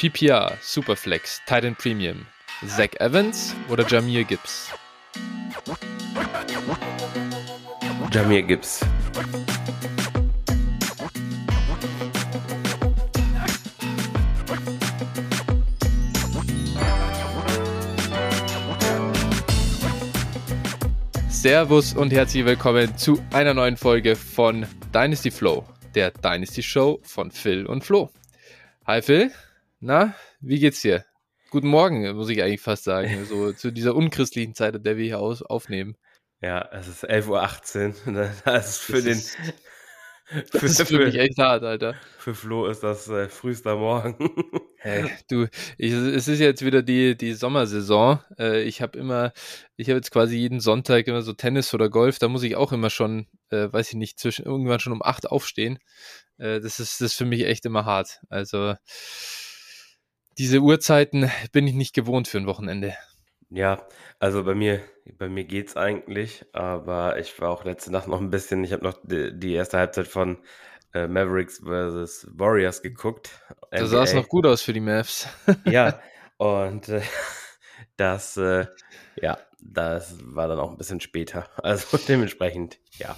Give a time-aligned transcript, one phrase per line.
[0.00, 2.24] PPR, Superflex, Titan Premium,
[2.66, 4.70] Zach Evans oder Jamir Gibbs?
[8.10, 8.80] Jamir Gibbs.
[21.28, 27.30] Servus und herzlich willkommen zu einer neuen Folge von Dynasty Flow, der Dynasty Show von
[27.30, 28.08] Phil und Flo.
[28.86, 29.30] Hi Phil,
[29.80, 31.04] na, wie geht's dir?
[31.50, 35.04] Guten Morgen, muss ich eigentlich fast sagen, so zu dieser unchristlichen Zeit, in der wir
[35.04, 35.96] hier aus aufnehmen.
[36.42, 38.30] Ja, es ist 11.18 Uhr.
[38.44, 39.12] Das ist für das den.
[39.12, 39.36] Ist,
[40.52, 41.94] das für, ist für, mich echt hart, Alter.
[42.18, 44.16] Für Flo ist das äh, frühester Morgen.
[44.76, 45.46] Hey, du,
[45.76, 48.20] ich, es ist jetzt wieder die, die Sommersaison.
[48.38, 49.32] Äh, ich habe immer,
[49.76, 52.18] ich habe jetzt quasi jeden Sonntag immer so Tennis oder Golf.
[52.18, 55.26] Da muss ich auch immer schon, äh, weiß ich nicht, zwischen irgendwann schon um acht
[55.26, 55.78] aufstehen.
[56.38, 58.20] Äh, das ist das ist für mich echt immer hart.
[58.28, 58.74] Also
[60.40, 62.94] diese Uhrzeiten bin ich nicht gewohnt für ein Wochenende.
[63.50, 63.86] Ja,
[64.18, 64.80] also bei mir,
[65.18, 68.82] bei mir geht's eigentlich, aber ich war auch letzte Nacht noch ein bisschen, ich habe
[68.82, 70.38] noch die, die, erste Halbzeit von
[70.94, 72.26] äh, Mavericks vs.
[72.30, 73.28] Warriors geguckt.
[73.70, 75.28] Da sah es noch gut aus für die Mavs.
[75.66, 76.00] ja,
[76.38, 77.02] und äh,
[77.98, 78.66] das, äh,
[79.20, 81.50] ja, das war dann auch ein bisschen später.
[81.62, 83.14] Also dementsprechend, ja.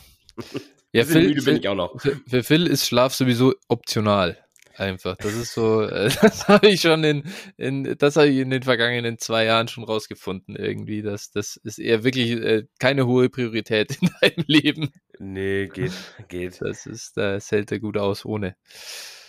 [0.90, 2.00] Ja, Phil, müde bin ich auch noch.
[2.00, 4.42] Für, für Phil ist Schlaf sowieso optional.
[4.76, 5.16] Einfach.
[5.16, 7.24] Das ist so, äh, das habe ich schon in,
[7.56, 11.02] in das habe ich in den vergangenen zwei Jahren schon rausgefunden, irgendwie.
[11.02, 14.92] Das, das ist eher wirklich äh, keine hohe Priorität in deinem Leben.
[15.18, 15.92] Nee, geht,
[16.28, 16.60] geht.
[16.60, 18.56] Das ist, das hält er gut aus ohne.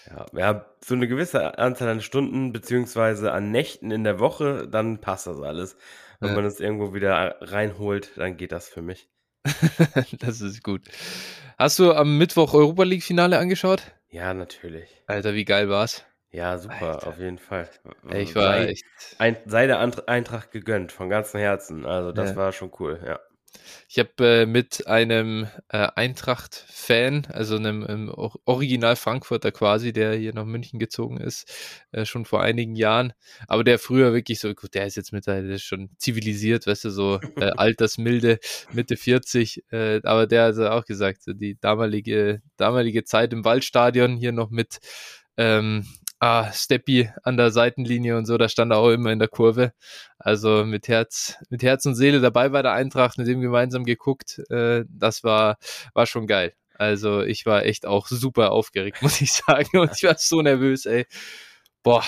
[0.10, 5.00] Ja, ja, so eine gewisse Anzahl an Stunden beziehungsweise an Nächten in der Woche, dann
[5.00, 5.78] passt das alles.
[6.20, 6.36] Wenn ja.
[6.36, 9.10] man es irgendwo wieder reinholt, dann geht das für mich.
[10.20, 10.82] das ist gut.
[11.58, 13.94] Hast du am Mittwoch Europa League Finale angeschaut?
[14.14, 15.02] Ja, natürlich.
[15.08, 16.06] Alter, wie geil war's?
[16.30, 17.08] Ja, super, Alter.
[17.08, 17.68] auf jeden Fall.
[18.14, 18.86] Ich war sei, echt.
[19.18, 21.84] Ein, sei der Eintracht gegönnt, von ganzem Herzen.
[21.84, 22.36] Also, das ja.
[22.36, 23.20] war schon cool, ja.
[23.88, 30.34] Ich habe äh, mit einem äh, Eintracht-Fan, also einem, einem, Original Frankfurter quasi, der hier
[30.34, 31.52] nach München gezogen ist,
[31.92, 33.14] äh, schon vor einigen Jahren,
[33.48, 37.20] aber der früher wirklich so, gut, der ist jetzt mittlerweile schon zivilisiert, weißt du, so
[37.38, 38.40] äh, altersmilde,
[38.72, 44.32] Mitte 40, äh, aber der hat auch gesagt, die damalige, damalige Zeit im Waldstadion hier
[44.32, 44.80] noch mit
[45.38, 45.86] ähm,
[46.24, 49.74] ah, Steppi an der Seitenlinie und so, da stand er auch immer in der Kurve.
[50.18, 54.40] Also mit Herz, mit Herz und Seele dabei bei der Eintracht, mit dem gemeinsam geguckt.
[54.50, 55.58] Äh, das war,
[55.94, 56.54] war schon geil.
[56.76, 59.78] Also ich war echt auch super aufgeregt, muss ich sagen.
[59.78, 61.06] Und ich war so nervös, ey.
[61.84, 62.06] Boah,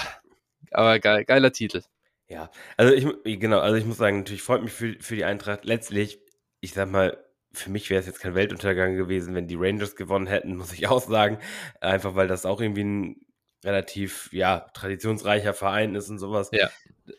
[0.71, 1.81] aber geil, geiler Titel.
[2.29, 5.65] Ja, also ich, genau, also ich muss sagen, natürlich freut mich für, für die Eintracht.
[5.65, 6.19] Letztlich,
[6.61, 7.17] ich sag mal,
[7.51, 10.87] für mich wäre es jetzt kein Weltuntergang gewesen, wenn die Rangers gewonnen hätten, muss ich
[10.87, 11.37] auch sagen.
[11.81, 13.24] Einfach weil das auch irgendwie ein
[13.65, 16.49] relativ, ja, traditionsreicher Verein ist und sowas.
[16.51, 16.69] Ja.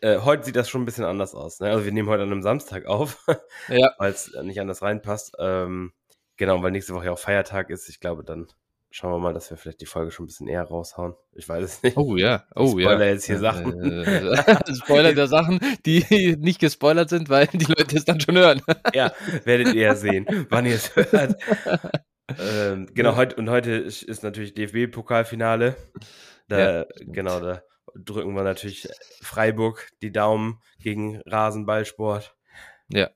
[0.01, 1.59] Äh, heute sieht das schon ein bisschen anders aus.
[1.59, 1.69] Ne?
[1.69, 3.25] Also wir nehmen heute an einem Samstag auf,
[3.67, 3.93] ja.
[3.97, 5.35] weil es nicht anders reinpasst.
[5.39, 5.93] Ähm,
[6.37, 7.89] genau, weil nächste Woche ja auch Feiertag ist.
[7.89, 8.47] Ich glaube, dann
[8.89, 11.15] schauen wir mal, dass wir vielleicht die Folge schon ein bisschen eher raushauen.
[11.33, 11.97] Ich weiß es nicht.
[11.97, 13.13] Oh ja, oh spoiler ja.
[13.13, 13.81] jetzt hier Sachen.
[13.81, 18.61] Äh, Spoiler der Sachen, die nicht gespoilert sind, weil die Leute es dann schon hören.
[18.93, 19.11] ja,
[19.43, 21.35] werdet ihr sehen, wann ihr es hört.
[22.39, 25.75] ähm, genau, heute und heute ist, ist natürlich DFB-Pokalfinale.
[26.47, 27.61] Da, ja, genau, da
[27.95, 28.87] drücken wir natürlich
[29.21, 32.35] Freiburg die Daumen gegen Rasenballsport.
[32.89, 33.09] Ja.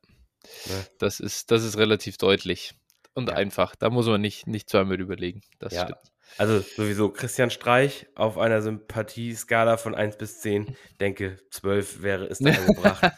[0.67, 0.85] Ne?
[0.99, 2.73] Das ist, das ist relativ deutlich
[3.13, 3.35] und ja.
[3.35, 3.75] einfach.
[3.75, 5.41] Da muss man nicht, nicht zweimal überlegen.
[5.59, 5.83] Das ja.
[5.83, 6.10] stimmt.
[6.37, 12.39] Also sowieso Christian Streich auf einer Sympathieskala von 1 bis 10, denke 12 wäre es
[12.39, 13.11] da angebracht.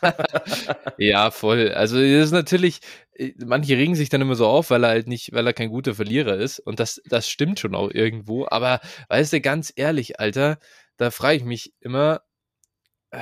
[0.97, 1.71] ja, voll.
[1.71, 2.79] Also das ist natürlich,
[3.13, 5.69] äh, manche regen sich dann immer so auf, weil er halt nicht, weil er kein
[5.69, 6.59] guter Verlierer ist.
[6.59, 8.47] Und das, das stimmt schon auch irgendwo.
[8.49, 10.57] Aber weißt du, ganz ehrlich, Alter,
[10.97, 12.21] da frage ich mich immer,
[13.11, 13.21] äh,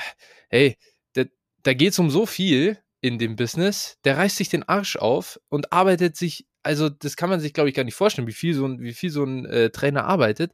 [0.49, 0.77] hey,
[1.13, 1.23] da,
[1.63, 5.39] da geht es um so viel in dem Business, der reißt sich den Arsch auf
[5.49, 8.53] und arbeitet sich also das kann man sich, glaube ich, gar nicht vorstellen, wie viel
[8.53, 10.53] so ein, wie viel so ein äh, Trainer arbeitet.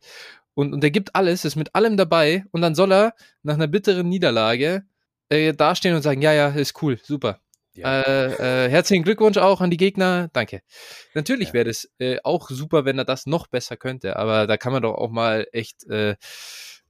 [0.54, 3.68] Und, und er gibt alles, ist mit allem dabei und dann soll er nach einer
[3.68, 4.84] bitteren Niederlage
[5.30, 7.40] äh, dastehen und sagen, ja, ja, ist cool, super.
[7.76, 8.02] Ja.
[8.02, 10.62] Äh, äh, herzlichen Glückwunsch auch an die Gegner, danke.
[11.14, 11.54] Natürlich ja.
[11.54, 14.82] wäre das äh, auch super, wenn er das noch besser könnte, aber da kann man
[14.82, 16.16] doch auch mal echt äh,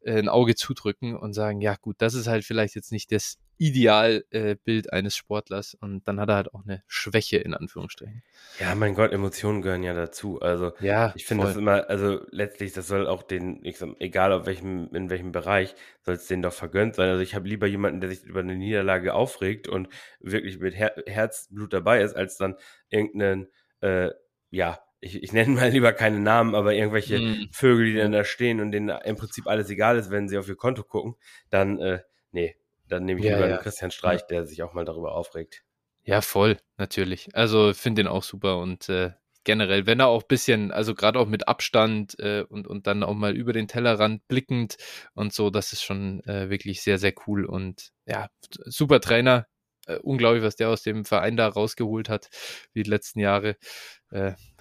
[0.06, 4.88] ein Auge zudrücken und sagen, ja gut, das ist halt vielleicht jetzt nicht das Idealbild
[4.88, 8.24] äh, eines Sportlers und dann hat er halt auch eine Schwäche in Anführungsstrichen.
[8.59, 10.39] Ja, mein Gott, Emotionen gehören ja dazu.
[10.42, 14.31] Also ja, ich finde das immer, also letztlich, das soll auch den, ich sag, egal
[14.31, 17.09] auf welchem, in welchem Bereich, soll es denen doch vergönnt sein.
[17.09, 19.89] Also ich habe lieber jemanden, der sich über eine Niederlage aufregt und
[20.19, 22.56] wirklich mit Her Herzblut dabei ist, als dann
[22.89, 23.48] irgendeinen,
[23.81, 24.12] äh,
[24.51, 27.50] ja, ich, ich nenne mal lieber keine Namen, aber irgendwelche mm.
[27.51, 30.48] Vögel, die dann da stehen und denen im Prinzip alles egal ist, wenn sie auf
[30.48, 31.15] ihr Konto gucken,
[31.50, 32.00] dann, äh,
[32.31, 32.56] nee,
[32.88, 33.57] dann nehme ich ja, lieber ja.
[33.57, 35.63] Christian Streich, der sich auch mal darüber aufregt.
[36.04, 37.30] Ja, voll, natürlich.
[37.34, 39.12] Also finde den auch super und äh,
[39.44, 43.04] generell, wenn er auch ein bisschen, also gerade auch mit Abstand äh, und, und dann
[43.04, 44.78] auch mal über den Tellerrand blickend
[45.13, 48.30] und so, das ist schon äh, wirklich sehr, sehr cool und ja,
[48.66, 49.48] super Trainer.
[49.86, 52.30] Äh, unglaublich, was der aus dem Verein da rausgeholt hat,
[52.74, 53.56] wie die letzten Jahre.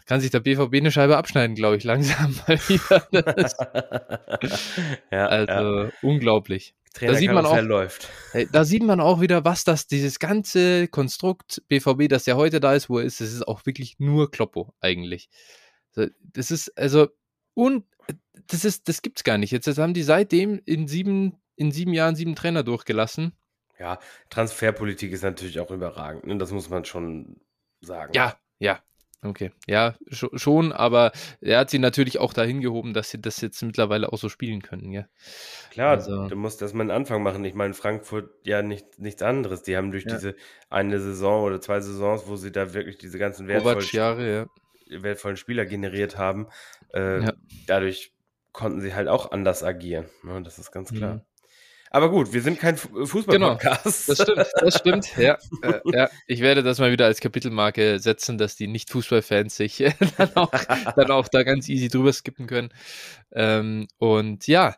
[0.07, 3.09] Kann sich der BVB eine Scheibe abschneiden, glaube ich, langsam mal wieder.
[5.11, 5.93] ja, also ja.
[6.03, 6.75] unglaublich.
[6.95, 8.09] Trainer da sieht man auch, läuft.
[8.53, 12.73] Da sieht man auch wieder, was das, dieses ganze Konstrukt BVB, das ja heute da
[12.73, 15.29] ist, wo er ist, das ist auch wirklich nur Kloppo eigentlich.
[15.95, 17.09] Das ist also
[17.55, 17.85] und
[18.49, 19.51] das ist, das gibt's gar nicht.
[19.51, 23.33] Jetzt, jetzt haben die seitdem in sieben, in sieben Jahren sieben Trainer durchgelassen.
[23.79, 23.99] Ja,
[24.31, 26.27] Transferpolitik ist natürlich auch überragend.
[26.27, 26.39] Ne?
[26.39, 27.41] Das muss man schon
[27.81, 28.13] sagen.
[28.15, 28.81] Ja, ja,
[29.27, 33.63] Okay, ja, schon, aber er hat sie natürlich auch dahin gehoben, dass sie das jetzt
[33.63, 35.07] mittlerweile auch so spielen können, ja.
[35.71, 37.45] Klar, also, du musst erstmal einen Anfang machen.
[37.45, 39.63] Ich meine, Frankfurt ja nicht, nichts anderes.
[39.63, 40.15] Die haben durch ja.
[40.15, 40.37] diese
[40.71, 44.49] eine Saison oder zwei Saisons, wo sie da wirklich diese ganzen wertvollen, Jahre,
[44.89, 45.03] ja.
[45.03, 46.49] wertvollen Spieler generiert haben,
[46.95, 47.33] äh, ja.
[47.67, 48.13] dadurch
[48.53, 50.07] konnten sie halt auch anders agieren.
[50.23, 50.43] Ne?
[50.43, 51.27] Das ist ganz klar.
[51.91, 54.07] Aber gut, wir sind kein äh, Fußball-Podcast.
[54.07, 55.07] Genau, das stimmt, das stimmt.
[55.17, 59.85] Ja, äh, ja, ich werde das mal wieder als Kapitelmarke setzen, dass die Nicht-Fußball-Fans sich
[60.19, 60.51] dann, auch,
[60.97, 62.71] dann auch da ganz easy drüber skippen können.
[63.33, 64.77] Ähm, und ja,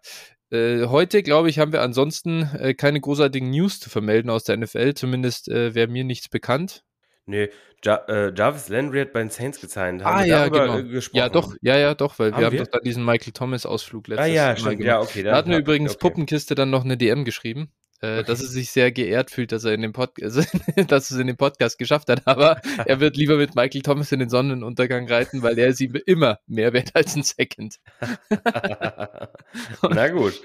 [0.50, 4.56] äh, heute, glaube ich, haben wir ansonsten äh, keine großartigen News zu vermelden aus der
[4.56, 4.94] NFL.
[4.94, 6.84] Zumindest äh, wäre mir nichts bekannt.
[7.28, 7.50] Nee,
[7.84, 10.04] ja, äh, Jarvis Landry hat bei den Saints gezeichnet.
[10.04, 10.82] Haben ah, wir ja, genau.
[10.82, 11.18] gesprochen?
[11.18, 14.26] Ja, doch, ja, ja, doch, weil haben wir haben doch dann diesen Michael Thomas-Ausflug letztes
[14.26, 14.78] ah, ja, Mal stimmt.
[14.78, 14.86] gemacht.
[14.86, 16.00] Ja, okay, da hatten wir übrigens okay.
[16.00, 17.70] Puppenkiste dann noch eine DM geschrieben
[18.00, 18.24] okay.
[18.24, 20.38] dass er sich sehr geehrt fühlt, dass er in dem Podcast,
[20.76, 22.22] also, dass es in dem Podcast geschafft hat.
[22.26, 25.94] Aber er wird lieber mit Michael Thomas in den Sonnenuntergang reiten, weil er ist ihm
[26.06, 27.76] immer mehr wert als ein Second.
[29.90, 30.40] Na gut.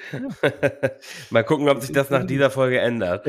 [1.30, 3.28] Mal gucken, ob sich das nach dieser Folge ändert.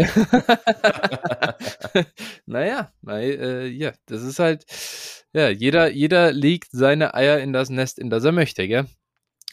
[2.46, 4.64] naja, weil, äh, ja, das ist halt,
[5.32, 8.86] ja, jeder, jeder legt seine Eier in das Nest, in das er möchte, gell?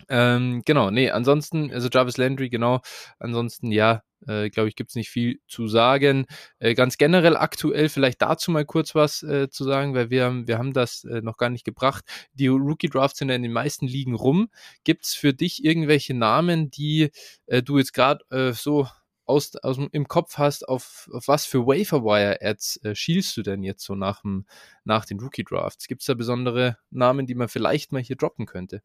[0.09, 2.81] Ähm, genau, nee, ansonsten, also Jarvis Landry, genau,
[3.19, 6.25] ansonsten, ja, äh, glaube ich, gibt es nicht viel zu sagen.
[6.59, 10.57] Äh, ganz generell aktuell vielleicht dazu mal kurz was äh, zu sagen, weil wir, wir
[10.57, 12.05] haben das äh, noch gar nicht gebracht.
[12.33, 14.49] Die Rookie-Drafts sind ja in den meisten Ligen rum.
[14.83, 17.11] Gibt es für dich irgendwelche Namen, die
[17.47, 18.87] äh, du jetzt gerade äh, so
[19.25, 23.95] aus, aus, im Kopf hast, auf, auf was für Waferwire-Ads schielst du denn jetzt so
[23.95, 24.45] nach, dem,
[24.83, 25.87] nach den Rookie-Drafts?
[25.87, 28.81] Gibt es da besondere Namen, die man vielleicht mal hier droppen könnte?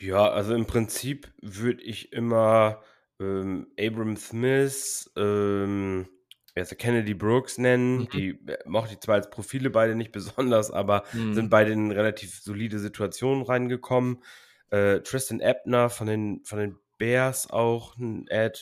[0.00, 2.82] Ja, also im Prinzip würde ich immer
[3.20, 6.08] ähm, Abram Smith, ähm,
[6.56, 7.98] also Kennedy Brooks nennen.
[7.98, 8.08] Mhm.
[8.08, 11.34] Die äh, mochte ich zwar als Profile beide nicht besonders, aber mhm.
[11.34, 14.22] sind beide in relativ solide Situationen reingekommen.
[14.70, 18.60] Äh, Tristan Ebner von den, von den Bears auch ein Ad.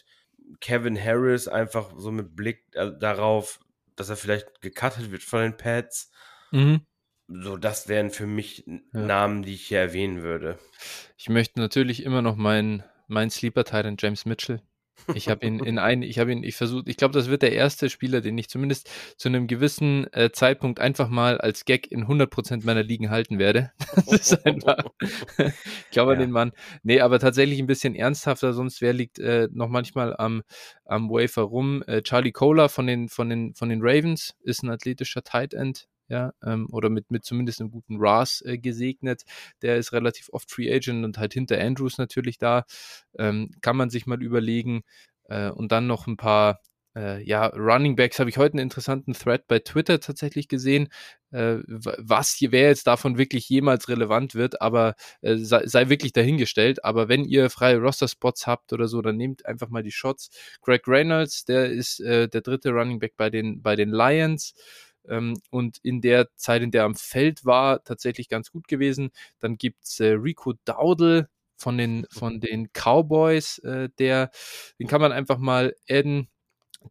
[0.60, 3.60] Kevin Harris einfach so mit Blick äh, darauf,
[3.96, 6.10] dass er vielleicht gecuttet wird von den Pets.
[6.50, 6.80] Mhm.
[7.28, 8.80] So, das wären für mich ja.
[8.92, 10.58] Namen, die ich hier erwähnen würde.
[11.18, 14.60] Ich möchte natürlich immer noch meinen mein Sleeper Titan James Mitchell.
[15.14, 17.52] Ich habe ihn in ein, ich habe ihn, ich versucht, ich glaube, das wird der
[17.52, 22.06] erste Spieler, den ich zumindest zu einem gewissen äh, Zeitpunkt einfach mal als Gag in
[22.06, 23.72] 100% meiner Ligen halten werde.
[24.08, 24.84] Das ist einfach,
[25.38, 26.52] ich glaube an den Mann.
[26.82, 30.42] Nee, aber tatsächlich ein bisschen ernsthafter, sonst wer liegt äh, noch manchmal am,
[30.84, 31.82] am Wafer rum?
[31.86, 35.88] Äh, Charlie Kohler von den, von den, von den Ravens ist ein athletischer Tight End,
[36.08, 39.24] ja, ähm, oder mit, mit zumindest einem guten RAS äh, gesegnet.
[39.62, 42.64] Der ist relativ oft Free Agent und halt hinter Andrews natürlich da.
[43.18, 44.82] Ähm, kann man sich mal überlegen.
[45.24, 46.60] Äh, und dann noch ein paar
[46.98, 50.88] äh, ja, Running Backs habe ich heute einen interessanten Thread bei Twitter tatsächlich gesehen,
[51.30, 56.12] äh, was hier, wer jetzt davon wirklich jemals relevant wird, aber äh, sei, sei, wirklich
[56.12, 56.84] dahingestellt.
[56.84, 60.30] Aber wenn ihr freie Roster-Spots habt oder so, dann nehmt einfach mal die Shots.
[60.62, 64.54] Greg Reynolds, der ist äh, der dritte Running Back bei den, bei den Lions
[65.08, 69.10] ähm, und in der Zeit, in der er am Feld war, tatsächlich ganz gut gewesen.
[69.40, 74.30] Dann gibt's äh, Rico Dowdle von den, von den Cowboys, äh, der,
[74.78, 76.28] den kann man einfach mal adden.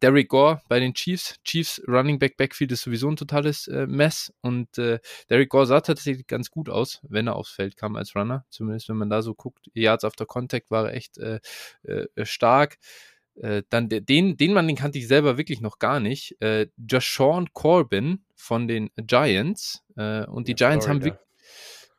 [0.02, 1.36] Derek Gore bei den Chiefs.
[1.44, 4.98] Chiefs Running Back Backfield ist sowieso ein totales äh, Mess und äh,
[5.30, 8.44] Derek Gore sah tatsächlich ganz gut aus, wenn er aufs Feld kam als Runner.
[8.50, 9.70] Zumindest wenn man da so guckt.
[9.72, 11.40] Yards after Contact war echt äh,
[11.84, 12.78] äh, stark.
[13.42, 16.40] Äh, dann den, den Mann, den kannte ich selber wirklich noch gar nicht.
[16.40, 19.84] Äh, Jashawn Corbin von den Giants.
[19.96, 21.10] Äh, und die ja, Giants Florida.
[21.10, 21.18] haben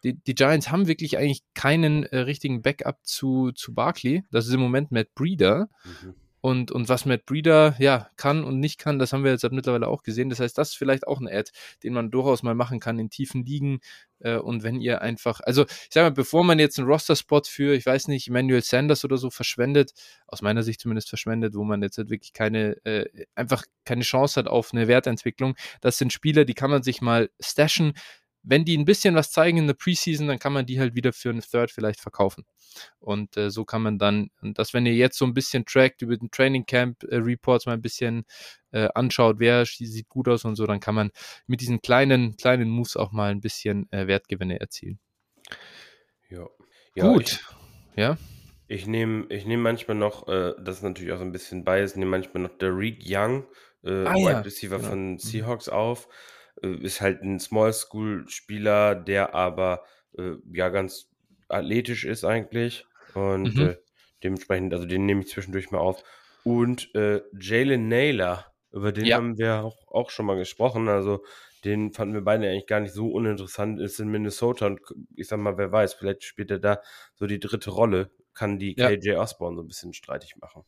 [0.04, 4.24] die, die, Giants haben wirklich eigentlich keinen äh, richtigen Backup zu, zu Barkley.
[4.32, 5.70] Das ist im Moment Matt Breeder.
[5.84, 6.16] Mhm.
[6.42, 9.88] Und, und was Matt Breeder ja kann und nicht kann, das haben wir jetzt mittlerweile
[9.88, 10.30] auch gesehen.
[10.30, 11.52] Das heißt, das ist vielleicht auch ein Ad,
[11.84, 13.80] den man durchaus mal machen kann in tiefen Ligen.
[14.20, 17.76] Äh, und wenn ihr einfach, also ich sag mal, bevor man jetzt einen Roster-Spot für,
[17.76, 19.94] ich weiß nicht, Emmanuel Sanders oder so verschwendet,
[20.28, 23.06] aus meiner Sicht zumindest verschwendet, wo man jetzt halt wirklich keine, äh,
[23.36, 27.30] einfach keine Chance hat auf eine Wertentwicklung, das sind Spieler, die kann man sich mal
[27.40, 27.94] stashen.
[28.44, 31.14] Wenn die ein bisschen was zeigen in der Preseason, dann kann man die halt wieder
[31.14, 32.46] für einen Third vielleicht verkaufen.
[33.00, 36.16] Und äh, so kann man dann, dass wenn ihr jetzt so ein bisschen trackt über
[36.16, 38.26] den Training Camp äh, Reports mal ein bisschen
[38.72, 41.12] äh, anschaut, wer sieht gut aus und so, dann kann man
[41.48, 45.00] mit diesen kleinen, kleinen Moves auch mal ein bisschen äh, Wertgewinne erzielen.
[46.30, 46.48] Ja.
[46.96, 47.42] ja gut.
[47.94, 48.18] Ich, ja.
[48.68, 51.96] Ich nehme ich nehm manchmal noch, äh, das ist natürlich auch so ein bisschen bias,
[51.96, 53.46] nehme manchmal noch Derek Young,
[53.84, 54.40] äh, ah, Wide ja.
[54.42, 54.90] Receiver genau.
[54.90, 55.18] von mhm.
[55.18, 56.08] Seahawks auf.
[56.64, 59.84] Äh, ist halt ein Small School Spieler, der aber
[60.18, 61.10] äh, ja ganz
[61.48, 62.86] athletisch ist eigentlich.
[63.14, 63.70] Und mhm.
[63.70, 63.78] äh,
[64.24, 66.04] dementsprechend, also den nehme ich zwischendurch mal auf.
[66.44, 69.18] Und äh, Jalen Naylor, über den ja.
[69.18, 70.88] haben wir auch, auch schon mal gesprochen.
[70.88, 71.24] Also
[71.66, 73.80] den fanden wir beide eigentlich gar nicht so uninteressant.
[73.80, 74.80] Ist in Minnesota und
[75.16, 76.82] ich sag mal, wer weiß, vielleicht spielt er da
[77.16, 78.12] so die dritte Rolle.
[78.34, 78.90] Kann die ja.
[78.90, 80.64] KJ Osborne so ein bisschen streitig machen.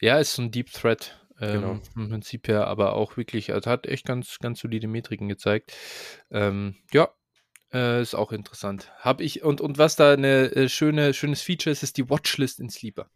[0.00, 1.25] Ja, ist so ein Deep Threat.
[1.40, 1.80] Ähm, genau.
[1.96, 5.72] Im Prinzip her, aber auch wirklich, also hat echt ganz, ganz solide Metriken gezeigt.
[6.30, 7.08] Ähm, ja,
[7.72, 8.92] äh, ist auch interessant.
[8.98, 12.60] Hab ich, und, und was da eine äh, schöne, schönes Feature ist, ist die Watchlist
[12.60, 13.10] in Sleeper.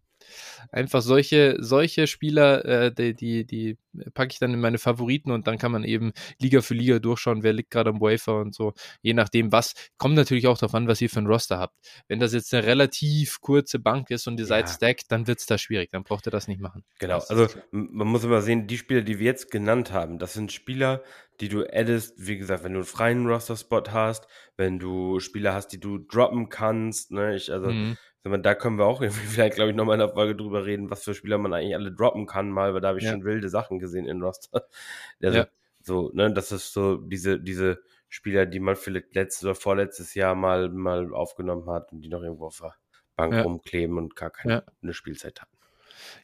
[0.70, 3.78] Einfach solche, solche Spieler, äh, die, die, die
[4.14, 7.42] packe ich dann in meine Favoriten und dann kann man eben Liga für Liga durchschauen,
[7.42, 8.72] wer liegt gerade am Wafer und so.
[9.02, 9.74] Je nachdem, was.
[9.98, 11.76] Kommt natürlich auch darauf an, was ihr für ein Roster habt.
[12.08, 14.48] Wenn das jetzt eine relativ kurze Bank ist und ihr ja.
[14.48, 15.90] seid stacked, dann wird es da schwierig.
[15.90, 16.84] Dann braucht ihr das nicht machen.
[16.98, 17.22] Genau.
[17.28, 21.02] Also man muss immer sehen, die Spieler, die wir jetzt genannt haben, das sind Spieler,
[21.40, 25.68] die du addest, wie gesagt, wenn du einen freien Roster-Spot hast, wenn du Spieler hast,
[25.68, 27.96] die du droppen kannst, ne, ich, also, mhm.
[28.24, 31.04] Da können wir auch irgendwie vielleicht, glaube ich, nochmal in der Folge drüber reden, was
[31.04, 33.12] für Spieler man eigentlich alle droppen kann, mal, weil da habe ich ja.
[33.12, 34.66] schon wilde Sachen gesehen in Roster.
[35.22, 35.48] Also, ja.
[35.82, 40.34] So, ne, das ist so diese, diese Spieler, die man vielleicht letztes oder vorletztes Jahr
[40.34, 42.74] mal, mal aufgenommen hat und die noch irgendwo auf der
[43.16, 43.42] Bank ja.
[43.42, 44.92] rumkleben und gar keine ja.
[44.92, 45.56] Spielzeit hatten.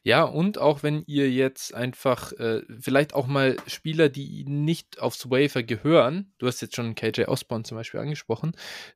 [0.03, 5.29] Ja, und auch wenn ihr jetzt einfach äh, vielleicht auch mal Spieler, die nicht aufs
[5.29, 8.53] Wafer gehören, du hast jetzt schon KJ Osborne zum Beispiel angesprochen,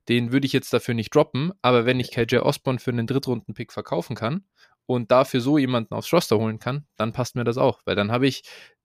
[0.08, 3.72] den würde ich jetzt dafür nicht droppen, aber wenn ich KJ Osborne für einen Drittrunden-Pick
[3.72, 4.44] verkaufen kann
[4.86, 8.12] und dafür so jemanden aufs Roster holen kann, dann passt mir das auch, weil dann
[8.12, 8.42] habe ich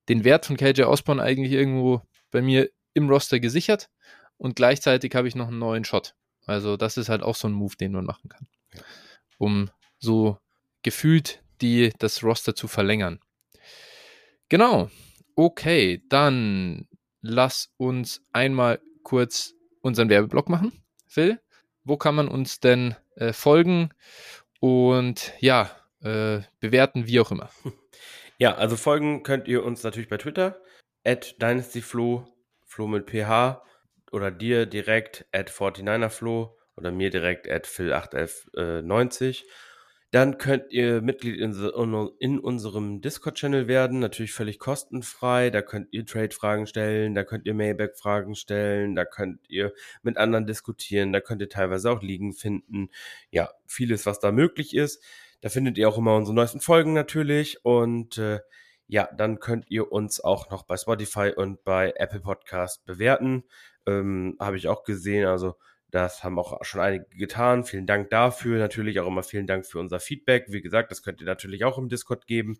[0.09, 3.89] den Wert von KJ Osborne eigentlich irgendwo bei mir im Roster gesichert
[4.37, 6.15] und gleichzeitig habe ich noch einen neuen Shot.
[6.45, 8.47] Also das ist halt auch so ein Move, den man machen kann,
[9.37, 10.37] um so
[10.81, 13.19] gefühlt die das Roster zu verlängern.
[14.49, 14.89] Genau.
[15.35, 16.87] Okay, dann
[17.21, 20.71] lass uns einmal kurz unseren Werbeblock machen.
[21.07, 21.39] Phil,
[21.83, 23.91] wo kann man uns denn äh, folgen
[24.59, 25.71] und ja,
[26.01, 27.49] äh, bewerten, wie auch immer?
[28.39, 30.61] Ja, also folgen könnt ihr uns natürlich bei Twitter,
[31.03, 32.27] at DynastyFlo,
[32.63, 33.63] Flo mit PH
[34.11, 39.43] oder dir direkt at 49erFlo oder mir direkt at Phil81190.
[40.17, 41.53] Dann könnt ihr Mitglied in,
[42.17, 45.51] in unserem Discord-Channel werden, natürlich völlig kostenfrei.
[45.51, 50.47] Da könnt ihr Trade-Fragen stellen, da könnt ihr Mailback-Fragen stellen, da könnt ihr mit anderen
[50.47, 52.89] diskutieren, da könnt ihr teilweise auch Liegen finden.
[53.29, 55.03] Ja, vieles, was da möglich ist.
[55.41, 57.63] Da findet ihr auch immer unsere neuesten Folgen natürlich.
[57.63, 58.39] Und äh,
[58.87, 63.43] ja, dann könnt ihr uns auch noch bei Spotify und bei Apple Podcast bewerten.
[63.85, 65.27] Ähm, Habe ich auch gesehen.
[65.27, 65.57] Also
[65.91, 67.63] das haben auch schon einige getan.
[67.63, 68.59] Vielen Dank dafür.
[68.59, 70.45] Natürlich auch immer vielen Dank für unser Feedback.
[70.49, 72.57] Wie gesagt, das könnt ihr natürlich auch im Discord geben.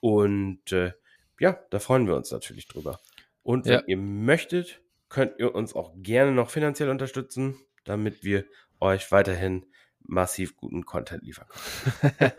[0.00, 0.92] Und äh,
[1.40, 3.00] ja, da freuen wir uns natürlich drüber.
[3.42, 3.82] Und wenn ja.
[3.86, 8.44] ihr möchtet, könnt ihr uns auch gerne noch finanziell unterstützen, damit wir
[8.80, 9.66] euch weiterhin
[10.08, 12.32] massiv guten Content liefern können.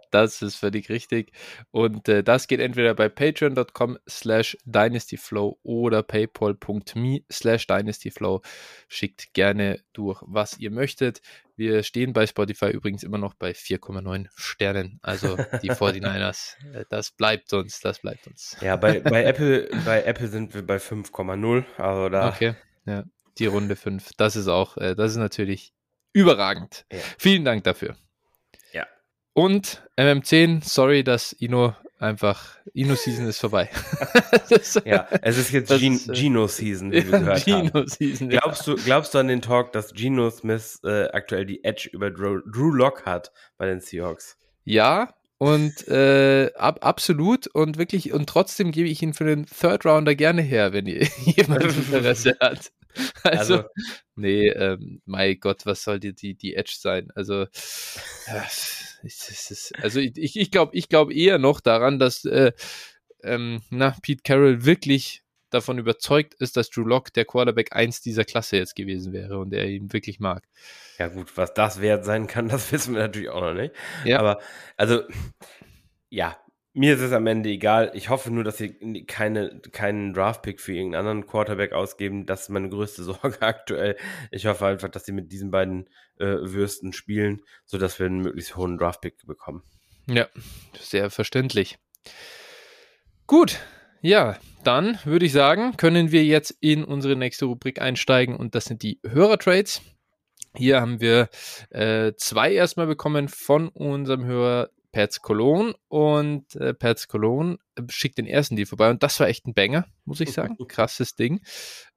[0.10, 1.32] das ist völlig richtig.
[1.70, 8.42] Und äh, das geht entweder bei patreon.com slash dynastyflow oder paypal.me slash dynastyflow.
[8.88, 11.22] Schickt gerne durch, was ihr möchtet.
[11.56, 14.98] Wir stehen bei Spotify übrigens immer noch bei 4,9 Sternen.
[15.02, 18.56] Also die 49ers, äh, das bleibt uns, das bleibt uns.
[18.60, 21.64] Ja, bei, bei, Apple, bei Apple sind wir bei 5,0.
[21.78, 22.28] Also da.
[22.28, 22.54] Okay,
[22.84, 23.04] ja.
[23.38, 24.10] Die Runde 5.
[24.16, 25.72] Das ist auch, äh, das ist natürlich
[26.14, 26.86] überragend.
[26.90, 26.98] Ja.
[27.18, 27.96] Vielen Dank dafür.
[28.72, 28.86] Ja.
[29.34, 33.70] Und MM10, sorry, dass Ino einfach, Ino-Season ist vorbei.
[34.84, 37.88] ja, es ist jetzt Gen äh, Gino-Season, wie ja, wir gehört Gino haben.
[37.88, 41.90] Season, glaubst, du, glaubst du an den Talk, dass Gino Smith äh, aktuell die Edge
[41.92, 44.38] über Drew, Drew Lock hat bei den Seahawks?
[44.64, 49.84] Ja, und äh, ab, absolut und wirklich, und trotzdem gebe ich ihn für den Third
[49.84, 52.72] Rounder gerne her, wenn jemand Interesse hat.
[53.24, 53.64] Also, also
[54.14, 57.08] nee, ähm, mein Gott, was soll die, die, die Edge sein?
[57.16, 58.42] Also, äh,
[59.02, 62.52] ist, also ich, ich glaube ich glaub eher noch daran, dass äh,
[63.24, 65.23] ähm, na, Pete Carroll wirklich
[65.54, 69.52] davon überzeugt ist, dass Drew Lock der Quarterback 1 dieser Klasse jetzt gewesen wäre und
[69.52, 70.44] er ihn wirklich mag.
[70.98, 73.74] Ja, gut, was das wert sein kann, das wissen wir natürlich auch noch nicht.
[74.04, 74.18] Ja.
[74.18, 74.40] Aber,
[74.76, 75.02] also,
[76.10, 76.36] ja,
[76.74, 77.92] mir ist es am Ende egal.
[77.94, 82.26] Ich hoffe nur, dass sie keine, keinen Draftpick für irgendeinen anderen Quarterback ausgeben.
[82.26, 83.96] Das ist meine größte Sorge aktuell.
[84.30, 88.56] Ich hoffe einfach, dass sie mit diesen beiden äh, Würsten spielen, sodass wir einen möglichst
[88.56, 89.62] hohen Draftpick bekommen.
[90.08, 90.28] Ja,
[90.78, 91.78] sehr verständlich.
[93.26, 93.60] Gut,
[94.04, 98.66] ja, dann würde ich sagen, können wir jetzt in unsere nächste Rubrik einsteigen und das
[98.66, 99.80] sind die Hörertrades.
[100.54, 101.30] Hier haben wir
[101.70, 107.56] äh, zwei erstmal bekommen von unserem Hörer Pets Cologne und äh, Pets Cologne
[107.88, 110.58] schickt den ersten Deal vorbei und das war echt ein Banger, muss ich sagen.
[110.68, 111.40] Krasses Ding.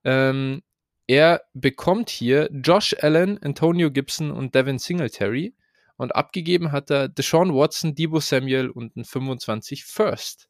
[0.06, 0.64] Ähm,
[1.08, 5.56] er bekommt hier Josh Allen, Antonio Gibson und Devin Singletary
[5.98, 10.48] und abgegeben hat er Deshaun Watson, Debo Samuel und ein 25 First.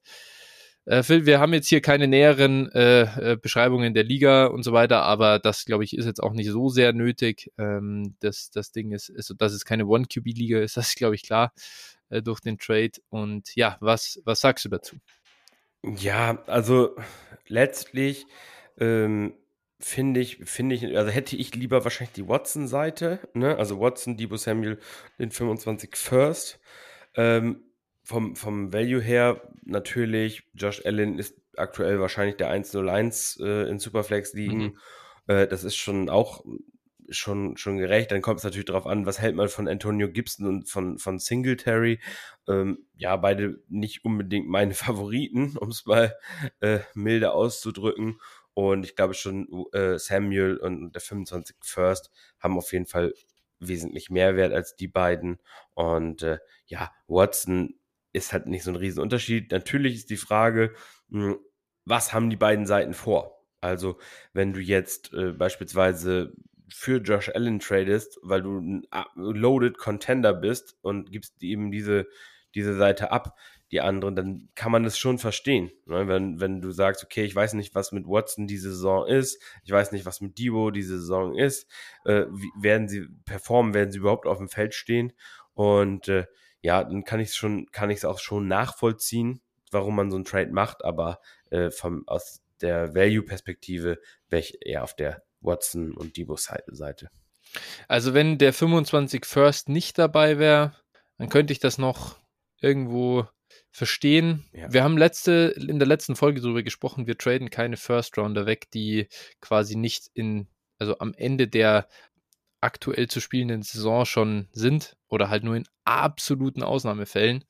[0.87, 4.71] Äh, Phil, wir haben jetzt hier keine näheren äh, äh, Beschreibungen der Liga und so
[4.71, 7.51] weiter, aber das, glaube ich, ist jetzt auch nicht so sehr nötig.
[7.57, 11.23] Ähm, das, das Ding ist, ist, dass es keine One-QB-Liga ist, das ist, glaube ich,
[11.23, 11.51] klar
[12.09, 12.93] äh, durch den Trade.
[13.09, 14.95] Und ja, was, was sagst du dazu?
[15.83, 16.95] Ja, also
[17.49, 18.25] letztlich
[18.77, 19.33] ähm,
[19.81, 23.57] finde ich, finde ich, also hätte ich lieber wahrscheinlich die Watson-Seite, ne?
[23.57, 24.79] Also Watson, Debo Samuel,
[25.19, 26.61] den 25 First.
[27.13, 27.66] Ähm,
[28.07, 34.31] vom, vom Value her natürlich, Josh Allen ist aktuell wahrscheinlich der 101 äh, in Superflex
[34.31, 34.61] liegen.
[34.61, 34.77] Mhm.
[35.27, 36.45] Äh, das ist schon auch
[37.09, 38.11] schon, schon gerecht.
[38.13, 41.19] Dann kommt es natürlich darauf an, was hält man von Antonio Gibson und von, von
[41.19, 41.99] Singletary.
[42.47, 46.15] Ähm, ja, beide nicht unbedingt meine Favoriten, um es mal
[46.61, 48.21] äh, milde auszudrücken.
[48.53, 52.09] Und ich glaube schon, äh, Samuel und der 25 First
[52.39, 53.13] haben auf jeden Fall
[53.59, 55.39] wesentlich mehr Wert als die beiden.
[55.73, 57.77] Und äh, ja, Watson
[58.13, 59.51] ist halt nicht so ein Riesenunterschied.
[59.51, 60.73] Natürlich ist die Frage,
[61.09, 61.37] hm,
[61.85, 63.45] was haben die beiden Seiten vor?
[63.61, 63.97] Also,
[64.33, 66.33] wenn du jetzt äh, beispielsweise
[66.69, 68.83] für Josh Allen tradest, weil du ein
[69.15, 72.07] loaded Contender bist und gibst ihm diese,
[72.55, 73.37] diese Seite ab,
[73.71, 75.71] die anderen, dann kann man das schon verstehen.
[75.85, 76.07] Ne?
[76.07, 79.71] Wenn, wenn du sagst, okay, ich weiß nicht, was mit Watson diese Saison ist, ich
[79.71, 81.69] weiß nicht, was mit Debo diese Saison ist,
[82.05, 85.13] äh, wie, werden sie performen, werden sie überhaupt auf dem Feld stehen
[85.53, 86.25] und äh,
[86.61, 89.41] ja, dann kann ich es schon, kann ich es auch schon nachvollziehen,
[89.71, 94.83] warum man so einen Trade macht, aber äh, vom, aus der Value-Perspektive wäre ich eher
[94.83, 97.09] auf der Watson und Debo-Seite.
[97.87, 100.75] Also wenn der 25 First nicht dabei wäre,
[101.17, 102.17] dann könnte ich das noch
[102.59, 103.27] irgendwo
[103.71, 104.45] verstehen.
[104.53, 104.71] Ja.
[104.71, 108.69] Wir haben letzte, in der letzten Folge darüber gesprochen, wir traden keine First Rounder weg,
[108.71, 109.07] die
[109.39, 110.47] quasi nicht in,
[110.79, 111.87] also am Ende der
[112.61, 117.45] aktuell zu spielenden Saison schon sind oder halt nur in absoluten Ausnahmefällen.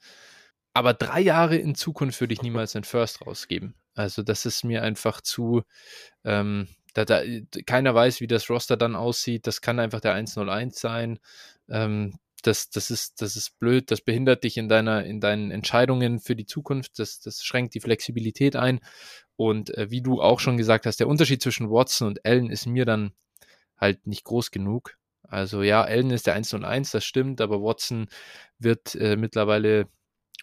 [0.74, 3.74] Aber drei Jahre in Zukunft würde ich niemals einen First rausgeben.
[3.96, 5.63] Also das ist mir einfach zu,
[6.24, 7.24] ähm, da, da,
[7.65, 9.48] keiner weiß, wie das Roster dann aussieht.
[9.48, 11.20] Das kann einfach der 101 sein.
[11.67, 16.20] Ähm, das, das, ist, das ist blöd, das behindert dich in, deiner, in deinen Entscheidungen
[16.20, 18.80] für die Zukunft, das, das schränkt die Flexibilität ein.
[19.36, 22.67] Und äh, wie du auch schon gesagt hast, der Unterschied zwischen Watson und Allen ist
[22.67, 23.13] mir dann
[23.78, 24.98] halt nicht groß genug.
[25.24, 28.08] Also ja, Allen ist der 1 und 1, das stimmt, aber Watson
[28.60, 29.88] wird äh, mittlerweile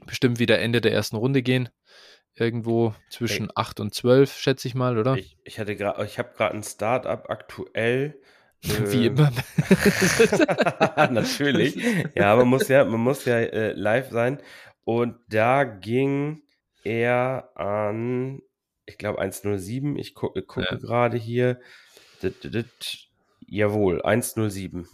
[0.06, 1.68] bestimmt wieder Ende der ersten Runde gehen.
[2.36, 3.52] Irgendwo zwischen hey.
[3.54, 5.16] 8 und 12, schätze ich mal, oder?
[5.16, 8.20] Ich, ich hatte gerade, ich habe gerade ein Startup aktuell.
[8.62, 9.30] Wie äh, immer.
[11.10, 11.76] Natürlich.
[12.14, 14.40] Ja, man muss ja, man muss ja äh, live sein.
[14.84, 16.42] Und da ging
[16.82, 18.40] er an,
[18.86, 19.96] ich glaube 107.
[19.96, 20.76] Ich gu gucke ja.
[20.76, 21.60] gerade hier.
[23.46, 24.88] Jawohl, 107.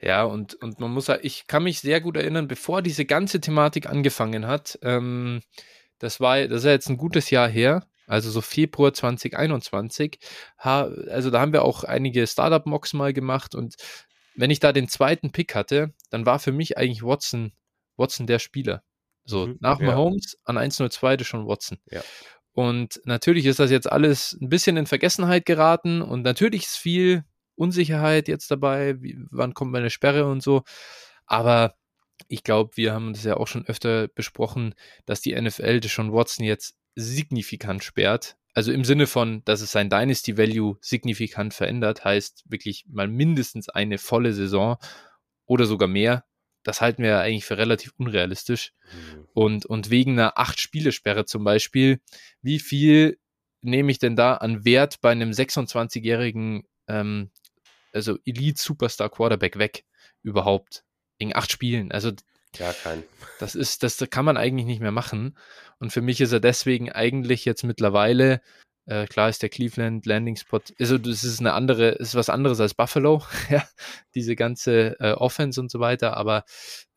[0.00, 3.40] Ja, und, und man muss sagen, ich kann mich sehr gut erinnern, bevor diese ganze
[3.40, 5.42] Thematik angefangen hat, ähm,
[5.98, 10.18] das war, das ist ja jetzt ein gutes Jahr her, also so Februar 2021,
[10.58, 13.76] ha, also da haben wir auch einige Startup-Mocks mal gemacht und
[14.34, 17.52] wenn ich da den zweiten Pick hatte, dann war für mich eigentlich Watson,
[17.96, 18.82] Watson der Spieler.
[19.24, 19.86] So, mhm, nach ja.
[19.86, 21.78] Mahomes an 102 das schon Watson.
[21.90, 22.02] Ja.
[22.52, 27.24] Und natürlich ist das jetzt alles ein bisschen in Vergessenheit geraten und natürlich ist viel
[27.60, 30.62] Unsicherheit jetzt dabei, wie, wann kommt meine Sperre und so.
[31.26, 31.74] Aber
[32.28, 34.74] ich glaube, wir haben das ja auch schon öfter besprochen,
[35.06, 38.36] dass die NFL schon Watson jetzt signifikant sperrt.
[38.52, 43.68] Also im Sinne von, dass es sein Dynasty Value signifikant verändert, heißt wirklich mal mindestens
[43.68, 44.76] eine volle Saison
[45.46, 46.24] oder sogar mehr.
[46.62, 48.72] Das halten wir ja eigentlich für relativ unrealistisch.
[48.92, 49.28] Mhm.
[49.32, 52.00] Und, und wegen einer Acht-Spiele-Sperre zum Beispiel,
[52.42, 53.18] wie viel
[53.62, 57.30] nehme ich denn da an Wert bei einem 26-jährigen ähm,
[57.92, 59.84] also Elite Superstar Quarterback weg
[60.22, 60.84] überhaupt
[61.18, 61.92] in acht Spielen.
[61.92, 62.12] Also
[62.58, 63.04] Ja, kein.
[63.38, 65.36] Das ist, das kann man eigentlich nicht mehr machen.
[65.78, 68.40] Und für mich ist er deswegen eigentlich jetzt mittlerweile,
[68.86, 72.60] äh, klar ist der Cleveland Landing Spot, also das ist eine andere, ist was anderes
[72.60, 73.64] als Buffalo, ja,
[74.14, 76.44] diese ganze äh, Offense und so weiter, aber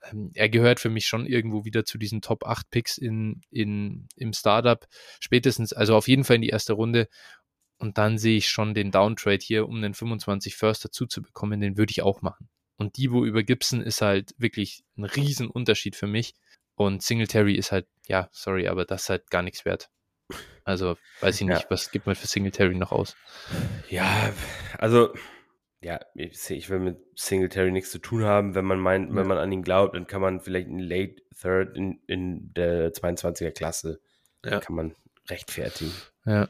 [0.09, 4.07] ähm, er gehört für mich schon irgendwo wieder zu diesen Top 8 Picks in, in,
[4.15, 4.85] im Startup,
[5.19, 7.07] spätestens, also auf jeden Fall in die erste Runde.
[7.77, 11.59] Und dann sehe ich schon den Downtrade hier, um den 25 First dazu zu bekommen,
[11.59, 12.49] den würde ich auch machen.
[12.77, 16.33] Und Debo über Gibson ist halt wirklich ein Riesenunterschied für mich.
[16.75, 19.89] Und Singletary ist halt, ja, sorry, aber das ist halt gar nichts wert.
[20.63, 21.69] Also, weiß ich nicht, ja.
[21.69, 23.15] was gibt man für Singletary noch aus?
[23.89, 24.33] Ja,
[24.77, 25.13] also,
[25.81, 28.55] ja, ich will mit Singletary nichts zu tun haben.
[28.55, 29.15] Wenn man meint, ja.
[29.15, 32.93] wenn man an ihn glaubt, dann kann man vielleicht einen Late Third in, in der
[32.93, 33.99] 22er Klasse,
[34.43, 34.59] ja.
[34.61, 34.95] kann man
[35.29, 35.93] rechtfertigen.
[36.25, 36.49] Ja.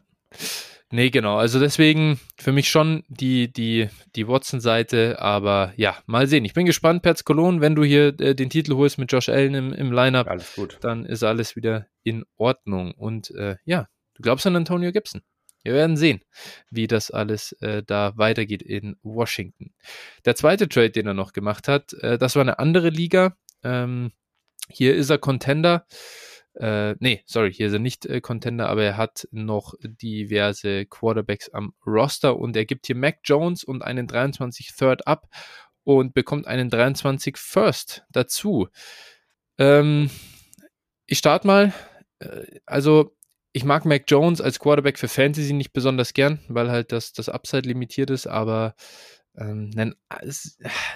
[0.94, 1.38] Nee, genau.
[1.38, 6.46] Also deswegen für mich schon die, die, die Watson-Seite, aber ja, mal sehen.
[6.46, 9.56] Ich bin gespannt, Perz Cologne, wenn du hier äh, den Titel holst mit Josh Allen
[9.56, 10.78] im, im Lineup, alles gut.
[10.82, 12.92] dann ist alles wieder in Ordnung.
[12.92, 15.24] Und äh, ja, du glaubst an Antonio Gibson.
[15.64, 16.22] Wir werden sehen,
[16.70, 19.74] wie das alles äh, da weitergeht in Washington.
[20.26, 23.36] Der zweite Trade, den er noch gemacht hat, äh, das war eine andere Liga.
[23.64, 24.12] Ähm,
[24.70, 25.88] hier ist er Contender.
[26.56, 31.74] Äh, nee, sorry, hier er nicht äh, Contender, aber er hat noch diverse Quarterbacks am
[31.86, 35.28] Roster und er gibt hier Mac Jones und einen 23 Third Up
[35.84, 38.68] und bekommt einen 23 First dazu.
[39.58, 40.10] Ähm,
[41.08, 41.74] ich starte mal.
[42.20, 43.16] Äh, also,
[43.52, 47.30] ich mag Mac Jones als Quarterback für Fantasy nicht besonders gern, weil halt das, das
[47.30, 48.76] Upside limitiert ist, aber
[49.38, 50.32] ähm, einen äh,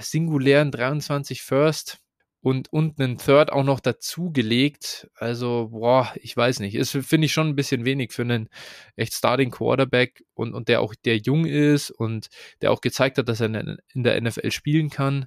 [0.02, 2.00] singulären 23 First
[2.48, 5.10] und, und einen Third auch noch dazugelegt.
[5.16, 6.76] Also, boah, ich weiß nicht.
[6.76, 8.48] Ist, finde ich schon ein bisschen wenig für einen
[8.96, 12.30] echt Starting Quarterback und, und der auch, der jung ist und
[12.62, 15.26] der auch gezeigt hat, dass er in der NFL spielen kann.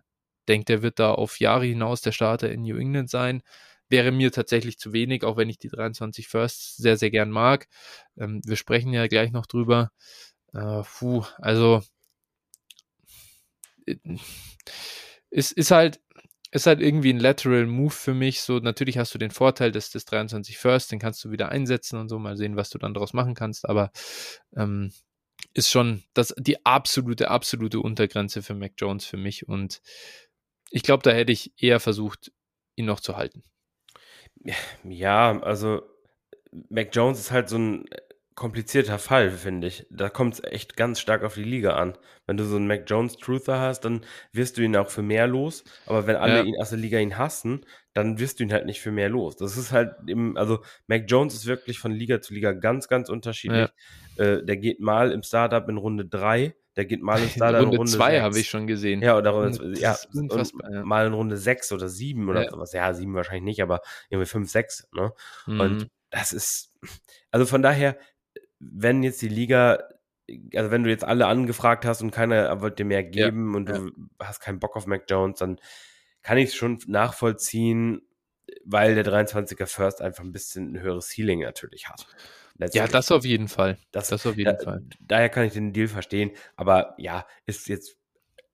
[0.48, 3.42] Denkt, der wird da auf Jahre hinaus der Starter in New England sein.
[3.90, 7.66] Wäre mir tatsächlich zu wenig, auch wenn ich die 23 Firsts sehr, sehr gern mag.
[8.18, 9.90] Ähm, wir sprechen ja gleich noch drüber.
[10.54, 11.82] Äh, puh, also,
[13.84, 13.96] äh,
[15.30, 16.00] ist, ist halt,
[16.52, 18.42] ist halt irgendwie ein Lateral Move für mich.
[18.42, 21.98] So, natürlich hast du den Vorteil des, des 23 First, den kannst du wieder einsetzen
[21.98, 23.92] und so, mal sehen, was du dann daraus machen kannst, aber
[24.56, 24.92] ähm,
[25.54, 29.80] ist schon das, die absolute, absolute Untergrenze für Mac Jones für mich und
[30.70, 32.32] ich glaube, da hätte ich eher versucht,
[32.76, 33.42] ihn noch zu halten.
[34.84, 35.82] Ja, also
[36.68, 37.84] Mac Jones ist halt so ein
[38.40, 39.86] komplizierter Fall, finde ich.
[39.90, 41.98] Da kommt es echt ganz stark auf die Liga an.
[42.26, 44.00] Wenn du so einen Mac Jones Truther hast, dann
[44.32, 45.62] wirst du ihn auch für mehr los.
[45.84, 46.42] Aber wenn alle ja.
[46.44, 49.36] ihn aus der Liga ihn hassen, dann wirst du ihn halt nicht für mehr los.
[49.36, 53.10] Das ist halt eben, also Mac Jones ist wirklich von Liga zu Liga ganz, ganz
[53.10, 53.68] unterschiedlich.
[54.16, 54.24] Ja.
[54.24, 57.76] Äh, der geht mal im Startup in Runde 3, der geht mal im Startup in
[57.76, 59.02] Runde 2 habe ich schon gesehen.
[59.02, 62.50] Ja, oder Runde, ja, ja, mal in Runde 6 oder 7 oder ja.
[62.50, 62.72] sowas.
[62.72, 64.88] Ja, 7 wahrscheinlich nicht, aber irgendwie 5, 6.
[64.94, 65.12] Ne?
[65.46, 65.60] Mhm.
[65.60, 66.72] Und das ist,
[67.30, 67.96] also von daher,
[68.60, 69.82] wenn jetzt die Liga,
[70.54, 73.68] also wenn du jetzt alle angefragt hast und keiner wird dir mehr geben ja, und
[73.68, 74.26] du ja.
[74.26, 75.58] hast keinen Bock auf Mac Jones, dann
[76.22, 78.02] kann ich es schon nachvollziehen,
[78.64, 82.06] weil der 23er First einfach ein bisschen ein höheres Ceiling natürlich hat.
[82.72, 83.78] Ja, das auf jeden Fall.
[83.90, 84.84] Das, das auf jeden da, Fall.
[85.00, 87.96] Daher kann ich den Deal verstehen, aber ja, ist jetzt,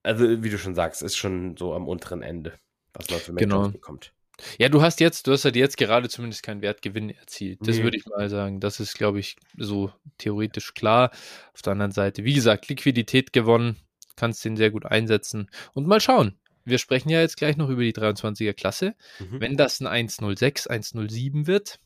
[0.05, 2.59] also wie du schon sagst, ist schon so am unteren Ende,
[2.93, 3.63] was man für Mac genau.
[3.63, 4.13] Jones bekommt.
[4.59, 7.59] Ja, du hast jetzt, du hast halt jetzt gerade zumindest keinen Wertgewinn erzielt.
[7.63, 7.85] Das nee.
[7.85, 8.61] würde ich mal sagen.
[8.61, 11.11] Das ist, glaube ich, so theoretisch klar.
[11.55, 13.77] Auf der anderen Seite, wie gesagt, Liquidität gewonnen,
[14.15, 16.39] kannst den sehr gut einsetzen und mal schauen.
[16.65, 18.95] Wir sprechen ja jetzt gleich noch über die 23er Klasse.
[19.21, 19.41] Mhm.
[19.41, 21.79] Wenn das ein 106, 107 wird,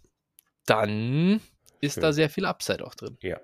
[0.65, 1.41] dann
[1.81, 2.03] ist Schön.
[2.03, 3.19] da sehr viel Upside auch drin.
[3.21, 3.41] Ja.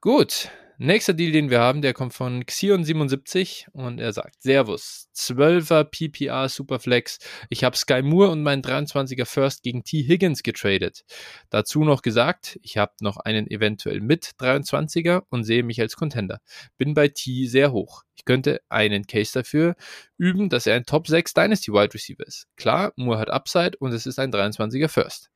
[0.00, 5.84] Gut, Nächster Deal, den wir haben, der kommt von Xion77 und er sagt: Servus, 12er
[5.84, 7.18] PPR Superflex.
[7.48, 10.06] Ich habe Sky Moore und meinen 23er First gegen T.
[10.06, 11.06] Higgins getradet.
[11.48, 16.40] Dazu noch gesagt, ich habe noch einen eventuell mit 23er und sehe mich als Contender.
[16.76, 18.02] Bin bei T sehr hoch.
[18.14, 19.76] Ich könnte einen Case dafür
[20.18, 22.48] üben, dass er ein Top 6 Dynasty Wide Receiver ist.
[22.56, 25.30] Klar, Moore hat Upside und es ist ein 23er First.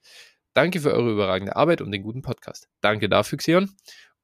[0.52, 2.68] Danke für eure überragende Arbeit und den guten Podcast.
[2.82, 3.70] Danke dafür, Xion.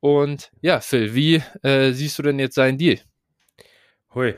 [0.00, 3.00] Und ja, Phil, wie äh, siehst du denn jetzt seinen Deal?
[4.14, 4.34] Hui,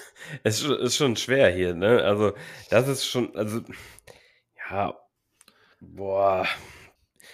[0.42, 2.02] es ist schon schwer hier, ne?
[2.02, 2.34] Also,
[2.70, 3.62] das ist schon, also,
[4.70, 4.94] ja,
[5.80, 6.46] boah.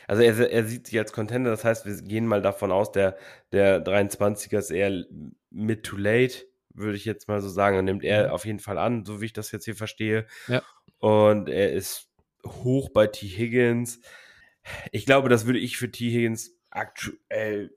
[0.07, 3.17] Also, er, er sieht sich als Contender, das heißt, wir gehen mal davon aus, der,
[3.53, 5.05] der 23er ist eher
[5.51, 7.77] mid to late, würde ich jetzt mal so sagen.
[7.77, 8.33] Dann nimmt er mhm.
[8.33, 10.27] auf jeden Fall an, so wie ich das jetzt hier verstehe.
[10.49, 10.63] Ja.
[10.99, 12.09] Und er ist
[12.45, 13.27] hoch bei T.
[13.27, 14.01] Higgins.
[14.91, 16.11] Ich glaube, das würde ich für T.
[16.11, 17.75] Higgins aktuell,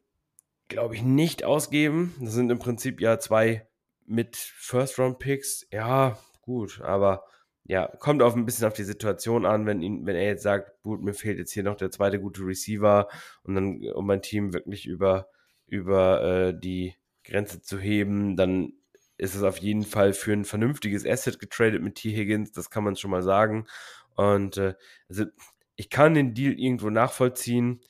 [0.67, 2.15] glaube ich, nicht ausgeben.
[2.19, 3.67] Das sind im Prinzip ja zwei
[4.05, 5.67] mit First-Round-Picks.
[5.71, 7.23] Ja, gut, aber
[7.63, 10.81] ja, kommt auf ein bisschen auf die Situation an, wenn ihn, wenn er jetzt sagt,
[10.81, 13.09] gut, mir fehlt jetzt hier noch der zweite gute Receiver
[13.43, 15.29] und dann, um mein Team wirklich über,
[15.67, 18.73] über äh, die Grenze zu heben, dann
[19.17, 22.15] ist es auf jeden Fall für ein vernünftiges Asset getradet mit T.
[22.15, 23.67] Higgins, das kann man schon mal sagen.
[24.15, 24.75] Und äh,
[25.09, 25.25] also
[25.75, 27.81] ich kann den Deal irgendwo nachvollziehen,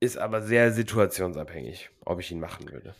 [0.00, 2.94] ist aber sehr situationsabhängig, ob ich ihn machen würde.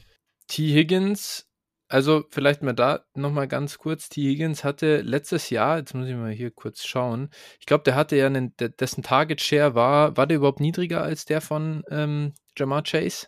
[0.46, 0.72] T.
[0.72, 1.48] Higgins,
[1.88, 4.08] also vielleicht mal da nochmal ganz kurz.
[4.08, 4.22] T.
[4.22, 7.30] Higgins hatte letztes Jahr, jetzt muss ich mal hier kurz schauen,
[7.60, 11.24] ich glaube, der hatte ja einen, dessen Target Share war, war der überhaupt niedriger als
[11.24, 13.26] der von ähm, Jamar Chase?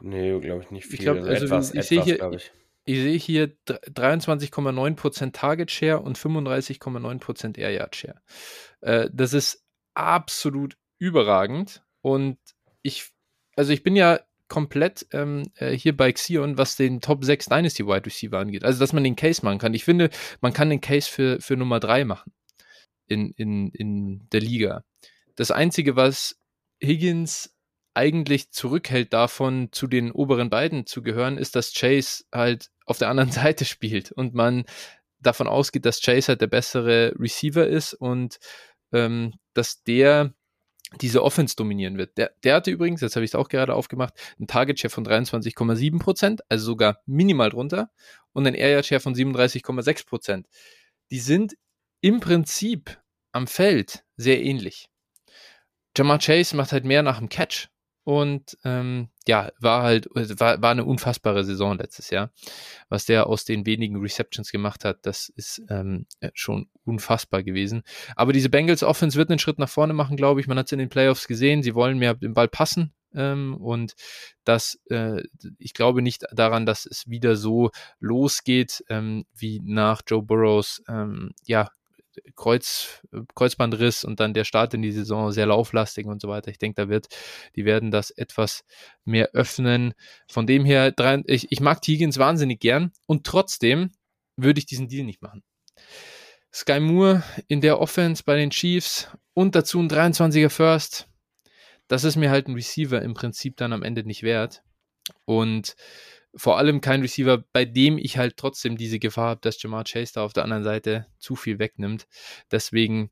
[0.00, 0.94] Nee, glaube ich nicht viel.
[0.94, 2.52] Ich glaube, also, etwas, ich sehe hier, ich.
[2.84, 8.20] ich sehe hier 23,9% Target Share und 35,9% Air Yard Share.
[8.80, 12.38] Äh, das ist absolut überragend und
[12.82, 13.10] ich,
[13.56, 17.86] also ich bin ja komplett ähm, äh, hier bei Xion, was den Top 6 Dynasty
[17.86, 18.64] Wide Receiver angeht.
[18.64, 19.74] Also, dass man den Case machen kann.
[19.74, 22.32] Ich finde, man kann den Case für, für Nummer 3 machen
[23.06, 24.84] in, in, in der Liga.
[25.36, 26.40] Das Einzige, was
[26.82, 27.54] Higgins
[27.94, 33.08] eigentlich zurückhält davon, zu den oberen beiden zu gehören, ist, dass Chase halt auf der
[33.08, 34.64] anderen Seite spielt und man
[35.20, 38.38] davon ausgeht, dass Chase halt der bessere Receiver ist und
[38.92, 40.32] ähm, dass der
[41.00, 42.16] diese Offense dominieren wird.
[42.16, 45.04] Der, der hatte übrigens, jetzt habe ich es auch gerade aufgemacht, einen Target Share von
[45.04, 47.90] 23,7 Prozent, also sogar minimal drunter,
[48.32, 50.48] und einen Air Yard Share von 37,6 Prozent.
[51.10, 51.56] Die sind
[52.00, 52.98] im Prinzip
[53.32, 54.88] am Feld sehr ähnlich.
[55.96, 57.68] Jamar Chase macht halt mehr nach dem Catch
[58.08, 62.32] und ähm, ja, war halt, war, war eine unfassbare Saison letztes Jahr.
[62.88, 67.82] Was der aus den wenigen Receptions gemacht hat, das ist ähm, schon unfassbar gewesen.
[68.16, 70.46] Aber diese Bengals Offense wird einen Schritt nach vorne machen, glaube ich.
[70.46, 71.62] Man hat es in den Playoffs gesehen.
[71.62, 72.94] Sie wollen mehr den Ball passen.
[73.14, 73.92] Ähm, und
[74.44, 75.22] das, äh,
[75.58, 81.32] ich glaube nicht daran, dass es wieder so losgeht, ähm, wie nach Joe Burrows, ähm,
[81.44, 81.68] ja,
[82.36, 86.50] Kreuz, Kreuzbandriss und dann der Start in die Saison sehr lauflastig und so weiter.
[86.50, 87.08] Ich denke, da wird,
[87.56, 88.64] die werden das etwas
[89.04, 89.94] mehr öffnen.
[90.28, 90.94] Von dem her,
[91.26, 93.90] ich, ich mag Higgins wahnsinnig gern und trotzdem
[94.36, 95.42] würde ich diesen Deal nicht machen.
[96.52, 101.08] Sky Moore in der Offense bei den Chiefs und dazu ein 23er First.
[101.88, 104.62] Das ist mir halt ein Receiver im Prinzip dann am Ende nicht wert.
[105.24, 105.74] Und
[106.38, 110.12] vor allem kein Receiver, bei dem ich halt trotzdem diese Gefahr habe, dass Jamar Chase
[110.14, 112.06] da auf der anderen Seite zu viel wegnimmt.
[112.50, 113.10] Deswegen,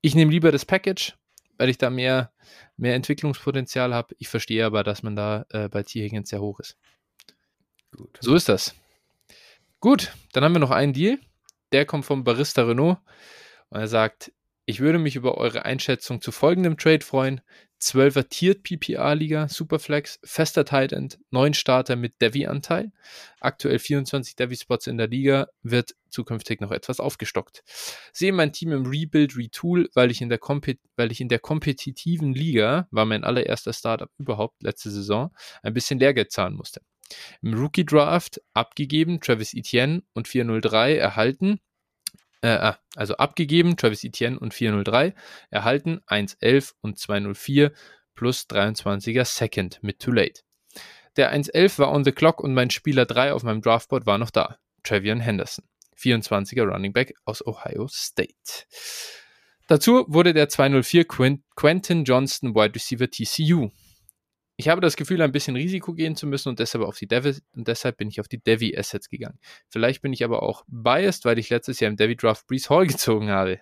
[0.00, 1.14] ich nehme lieber das Package,
[1.58, 2.32] weil ich da mehr,
[2.76, 4.14] mehr Entwicklungspotenzial habe.
[4.18, 6.02] Ich verstehe aber, dass man da äh, bei T.
[6.02, 6.76] Higgins sehr hoch ist.
[7.94, 8.18] Gut.
[8.20, 8.74] So ist das.
[9.80, 11.18] Gut, dann haben wir noch einen Deal.
[11.72, 12.98] Der kommt vom Barista Renault
[13.68, 14.32] und er sagt,
[14.68, 17.40] ich würde mich über eure Einschätzung zu folgendem Trade freuen.
[17.80, 22.90] 12er Tiered PPA-Liga, Superflex, fester Tight End, 9 Starter mit Devi-Anteil.
[23.38, 27.62] Aktuell 24 Devi-Spots in der Liga, wird zukünftig noch etwas aufgestockt.
[28.12, 31.38] Sehe mein Team im Rebuild, Retool, weil ich in der, Kompet weil ich in der
[31.38, 36.80] kompetitiven Liga, war mein allererster Startup überhaupt letzte Saison, ein bisschen Lehrgeld zahlen musste.
[37.40, 41.60] Im Rookie Draft abgegeben, Travis Etienne und 403 erhalten,
[42.42, 45.14] äh, ah, also abgegeben, Travis Etienne und 403,
[45.50, 47.72] erhalten 111 und 204
[48.14, 50.42] plus 23er Second mit Too Late.
[51.16, 54.30] Der 111 war on the clock und mein Spieler 3 auf meinem Draftboard war noch
[54.30, 55.64] da, Travian Henderson,
[55.98, 58.66] 24er Running Back aus Ohio State.
[59.68, 61.06] Dazu wurde der 204
[61.56, 63.70] Quentin Johnston Wide Receiver TCU
[64.56, 67.34] ich habe das Gefühl, ein bisschen Risiko gehen zu müssen und deshalb auf die Devi,
[67.54, 69.38] und deshalb bin ich auf die Devi Assets gegangen.
[69.68, 72.86] Vielleicht bin ich aber auch biased, weil ich letztes Jahr im Devi Draft Brees Hall
[72.86, 73.60] gezogen habe.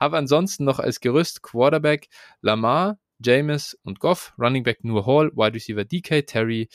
[0.00, 2.08] habe ansonsten noch als Gerüst Quarterback
[2.40, 6.68] Lamar, James und Goff, Running Back nur Hall, Wide Receiver DK, Terry,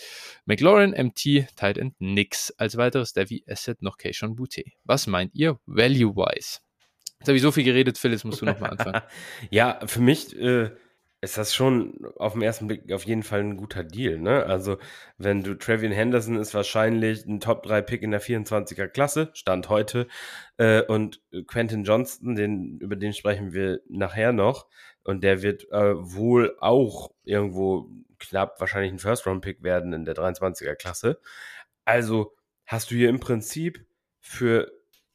[0.45, 2.51] McLaurin, MT, Tight End Nix.
[2.51, 4.63] Als weiteres Devi Asset noch Keishon Boutte.
[4.85, 6.59] Was meint ihr value-wise?
[7.19, 9.01] Jetzt habe ich so viel geredet, Phyllis, musst du nochmal anfangen.
[9.49, 10.69] ja, für mich äh,
[11.21, 14.19] ist das schon auf den ersten Blick auf jeden Fall ein guter Deal.
[14.19, 14.45] Ne?
[14.45, 14.77] Also,
[15.17, 20.07] wenn du Trevian Henderson ist wahrscheinlich ein Top-3-Pick in der 24er Klasse, Stand heute.
[20.57, 24.67] Äh, und Quentin Johnston, den, über den sprechen wir nachher noch.
[25.03, 30.75] Und der wird äh, wohl auch irgendwo knapp wahrscheinlich ein First-Round-Pick werden in der 23er
[30.75, 31.19] Klasse.
[31.85, 33.85] Also hast du hier im Prinzip
[34.19, 34.71] für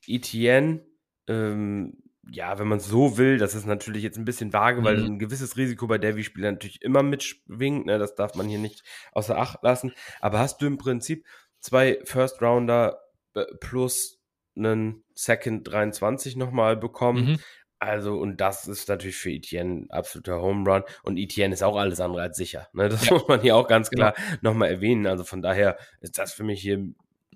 [0.07, 0.85] Etienne
[1.29, 4.85] ähm, ja, wenn man es so will, das ist natürlich jetzt ein bisschen vage, mhm.
[4.85, 7.87] weil ein gewisses Risiko bei Davy-Spielern natürlich immer mitschwingt.
[7.87, 7.99] Ne?
[7.99, 8.83] Das darf man hier nicht
[9.13, 9.93] außer Acht lassen.
[10.21, 11.27] Aber hast du im Prinzip
[11.59, 13.01] zwei First Rounder
[13.35, 14.21] äh, plus
[14.57, 17.25] einen Second 23 nochmal bekommen.
[17.25, 17.39] Mhm.
[17.79, 20.85] Also, und das ist natürlich für Etienne absoluter Home Run.
[21.03, 22.69] Und Etienne ist auch alles andere als sicher.
[22.73, 22.89] Ne?
[22.89, 23.15] Das ja.
[23.15, 24.53] muss man hier auch ganz klar genau.
[24.53, 25.07] nochmal erwähnen.
[25.07, 26.87] Also von daher ist das für mich hier,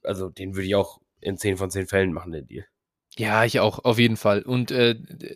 [0.05, 2.67] also den würde ich auch in 10 von 10 Fällen machen, den Deal.
[3.19, 4.43] Ja, ich auch, auf jeden Fall.
[4.43, 4.91] Und äh,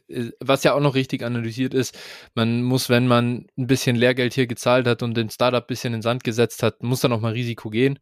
[0.08, 1.98] äh, was ja auch noch richtig analysiert ist,
[2.34, 5.94] man muss, wenn man ein bisschen Lehrgeld hier gezahlt hat und den Startup ein bisschen
[5.94, 7.98] in den Sand gesetzt hat, muss dann auch mal Risiko gehen.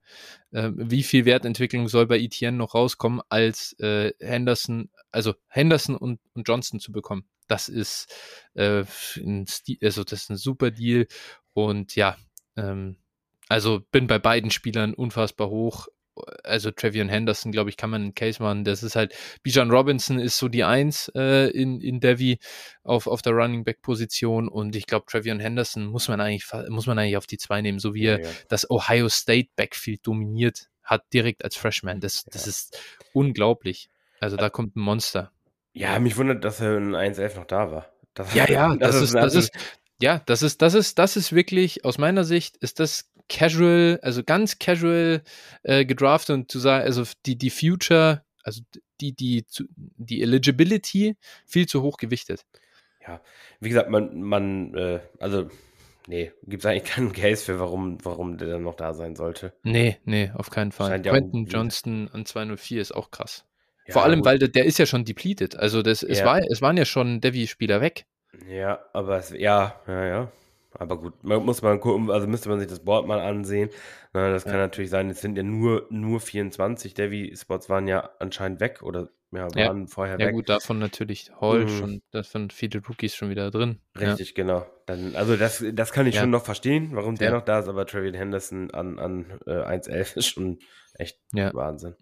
[0.51, 6.19] Äh, wie viel Wertentwicklung soll bei ETN noch rauskommen, als äh, Henderson, also Henderson und,
[6.35, 7.29] und Johnson zu bekommen?
[7.47, 8.13] Das ist
[8.55, 8.83] äh,
[9.17, 11.07] ein Stil, also das ist ein super Deal.
[11.53, 12.17] Und ja,
[12.57, 12.97] ähm,
[13.49, 15.87] also bin bei beiden Spielern unfassbar hoch
[16.45, 18.65] also Trevion Henderson, glaube ich, kann man einen Case machen.
[18.65, 22.39] Das ist halt, Bijan Robinson ist so die Eins äh, in, in Devi
[22.83, 26.87] auf, auf der Running Back Position und ich glaube, Trevion Henderson muss man eigentlich, muss
[26.87, 28.29] man eigentlich auf die Zwei nehmen, so wie er ja.
[28.49, 32.01] das Ohio State Backfield dominiert hat, direkt als Freshman.
[32.01, 32.51] Das, das ja.
[32.51, 32.79] ist
[33.13, 33.91] unglaublich.
[34.21, 35.33] Also da kommt ein Monster.
[35.73, 37.93] Ja, mich wundert, dass er in 1.11 noch da war.
[38.15, 39.53] Das, ja, ja, das, das ist, das ist,
[40.01, 44.23] ja, das ist, das ist, das ist wirklich, aus meiner Sicht, ist das casual, also
[44.25, 45.23] ganz casual
[45.63, 48.63] äh, gedraftet und zu sagen, also die, die Future, also
[49.01, 49.45] die, die,
[49.77, 52.45] die Eligibility viel zu hoch gewichtet.
[53.07, 53.21] Ja,
[53.61, 55.49] wie gesagt, man, man, äh, also,
[56.07, 59.53] nee, gibt es eigentlich keinen Case für, warum, warum der dann noch da sein sollte.
[59.63, 61.01] Nee, nee, auf keinen Fall.
[61.01, 63.45] Quentin Johnston an 204 ist auch krass.
[63.87, 64.27] Ja, Vor allem, gut.
[64.27, 65.57] weil der, der, ist ja schon depleted.
[65.57, 66.27] Also das, es, ja.
[66.27, 68.05] war, es waren ja schon Devi-Spieler weg.
[68.47, 70.33] Ja, aber es, ja, ja, ja.
[70.79, 73.71] Aber gut, man muss man gucken, also müsste man sich das Board mal ansehen.
[74.13, 74.53] Na, das ja.
[74.53, 79.11] kann natürlich sein, es sind ja nur, nur 24 Devi-Spots waren ja anscheinend weg oder
[79.33, 79.87] ja, waren ja.
[79.87, 80.27] vorher ja, weg.
[80.27, 81.69] Ja gut, davon natürlich Hall mhm.
[81.69, 83.81] schon, davon viele Rookies schon wieder drin.
[83.99, 84.67] Richtig, genau.
[84.87, 87.85] Dann, also das, das kann ich schon noch verstehen, warum der noch da ist, aber
[87.85, 90.61] Travian Henderson an, an äh, 1.11 ist schon
[90.95, 91.95] echt Wahnsinn.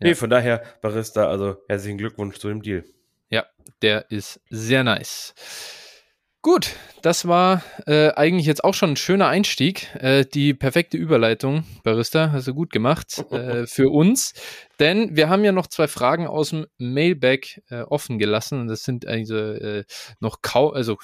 [0.00, 2.84] Nee, von daher, Barista, also herzlichen Glückwunsch zu dem Deal.
[3.28, 3.46] Ja,
[3.82, 5.34] der ist sehr nice.
[6.42, 9.94] Gut, das war äh, eigentlich jetzt auch schon ein schöner Einstieg.
[9.96, 14.32] Äh, die perfekte Überleitung, Barista, hast du gut gemacht äh, für uns.
[14.78, 18.58] Denn wir haben ja noch zwei Fragen aus dem Mailback äh, offen gelassen.
[18.58, 19.84] Und das sind also äh,
[20.20, 20.96] noch kaum, also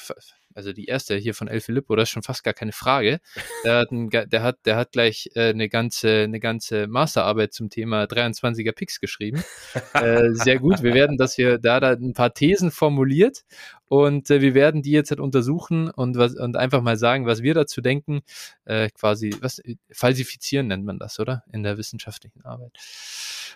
[0.54, 3.20] also die erste hier von El Filippo, das ist schon fast gar keine Frage.
[3.62, 7.68] Der hat, ein, der hat, der hat gleich äh, eine ganze, eine ganze Masterarbeit zum
[7.68, 9.44] Thema 23er Picks geschrieben.
[9.92, 10.82] sehr gut.
[10.82, 13.42] Wir werden das hier, da da ein paar Thesen formuliert
[13.88, 17.42] und äh, wir werden die jetzt halt untersuchen und was und einfach mal sagen, was
[17.42, 18.22] wir dazu denken.
[18.64, 21.44] Äh, quasi, was falsifizieren nennt man das, oder?
[21.52, 22.72] In der wissenschaftlichen Arbeit.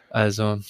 [0.08, 0.60] Also,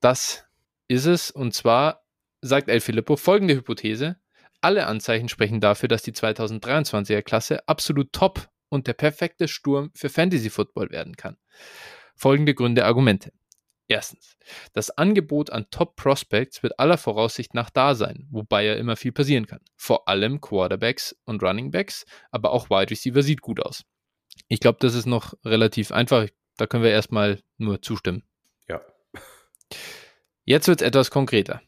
[0.00, 0.44] das
[0.88, 1.30] ist es.
[1.30, 2.02] Und zwar
[2.40, 4.16] sagt El Filippo folgende Hypothese.
[4.60, 10.08] Alle Anzeichen sprechen dafür, dass die 2023er Klasse absolut top und der perfekte Sturm für
[10.08, 11.36] Fantasy Football werden kann.
[12.14, 13.32] Folgende Gründe, Argumente.
[13.92, 14.38] Erstens,
[14.72, 19.12] das Angebot an Top Prospects wird aller Voraussicht nach da sein, wobei ja immer viel
[19.12, 19.60] passieren kann.
[19.76, 23.84] Vor allem Quarterbacks und Running Backs, aber auch Wide Receiver sieht gut aus.
[24.48, 26.26] Ich glaube, das ist noch relativ einfach.
[26.56, 28.22] Da können wir erstmal nur zustimmen.
[28.66, 28.80] Ja.
[30.46, 31.60] Jetzt wird es etwas konkreter.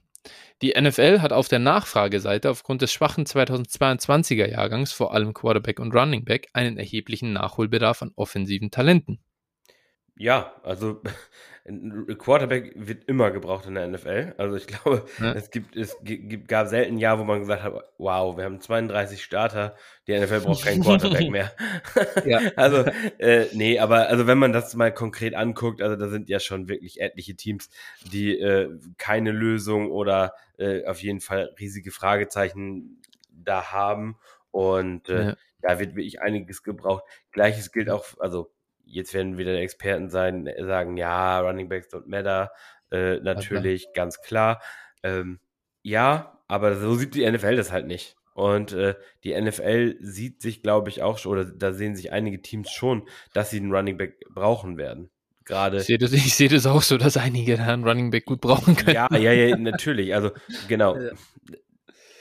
[0.63, 5.95] Die NFL hat auf der Nachfrageseite aufgrund des schwachen 2022er Jahrgangs, vor allem Quarterback und
[5.95, 9.23] Running Back, einen erheblichen Nachholbedarf an offensiven Talenten.
[10.17, 11.03] Ja, also
[11.67, 14.35] ein Quarterback wird immer gebraucht in der NFL.
[14.37, 15.33] Also ich glaube, ja.
[15.33, 18.61] es gibt, es gibt, gab selten ein Jahr, wo man gesagt hat, wow, wir haben
[18.61, 19.75] 32 Starter,
[20.07, 21.53] die NFL braucht keinen Quarterback mehr.
[22.27, 22.41] ja.
[22.57, 22.85] Also,
[23.19, 26.69] äh, nee, aber also wenn man das mal konkret anguckt, also da sind ja schon
[26.69, 27.71] wirklich etliche Teams,
[28.13, 33.01] die äh, keine Lösung oder äh, auf jeden Fall riesige Fragezeichen
[33.33, 34.17] da haben.
[34.51, 35.37] Und äh, ja.
[35.63, 37.03] da wird wirklich einiges gebraucht.
[37.33, 38.54] Gleiches gilt auch, also
[38.85, 42.51] jetzt werden wieder Experten sein, äh, sagen, ja, Running Backs don't matter.
[42.91, 43.93] Äh, natürlich, okay.
[43.95, 44.63] ganz klar.
[45.03, 45.41] Ähm,
[45.83, 48.17] ja, aber so sieht die NFL das halt nicht.
[48.35, 52.43] Und äh, die NFL sieht sich, glaube ich, auch schon, oder da sehen sich einige
[52.43, 55.11] Teams schon, dass sie einen Running Back brauchen werden.
[55.45, 55.79] Gerade.
[55.79, 58.77] Ich sehe das, seh das auch so, dass einige da einen Running Back gut brauchen
[58.77, 58.95] können.
[58.95, 60.15] Ja, ja, ja, natürlich.
[60.15, 60.31] Also,
[60.69, 60.97] genau.
[61.05, 61.13] Ja.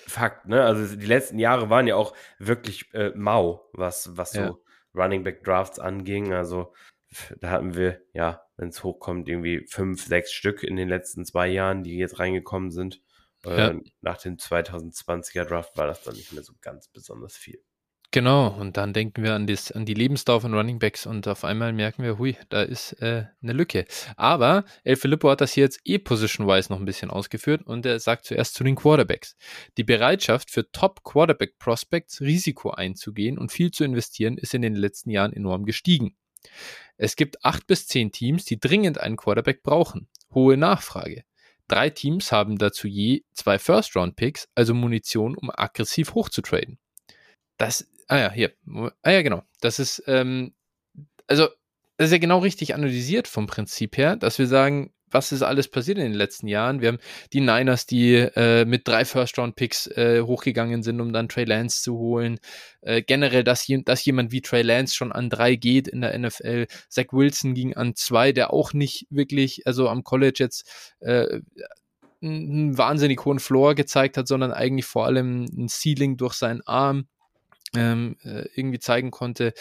[0.06, 0.63] Fakt, ne?
[0.63, 4.56] Also die letzten Jahre waren ja auch wirklich äh, mau, was, was so ja.
[4.96, 6.34] Running Back Drafts anging.
[6.34, 6.74] Also
[7.40, 11.48] da hatten wir, ja, wenn es hochkommt, irgendwie fünf, sechs Stück in den letzten zwei
[11.48, 13.02] Jahren, die jetzt reingekommen sind.
[13.46, 13.70] Ja.
[13.70, 17.62] Äh, nach dem 2020er Draft war das dann nicht mehr so ganz besonders viel.
[18.13, 21.43] Genau, und dann denken wir an, das, an die Lebensdauer von Running Backs und auf
[21.43, 23.86] einmal merken wir, hui, da ist äh, eine Lücke.
[24.18, 27.97] Aber El Filippo hat das hier jetzt eh position-wise noch ein bisschen ausgeführt und er
[27.99, 29.36] sagt zuerst zu den Quarterbacks.
[29.78, 35.34] Die Bereitschaft für Top-Quarterback-Prospects Risiko einzugehen und viel zu investieren ist in den letzten Jahren
[35.34, 36.16] enorm gestiegen.
[36.97, 40.07] Es gibt acht bis zehn Teams, die dringend einen Quarterback brauchen.
[40.36, 41.24] Hohe Nachfrage.
[41.68, 46.78] Drei Teams haben dazu je zwei First-Round-Picks, also Munition, um aggressiv hochzutraden.
[47.57, 48.51] Das Ah ja, hier.
[49.01, 49.43] Ah ja, genau.
[49.62, 50.54] Das ist, ähm,
[51.28, 51.47] also,
[51.97, 55.68] das ist ja genau richtig analysiert vom Prinzip her, dass wir sagen, was ist alles
[55.68, 56.82] passiert in den letzten Jahren?
[56.82, 56.99] Wir haben
[57.34, 61.97] die Niners, die äh, mit drei First-Round-Picks äh, hochgegangen sind, um dann Trey Lance zu
[61.97, 62.39] holen.
[62.82, 66.68] Äh, generell, dass, dass jemand wie Trey Lance schon an drei geht in der NFL.
[66.89, 71.41] Zach Wilson ging an zwei, der auch nicht wirklich, also am College jetzt äh,
[72.22, 77.08] einen wahnsinnig hohen Floor gezeigt hat, sondern eigentlich vor allem ein Ceiling durch seinen Arm
[77.76, 79.53] ähm, äh, irgendwie zeigen konnte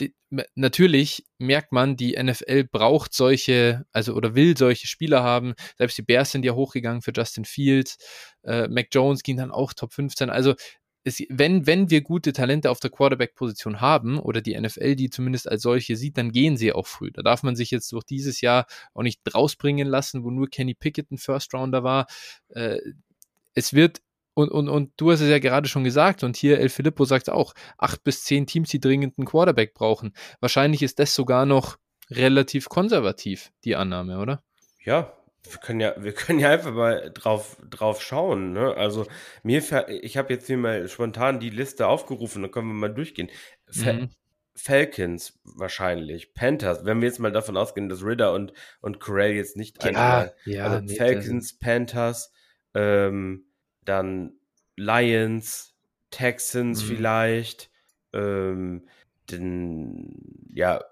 [0.00, 0.14] die,
[0.54, 5.54] natürlich merkt man, die NFL braucht solche, also oder will solche Spieler haben.
[5.76, 7.98] Selbst die Bears sind ja hochgegangen für Justin Fields.
[8.42, 10.30] Äh, Mac Jones ging dann auch Top 15.
[10.30, 10.54] Also
[11.04, 15.48] es, wenn, wenn wir gute Talente auf der Quarterback-Position haben oder die NFL die zumindest
[15.48, 17.10] als solche sieht, dann gehen sie auch früh.
[17.12, 20.74] Da darf man sich jetzt durch dieses Jahr auch nicht rausbringen lassen, wo nur Kenny
[20.74, 22.06] Pickett ein First-Rounder war.
[22.48, 22.78] Äh,
[23.54, 24.00] es wird
[24.34, 27.30] und, und, und du hast es ja gerade schon gesagt, und hier El Filippo sagt
[27.30, 30.12] auch, acht bis zehn Teams, die dringend einen Quarterback brauchen.
[30.40, 31.76] Wahrscheinlich ist das sogar noch
[32.10, 34.42] relativ konservativ, die Annahme, oder?
[34.84, 35.16] Ja,
[35.50, 38.52] wir können ja, wir können ja einfach mal drauf, drauf schauen.
[38.52, 38.74] Ne?
[38.76, 39.06] Also
[39.42, 43.30] mir, ich habe jetzt hier mal spontan die Liste aufgerufen, dann können wir mal durchgehen.
[43.70, 44.10] Fa mhm.
[44.56, 49.56] Falcons wahrscheinlich, Panthers, wenn wir jetzt mal davon ausgehen, dass Ritter und, und Corell jetzt
[49.56, 52.32] nicht ja, einmal, ja, also nee, Falcons, Panthers,
[52.72, 53.46] ähm,
[53.84, 54.34] dann
[54.76, 55.74] Lions,
[56.10, 56.86] Texans mhm.
[56.86, 57.70] vielleicht,
[58.12, 58.88] ähm,
[59.30, 60.82] den, ja,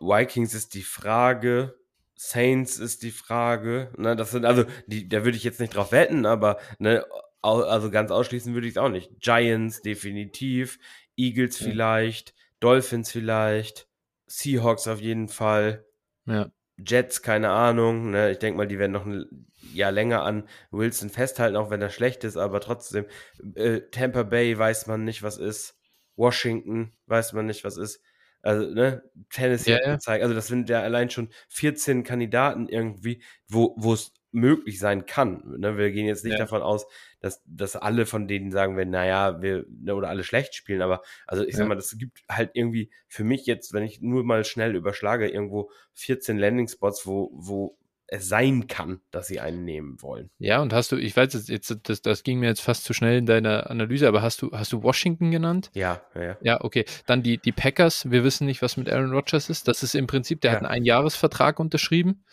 [0.00, 1.78] Vikings ist die Frage,
[2.16, 5.92] Saints ist die Frage, ne, das sind also, die, da würde ich jetzt nicht drauf
[5.92, 7.04] wetten, aber, ne,
[7.42, 9.20] also ganz ausschließen würde ich es auch nicht.
[9.20, 10.78] Giants definitiv,
[11.16, 11.66] Eagles ja.
[11.68, 13.88] vielleicht, Dolphins vielleicht,
[14.26, 15.84] Seahawks auf jeden Fall.
[16.26, 16.50] Ja.
[16.76, 18.10] Jets, keine Ahnung.
[18.10, 18.32] Ne?
[18.32, 21.90] Ich denke mal, die werden noch ein Jahr länger an Wilson festhalten, auch wenn er
[21.90, 23.06] schlecht ist, aber trotzdem.
[23.54, 25.78] Äh, Tampa Bay weiß man nicht, was ist.
[26.16, 28.00] Washington weiß man nicht, was ist.
[28.42, 29.94] Also, ne, Tennessee ja, ja.
[29.94, 30.22] gezeigt.
[30.22, 35.42] Also, das sind ja allein schon 14 Kandidaten irgendwie, wo es möglich sein kann.
[35.58, 35.78] Ne?
[35.78, 36.38] Wir gehen jetzt nicht ja.
[36.38, 36.86] davon aus,
[37.20, 41.02] dass, dass alle von denen sagen werden, naja, wir, ne, oder alle schlecht spielen, aber
[41.26, 41.58] also ich ja.
[41.58, 45.28] sag mal, das gibt halt irgendwie für mich jetzt, wenn ich nur mal schnell überschlage,
[45.28, 50.30] irgendwo 14 Landing-Spots, wo, wo es sein kann, dass sie einen nehmen wollen.
[50.38, 52.92] Ja, und hast du, ich weiß jetzt, jetzt das, das ging mir jetzt fast zu
[52.92, 55.70] schnell in deiner Analyse, aber hast du, hast du Washington genannt?
[55.74, 56.36] Ja, ja.
[56.42, 56.84] Ja, okay.
[57.06, 59.68] Dann die, die Packers, wir wissen nicht, was mit Aaron Rodgers ist.
[59.68, 60.56] Das ist im Prinzip, der ja.
[60.56, 62.24] hat einen Einjahresvertrag unterschrieben.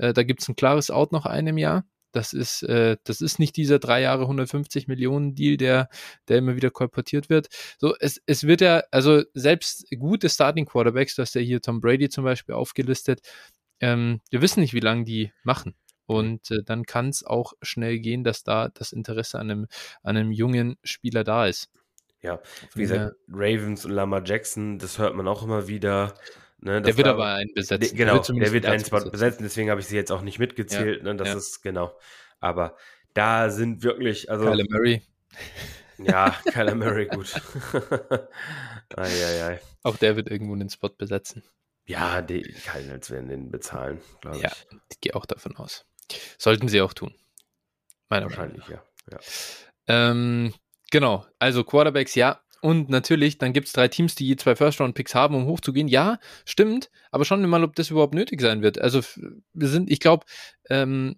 [0.00, 1.84] Äh, da gibt es ein klares Out nach einem Jahr.
[2.12, 5.88] Das ist, äh, das ist nicht dieser drei Jahre 150 Millionen Deal, der,
[6.28, 7.48] der immer wieder kolportiert wird.
[7.78, 11.80] So, es, es wird ja, also selbst gute Starting Quarterbacks, du hast ja hier Tom
[11.80, 13.20] Brady zum Beispiel aufgelistet,
[13.80, 15.74] ähm, wir wissen nicht, wie lange die machen.
[16.06, 19.66] Und äh, dann kann es auch schnell gehen, dass da das Interesse an einem,
[20.02, 21.70] an einem jungen Spieler da ist.
[22.22, 22.40] Ja,
[22.74, 26.14] wie gesagt, Ravens und Lama Jackson, das hört man auch immer wieder.
[26.62, 27.96] Ne, der wird war, aber einen besetzen.
[27.96, 30.38] Genau, der wird, der wird einen Spot besetzen, deswegen habe ich sie jetzt auch nicht
[30.38, 30.98] mitgezählt.
[30.98, 31.36] Ja, ne, das ja.
[31.36, 31.96] ist genau.
[32.38, 32.76] Aber
[33.14, 34.44] da sind wirklich, also.
[34.44, 35.02] Kyler Murray.
[35.98, 37.32] Ja, Kyler Murray, gut.
[38.96, 39.60] ei, ei, ei.
[39.82, 41.42] Auch der wird irgendwo einen Spot besetzen.
[41.86, 44.42] Ja, die Cardinals werden den bezahlen, glaube ich.
[44.42, 44.52] Ja,
[44.90, 45.86] ich gehe auch davon aus.
[46.38, 47.14] Sollten sie auch tun.
[48.08, 48.82] Meiner Wahrscheinlich, ja.
[49.10, 49.18] ja.
[49.86, 50.52] Ähm,
[50.90, 52.40] genau, also Quarterbacks, ja.
[52.62, 55.88] Und natürlich, dann gibt es drei Teams, die je zwei First-Round-Picks haben, um hochzugehen.
[55.88, 58.78] Ja, stimmt, aber schauen wir mal, ob das überhaupt nötig sein wird.
[58.80, 59.00] Also,
[59.54, 60.26] wir sind, ich glaube,
[60.68, 61.16] ähm,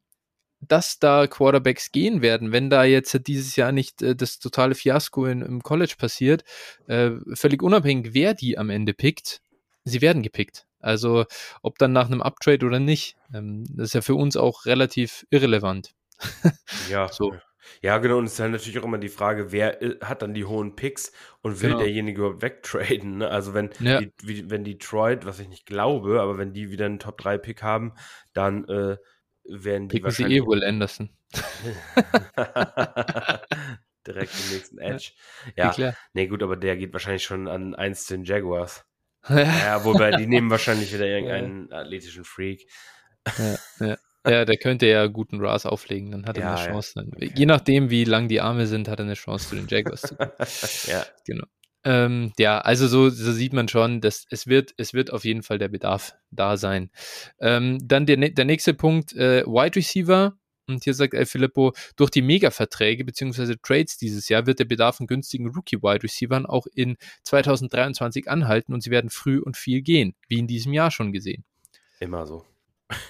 [0.61, 5.26] dass da Quarterbacks gehen werden, wenn da jetzt dieses Jahr nicht äh, das totale Fiasko
[5.26, 6.45] in, im College passiert,
[6.86, 9.40] äh, völlig unabhängig, wer die am Ende pickt,
[9.84, 10.66] sie werden gepickt.
[10.78, 11.24] Also
[11.62, 15.26] ob dann nach einem Uptrade oder nicht, ähm, das ist ja für uns auch relativ
[15.30, 15.95] irrelevant.
[16.90, 17.34] ja, so.
[17.80, 18.18] Ja, genau.
[18.18, 20.76] Und es ist halt natürlich auch immer die Frage, wer äh, hat dann die hohen
[20.76, 21.82] Picks und will genau.
[21.82, 23.18] derjenige überhaupt wegtraden?
[23.18, 23.28] Ne?
[23.28, 24.00] Also wenn, ja.
[24.00, 27.94] die, wie, wenn Detroit, was ich nicht glaube, aber wenn die wieder einen Top-3-Pick haben,
[28.32, 28.96] dann äh,
[29.44, 30.38] werden die Picken wahrscheinlich...
[30.38, 31.10] sie eh wohl Anderson.
[34.06, 35.12] Direkt im nächsten Edge.
[35.56, 38.84] Ja, ja nee, gut, aber der geht wahrscheinlich schon an eins zu den Jaguars.
[39.28, 41.78] ja, wobei die nehmen wahrscheinlich wieder irgendeinen ja.
[41.78, 42.66] athletischen Freak.
[43.38, 43.56] Ja,
[43.86, 43.98] ja.
[44.26, 46.92] Ja, der könnte ja guten Ras auflegen, dann hat er ja, eine Chance.
[46.94, 50.02] Dann, je nachdem, wie lang die Arme sind, hat er eine Chance zu den Jaguars
[50.02, 50.30] zu kommen.
[50.86, 51.04] ja.
[51.26, 51.46] Genau.
[51.84, 55.42] Ähm, ja, also so, so, sieht man schon, dass es wird, es wird auf jeden
[55.42, 56.90] Fall der Bedarf da sein.
[57.40, 60.36] Ähm, dann der, der nächste Punkt, äh, Wide Receiver
[60.68, 63.56] und hier sagt El Filippo, durch die Mega-Verträge bzw.
[63.60, 68.82] Trades dieses Jahr wird der Bedarf an günstigen Rookie-Wide Receivern auch in 2023 anhalten und
[68.82, 71.44] sie werden früh und viel gehen, wie in diesem Jahr schon gesehen.
[71.98, 72.44] Immer so.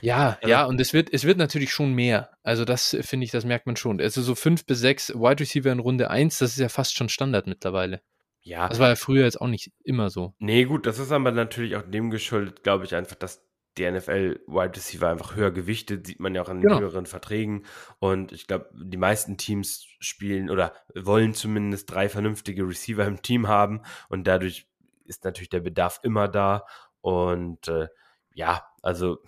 [0.01, 2.31] Ja, also, ja, und es wird, es wird natürlich schon mehr.
[2.43, 4.01] Also, das finde ich, das merkt man schon.
[4.01, 7.09] Also, so fünf bis sechs Wide Receiver in Runde eins, das ist ja fast schon
[7.09, 8.01] Standard mittlerweile.
[8.43, 8.69] Ja.
[8.69, 10.35] Das war ja früher jetzt auch nicht immer so.
[10.39, 13.45] Nee, gut, das ist aber natürlich auch dem geschuldet, glaube ich, einfach, dass
[13.79, 16.81] die NFL Wide Receiver einfach höher gewichtet, sieht man ja auch an den genau.
[16.81, 17.65] höheren Verträgen.
[18.01, 23.49] Und ich glaube, die meisten Teams spielen oder wollen zumindest drei vernünftige Receiver im Team
[23.49, 23.83] haben.
[24.09, 24.67] Und dadurch
[25.05, 26.67] ist natürlich der Bedarf immer da.
[27.01, 27.89] Und äh,
[28.35, 29.19] ja, also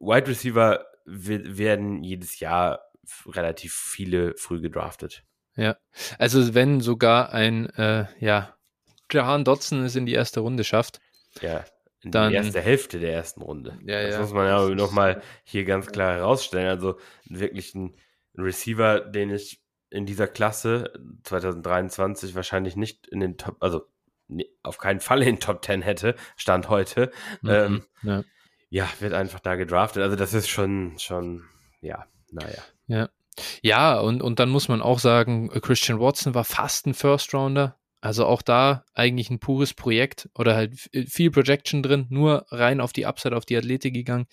[0.00, 2.80] Wide Receiver werden jedes Jahr
[3.26, 5.24] relativ viele früh gedraftet.
[5.56, 5.76] Ja,
[6.18, 8.56] also wenn sogar ein, äh, ja,
[9.10, 11.00] Jahan Dotson es in die erste Runde schafft.
[11.40, 11.64] Ja,
[12.02, 13.78] in dann, die erste Hälfte der ersten Runde.
[13.84, 14.20] Ja, das ja.
[14.20, 16.68] muss man ja nochmal hier ganz klar herausstellen.
[16.68, 17.96] Also wirklich ein
[18.36, 23.86] Receiver, den ich in dieser Klasse 2023 wahrscheinlich nicht in den Top, also
[24.62, 27.12] auf keinen Fall in den Top 10 hätte, Stand heute.
[27.42, 28.24] Mhm, ähm, ja.
[28.74, 30.02] Ja, wird einfach da gedraftet.
[30.02, 31.44] Also das ist schon, schon,
[31.80, 32.60] ja, naja.
[32.88, 33.08] Ja.
[33.62, 37.78] Ja, und, und dann muss man auch sagen, Christian Watson war fast ein First Rounder.
[38.00, 40.74] Also auch da eigentlich ein pures Projekt oder halt
[41.06, 44.26] viel Projection drin, nur rein auf die Upside, auf die Athletik gegangen.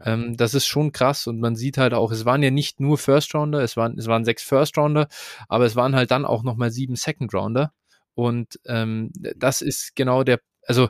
[0.00, 2.98] Ähm, das ist schon krass und man sieht halt auch, es waren ja nicht nur
[2.98, 5.08] First Rounder, es waren, es waren sechs First Rounder,
[5.48, 7.72] aber es waren halt dann auch nochmal sieben Second Rounder.
[8.14, 10.88] Und ähm, das ist genau der, also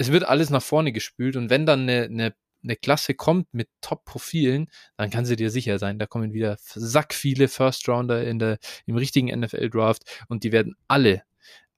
[0.00, 3.68] es wird alles nach vorne gespült und wenn dann eine, eine eine Klasse kommt mit
[3.80, 8.58] Top-Profilen, dann kann sie dir sicher sein, da kommen wieder sack viele First-Rounder in der,
[8.84, 11.22] im richtigen NFL-Draft und die werden alle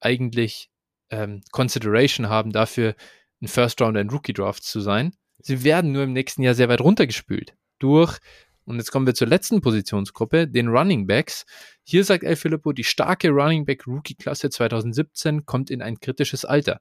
[0.01, 0.70] eigentlich
[1.11, 2.97] ähm, Consideration haben dafür,
[3.41, 5.14] ein First-Rounder in Rookie-Draft zu sein.
[5.39, 8.18] Sie werden nur im nächsten Jahr sehr weit runtergespült durch,
[8.64, 11.45] und jetzt kommen wir zur letzten Positionsgruppe, den Running Backs.
[11.85, 16.81] Hier sagt El Filippo, die starke Running Back Rookie-Klasse 2017 kommt in ein kritisches Alter.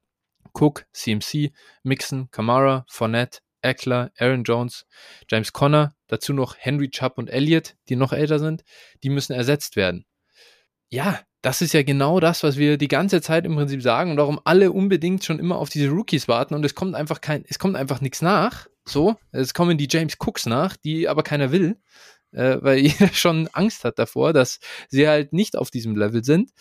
[0.54, 1.52] Cook, CMC,
[1.84, 4.86] Mixon, Kamara, Fournette, Eckler, Aaron Jones,
[5.30, 8.64] James Conner, dazu noch Henry Chubb und Elliott, die noch älter sind,
[9.04, 10.06] die müssen ersetzt werden.
[10.90, 14.18] Ja, das ist ja genau das, was wir die ganze Zeit im Prinzip sagen und
[14.18, 17.60] darum alle unbedingt schon immer auf diese Rookies warten und es kommt einfach kein, es
[17.60, 18.68] kommt einfach nichts nach.
[18.86, 21.78] So, es kommen die James Cooks nach, die aber keiner will,
[22.32, 26.52] äh, weil jeder schon Angst hat davor, dass sie halt nicht auf diesem Level sind.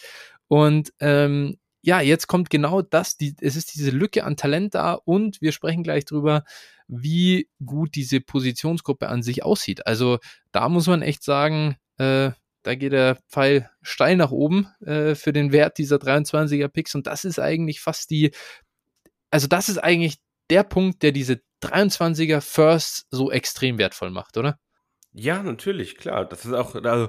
[0.48, 4.94] Und ähm, ja, jetzt kommt genau das, die, es ist diese Lücke an Talent da
[4.94, 6.44] und wir sprechen gleich drüber,
[6.88, 9.86] wie gut diese Positionsgruppe an sich aussieht.
[9.86, 10.18] Also
[10.52, 15.32] da muss man echt sagen, äh, da geht der Pfeil steil nach oben äh, für
[15.32, 18.32] den Wert dieser 23er Picks und das ist eigentlich fast die,
[19.30, 20.16] also das ist eigentlich
[20.50, 24.58] der Punkt, der diese 23er First so extrem wertvoll macht, oder?
[25.12, 26.24] Ja, natürlich, klar.
[26.24, 27.08] Das ist auch, also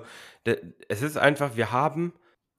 [0.87, 2.13] es ist einfach, wir haben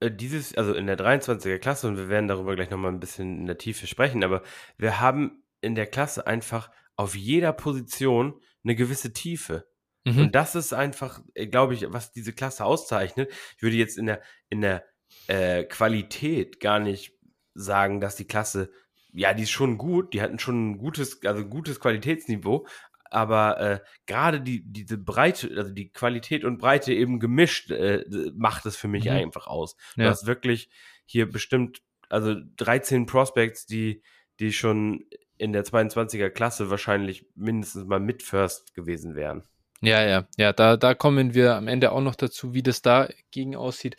[0.09, 3.45] dieses, also in der 23er Klasse, und wir werden darüber gleich nochmal ein bisschen in
[3.45, 4.43] der Tiefe sprechen, aber
[4.77, 9.67] wir haben in der Klasse einfach auf jeder Position eine gewisse Tiefe.
[10.05, 10.19] Mhm.
[10.19, 13.31] Und das ist einfach, äh, glaube ich, was diese Klasse auszeichnet.
[13.55, 14.85] Ich würde jetzt in der, in der
[15.27, 17.13] äh, Qualität gar nicht
[17.53, 18.71] sagen, dass die Klasse,
[19.11, 22.67] ja, die ist schon gut, die hatten schon ein gutes, also gutes Qualitätsniveau,
[23.13, 28.03] aber äh, gerade die, diese Breite, also die Qualität und Breite eben gemischt, äh,
[28.35, 29.11] macht es für mich mhm.
[29.11, 29.75] einfach aus.
[29.95, 30.05] Ja.
[30.05, 30.69] Du hast wirklich
[31.05, 34.01] hier bestimmt, also 13 Prospects, die,
[34.39, 35.05] die schon
[35.37, 39.43] in der 22er Klasse wahrscheinlich mindestens mal mit First gewesen wären.
[39.81, 43.57] Ja, ja, ja, da, da kommen wir am Ende auch noch dazu, wie das dagegen
[43.57, 43.97] aussieht.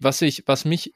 [0.00, 0.92] Was ich, was mich,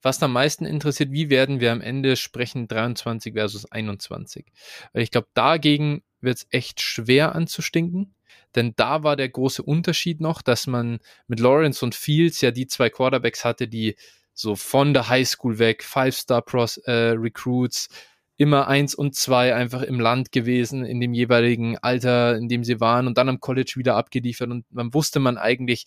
[0.00, 4.46] was am meisten interessiert, wie werden wir am Ende sprechen 23 versus 21?
[4.94, 8.14] Weil ich glaube, dagegen wird es echt schwer anzustinken.
[8.54, 12.66] Denn da war der große Unterschied noch, dass man mit Lawrence und Fields ja die
[12.66, 13.96] zwei Quarterbacks hatte, die
[14.32, 17.90] so von der Highschool weg, Five-Star-Recruits, äh,
[18.36, 22.80] immer eins und zwei einfach im Land gewesen, in dem jeweiligen Alter, in dem sie
[22.80, 24.50] waren und dann am College wieder abgeliefert.
[24.50, 25.86] Und man wusste man eigentlich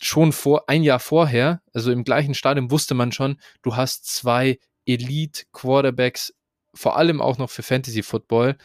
[0.00, 4.58] schon vor, ein Jahr vorher, also im gleichen Stadium wusste man schon, du hast zwei
[4.86, 6.34] Elite Quarterbacks,
[6.74, 8.56] vor allem auch noch für Fantasy Football,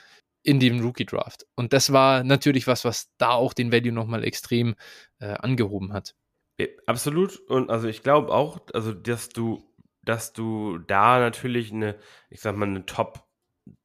[0.44, 1.46] in dem Rookie Draft.
[1.56, 4.76] Und das war natürlich was, was da auch den Value nochmal extrem
[5.20, 6.16] äh, angehoben hat.
[6.86, 7.38] Absolut.
[7.50, 9.64] Und also ich glaube auch, also dass du,
[10.04, 11.98] dass du da natürlich eine,
[12.30, 13.28] ich sag mal, eine Top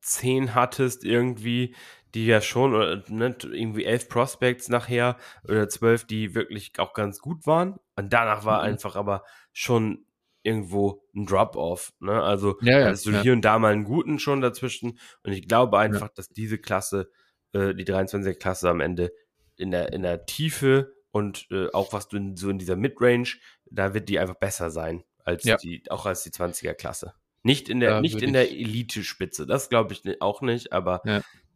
[0.00, 1.74] 10 hattest irgendwie,
[2.14, 7.18] die ja schon, oder ne, irgendwie elf Prospects nachher oder zwölf, die wirklich auch ganz
[7.18, 7.78] gut waren.
[7.96, 8.68] Und danach war mhm.
[8.68, 10.06] einfach aber schon
[10.42, 11.92] irgendwo ein Drop-off.
[12.00, 12.22] Ne?
[12.22, 13.22] Also ja, ja, hast du ja.
[13.22, 14.98] hier und da mal einen guten schon dazwischen.
[15.22, 17.10] Und ich glaube einfach, dass diese Klasse,
[17.52, 19.12] äh, die 23er Klasse am Ende
[19.56, 23.28] in der, in der Tiefe und äh, auch was du in, so in dieser Midrange,
[23.70, 27.14] da wird die einfach besser sein als die, auch als die 20er Klasse.
[27.44, 31.02] Nicht in der, nicht in der Elite-Spitze, das glaube ich auch nicht, aber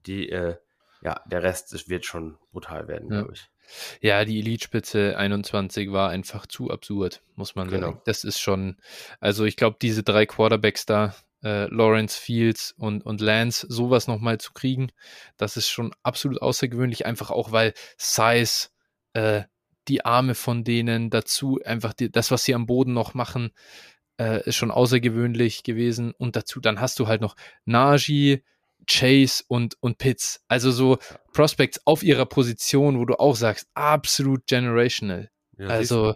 [0.07, 0.57] die, äh,
[1.01, 3.49] ja, der Rest wird schon brutal werden, glaube ich.
[4.00, 7.88] Ja, die Elite-Spitze 21 war einfach zu absurd, muss man genau.
[7.88, 8.00] sagen.
[8.04, 8.76] Das ist schon,
[9.20, 14.38] also ich glaube, diese drei Quarterbacks da, äh, Lawrence Fields und, und Lance sowas nochmal
[14.38, 14.90] zu kriegen,
[15.36, 18.68] das ist schon absolut außergewöhnlich, einfach auch weil Size,
[19.12, 19.42] äh,
[19.88, 23.50] die Arme von denen dazu, einfach die, das, was sie am Boden noch machen,
[24.18, 26.12] äh, ist schon außergewöhnlich gewesen.
[26.12, 28.42] Und dazu, dann hast du halt noch Najee,
[28.87, 30.45] Chase und, und Pitts.
[30.49, 30.99] Also so
[31.32, 35.30] Prospects auf ihrer Position, wo du auch sagst, absolut generational.
[35.59, 36.14] Ja, also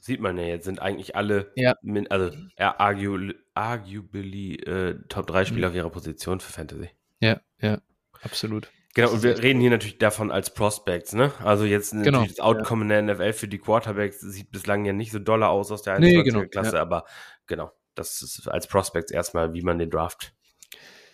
[0.00, 1.76] sieht man ja jetzt, sind eigentlich alle, ja.
[1.82, 5.72] min, also argu, arguably äh, Top 3 Spieler mhm.
[5.72, 6.90] auf ihrer Position für Fantasy.
[7.20, 7.80] Ja, ja,
[8.22, 8.70] absolut.
[8.94, 11.32] Genau, und wir reden hier natürlich davon als Prospects, ne?
[11.38, 12.98] Also jetzt genau, natürlich das Outcome ja.
[12.98, 15.94] in der NFL für die Quarterbacks sieht bislang ja nicht so doller aus aus der
[15.94, 16.16] 21.
[16.16, 16.82] Nee, genau, Klasse, ja.
[16.82, 17.04] aber
[17.46, 20.34] genau, das ist als Prospects erstmal, wie man den Draft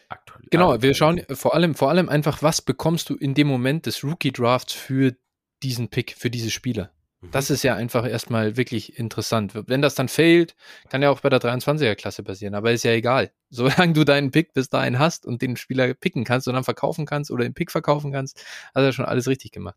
[0.09, 0.42] aktuell.
[0.50, 4.04] Genau, wir schauen vor allem, vor allem einfach, was bekommst du in dem Moment des
[4.04, 5.16] Rookie Drafts für
[5.62, 6.90] diesen Pick, für diese Spieler?
[7.32, 7.54] Das mhm.
[7.54, 9.52] ist ja einfach erstmal wirklich interessant.
[9.54, 10.54] Wenn das dann fehlt,
[10.88, 13.32] kann ja auch bei der 23er-Klasse passieren, aber ist ja egal.
[13.50, 17.06] Solange du deinen Pick bis dahin hast und den Spieler picken kannst und dann verkaufen
[17.06, 18.44] kannst oder den Pick verkaufen kannst,
[18.74, 19.76] hast du ja schon alles richtig gemacht.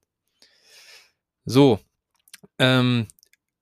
[1.46, 1.80] So.
[2.60, 3.08] Ähm,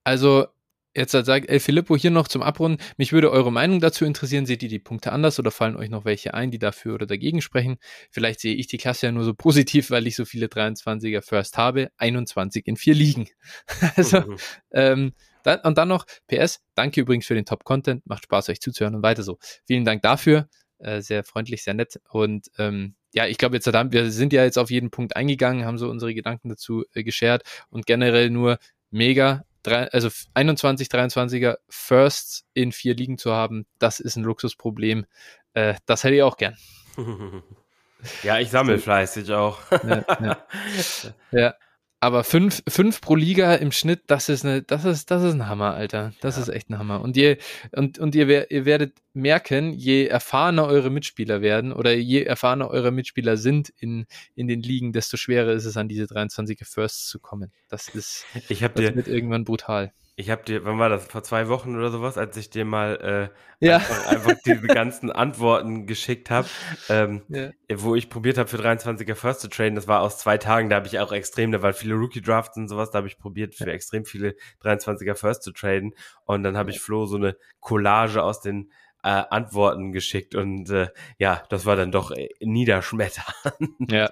[0.04, 0.46] also
[0.94, 2.82] Jetzt sagt El Filippo hier noch zum Abrunden.
[2.96, 4.44] Mich würde eure Meinung dazu interessieren.
[4.44, 7.42] Seht ihr die Punkte anders oder fallen euch noch welche ein, die dafür oder dagegen
[7.42, 7.78] sprechen?
[8.10, 11.56] Vielleicht sehe ich die Klasse ja nur so positiv, weil ich so viele 23er First
[11.56, 11.90] habe.
[11.96, 13.28] 21 in vier Ligen.
[13.96, 14.36] also, mhm.
[14.72, 15.12] ähm,
[15.44, 16.60] dann, und dann noch PS.
[16.74, 18.04] Danke übrigens für den Top-Content.
[18.06, 19.38] Macht Spaß, euch zuzuhören und weiter so.
[19.66, 20.48] Vielen Dank dafür.
[20.78, 22.00] Äh, sehr freundlich, sehr nett.
[22.10, 25.78] Und ähm, ja, ich glaube, jetzt wir sind ja jetzt auf jeden Punkt eingegangen, haben
[25.78, 28.58] so unsere Gedanken dazu äh, geshared und generell nur
[28.90, 35.06] mega drei, also 21, 23er Firsts in vier Ligen zu haben, das ist ein Luxusproblem.
[35.54, 36.56] Äh, das hätte ich auch gern.
[38.22, 39.58] Ja, ich sammle fleißig auch.
[39.86, 40.46] Ja, ja.
[41.32, 41.54] ja.
[42.02, 45.48] Aber fünf, fünf pro Liga im Schnitt, das ist eine, das ist, das ist ein
[45.48, 46.14] Hammer, Alter.
[46.22, 46.42] Das ja.
[46.42, 47.02] ist echt ein Hammer.
[47.02, 47.36] Und ihr,
[47.72, 52.90] und, und ihr, ihr werdet merken, je erfahrener eure Mitspieler werden oder je erfahrener eure
[52.90, 57.18] Mitspieler sind in, in den Ligen, desto schwerer ist es, an diese 23er Firsts zu
[57.18, 57.52] kommen.
[57.68, 59.92] Das ist, ich hab das dir, wird irgendwann brutal.
[60.20, 61.06] Ich habe dir, wann war das?
[61.06, 63.76] Vor zwei Wochen oder sowas, als ich dir mal äh, ja.
[63.76, 66.46] einfach, einfach, diese ganzen Antworten geschickt habe,
[66.90, 67.50] ähm, ja.
[67.72, 69.76] wo ich probiert habe für 23er First zu traden.
[69.76, 72.58] Das war aus zwei Tagen, da habe ich auch extrem, da waren viele Rookie Drafts
[72.58, 75.94] und sowas, da habe ich probiert für extrem viele 23er First zu traden.
[76.26, 78.70] Und dann habe ich Flo so eine Collage aus den
[79.02, 80.88] äh, Antworten geschickt und äh,
[81.18, 83.90] ja, das war dann doch äh, niederschmetternd.
[83.90, 84.10] Ja.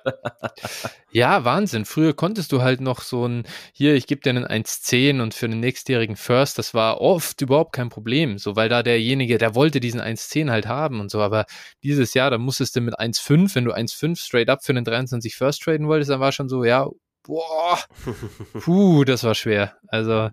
[1.10, 1.84] ja, Wahnsinn.
[1.84, 5.48] Früher konntest du halt noch so ein, hier, ich gebe dir einen 1,10 und für
[5.48, 9.80] den nächstjährigen First, das war oft überhaupt kein Problem, so, weil da derjenige, der wollte
[9.80, 11.44] diesen 1,10 halt haben und so, aber
[11.82, 15.36] dieses Jahr, da musstest du mit 1,5, wenn du 1,5 straight up für einen 23
[15.36, 16.88] First traden wolltest, dann war schon so, ja,
[17.24, 17.78] boah,
[18.60, 19.76] puh, das war schwer.
[19.88, 20.30] Also,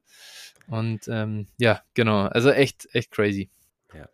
[0.68, 3.50] und ähm, ja, genau, also echt, echt crazy.
[3.94, 4.08] Ja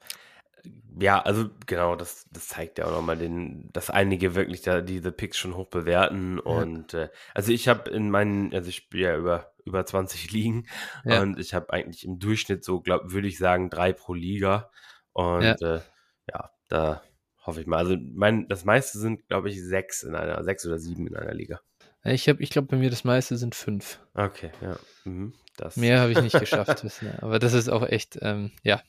[0.99, 5.11] ja, also genau, das, das zeigt ja auch nochmal den, dass einige wirklich da diese
[5.11, 6.37] Picks schon hoch bewerten.
[6.37, 6.43] Ja.
[6.43, 10.67] Und äh, also ich habe in meinen, also ich spiele ja über, über 20 Ligen
[11.05, 11.21] ja.
[11.21, 14.69] und ich habe eigentlich im Durchschnitt so, glaube würde ich sagen, drei pro Liga.
[15.13, 15.81] Und ja, äh,
[16.29, 17.01] ja da
[17.45, 17.77] hoffe ich mal.
[17.77, 21.33] Also mein, das meiste sind, glaube ich, sechs in einer, sechs oder sieben in einer
[21.33, 21.61] Liga.
[22.03, 23.99] Ich habe, ich glaube, bei mir das meiste sind fünf.
[24.15, 24.77] Okay, ja.
[25.05, 25.33] Mhm,
[25.75, 26.83] Mehr habe ich nicht geschafft.
[27.19, 28.81] Aber das ist auch echt, ähm, ja,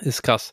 [0.00, 0.52] ist krass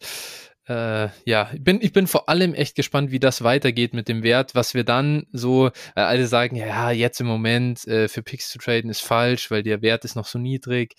[0.67, 4.23] äh, ja, ich bin, ich bin vor allem echt gespannt, wie das weitergeht mit dem
[4.23, 8.49] Wert, was wir dann so, äh, alle sagen, ja, jetzt im Moment äh, für Picks
[8.49, 10.95] zu traden ist falsch, weil der Wert ist noch so niedrig.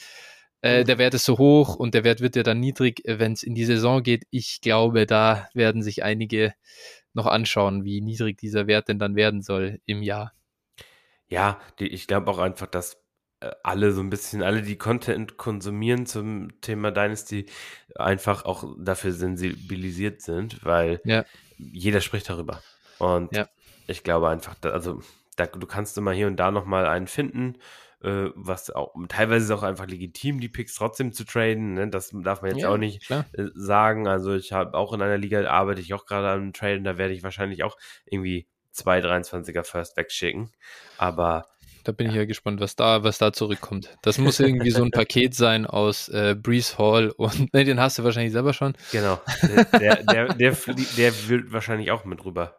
[0.60, 0.84] Äh, mhm.
[0.86, 3.42] der Wert ist so hoch und der Wert wird ja dann niedrig, äh, wenn es
[3.42, 4.24] in die Saison geht.
[4.30, 6.54] Ich glaube, da werden sich einige
[7.14, 10.32] noch anschauen, wie niedrig dieser Wert denn dann werden soll im Jahr.
[11.28, 13.03] Ja, die, ich glaube auch einfach, dass
[13.62, 17.46] alle so ein bisschen, alle, die Content konsumieren zum Thema Dynasty,
[17.96, 21.24] einfach auch dafür sensibilisiert sind, weil ja.
[21.58, 22.62] jeder spricht darüber.
[22.98, 23.48] Und ja.
[23.86, 25.00] ich glaube einfach, da, also
[25.36, 27.56] da, du kannst immer hier und da nochmal einen finden,
[28.02, 31.74] äh, was auch teilweise ist auch einfach legitim, die Picks trotzdem zu traden.
[31.74, 31.88] Ne?
[31.88, 33.24] Das darf man jetzt ja, auch nicht äh,
[33.54, 34.06] sagen.
[34.06, 37.14] Also ich habe auch in einer Liga arbeite ich auch gerade am Traden, da werde
[37.14, 40.50] ich wahrscheinlich auch irgendwie zwei 23er First wegschicken.
[40.98, 41.48] Aber
[41.84, 43.96] da bin ich ja gespannt, was da, was da zurückkommt.
[44.02, 47.98] Das muss irgendwie so ein Paket sein aus äh, Breeze Hall und ne, den hast
[47.98, 48.74] du wahrscheinlich selber schon.
[48.90, 49.20] Genau.
[49.72, 52.56] Der, der, der, der, wird wahrscheinlich auch mit rüber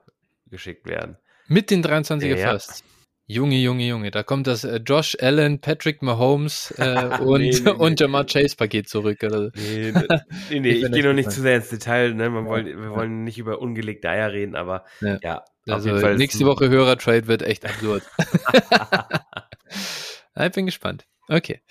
[0.50, 1.18] geschickt werden.
[1.48, 2.84] Mit den 23er ja, Firsts.
[3.28, 7.72] Junge, Junge, Junge, da kommt das äh, Josh Allen, Patrick Mahomes äh, und, nee, nee,
[7.72, 9.24] und Jamar Chase Paket zurück.
[9.24, 9.50] Oder?
[9.56, 9.92] Nee,
[10.52, 12.14] nee, nee ich, ich gehe noch nicht zu sehr ins Detail.
[12.14, 12.30] Ne?
[12.30, 16.46] Man ja, wollen, wir wollen nicht über ungelegte Eier reden, aber ja, ja also nächste
[16.46, 18.04] Woche Hörer-Trade wird echt absurd.
[20.40, 21.06] ich bin gespannt.
[21.28, 21.62] Okay.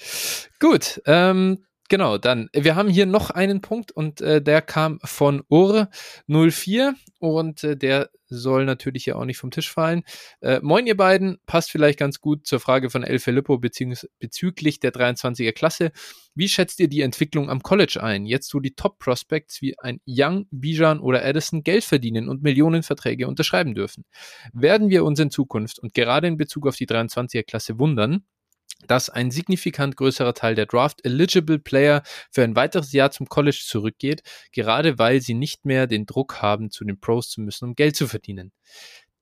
[0.61, 1.01] Gut.
[1.07, 6.95] Ähm, genau, dann, wir haben hier noch einen Punkt und äh, der kam von Ur04
[7.18, 10.03] und äh, der soll natürlich ja auch nicht vom Tisch fallen.
[10.41, 14.93] Äh, moin, ihr beiden, passt vielleicht ganz gut zur Frage von El Filippo bezüglich der
[14.93, 15.93] 23er Klasse.
[16.35, 18.26] Wie schätzt ihr die Entwicklung am College ein?
[18.26, 23.74] Jetzt, wo die Top-Prospects wie ein Young, Bijan oder Addison Geld verdienen und Millionenverträge unterschreiben
[23.74, 24.05] dürfen.
[24.53, 28.24] Werden wir uns in Zukunft und gerade in Bezug auf die 23er Klasse wundern,
[28.87, 34.22] dass ein signifikant größerer Teil der Draft-Eligible Player für ein weiteres Jahr zum College zurückgeht,
[34.53, 37.97] gerade weil sie nicht mehr den Druck haben, zu den Pros zu müssen, um Geld
[37.97, 38.53] zu verdienen.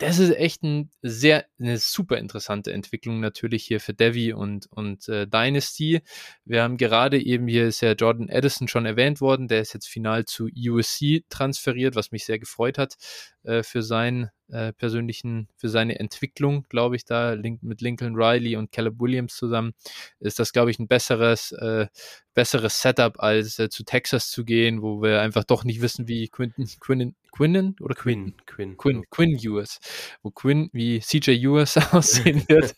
[0.02, 5.08] Das ist echt ein sehr, eine super interessante Entwicklung natürlich hier für Devi und, und
[5.08, 6.00] äh, Dynasty.
[6.44, 9.86] Wir haben gerade eben hier ist ja Jordan Addison schon erwähnt worden, der ist jetzt
[9.86, 12.96] final zu USC transferiert, was mich sehr gefreut hat
[13.44, 18.72] äh, für seinen äh, persönlichen, für seine Entwicklung, glaube ich, da mit Lincoln Riley und
[18.72, 19.72] Caleb Williams zusammen,
[20.18, 21.86] ist das, glaube ich, ein besseres, äh,
[22.34, 26.26] besseres Setup, als äh, zu Texas zu gehen, wo wir einfach doch nicht wissen, wie
[26.26, 28.34] Quinton, Quinnen, Quinnen oder Quinn?
[28.46, 28.76] Quinn.
[28.76, 29.80] Quinn, Quinn Ewers,
[30.22, 32.74] wo Quinn wie CJ Ewers aussehen wird.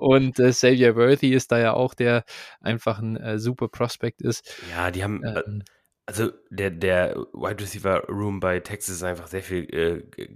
[0.00, 2.24] und äh, Xavier Worthy ist da ja auch, der
[2.60, 4.54] einfach ein äh, super Prospect ist.
[4.70, 5.62] Ja, die haben, äh, ähm,
[6.04, 10.26] also der, der Wide Receiver Room bei Texas ist einfach sehr viel äh,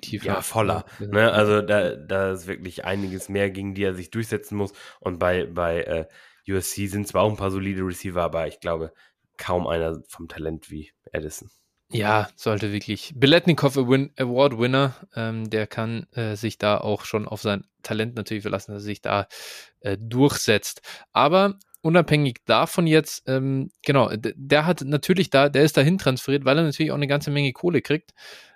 [0.00, 0.26] tiefer.
[0.26, 0.84] Ja, voller.
[0.98, 1.32] Ja, ne?
[1.32, 4.72] Also da, da ist wirklich einiges mehr, gegen die er sich durchsetzen muss.
[5.00, 6.06] Und bei, bei äh,
[6.48, 8.92] USC sind zwar auch ein paar solide Receiver, aber ich glaube,
[9.36, 11.50] kaum einer vom Talent wie Edison.
[11.94, 13.12] Ja, sollte wirklich.
[13.14, 18.42] Beletnikov Award Winner, ähm, der kann äh, sich da auch schon auf sein Talent natürlich
[18.42, 19.26] verlassen, dass er sich da
[19.80, 20.80] äh, durchsetzt.
[21.12, 26.56] Aber unabhängig davon jetzt, ähm, genau, der hat natürlich da, der ist dahin transferiert, weil
[26.56, 28.12] er natürlich auch eine ganze Menge Kohle kriegt.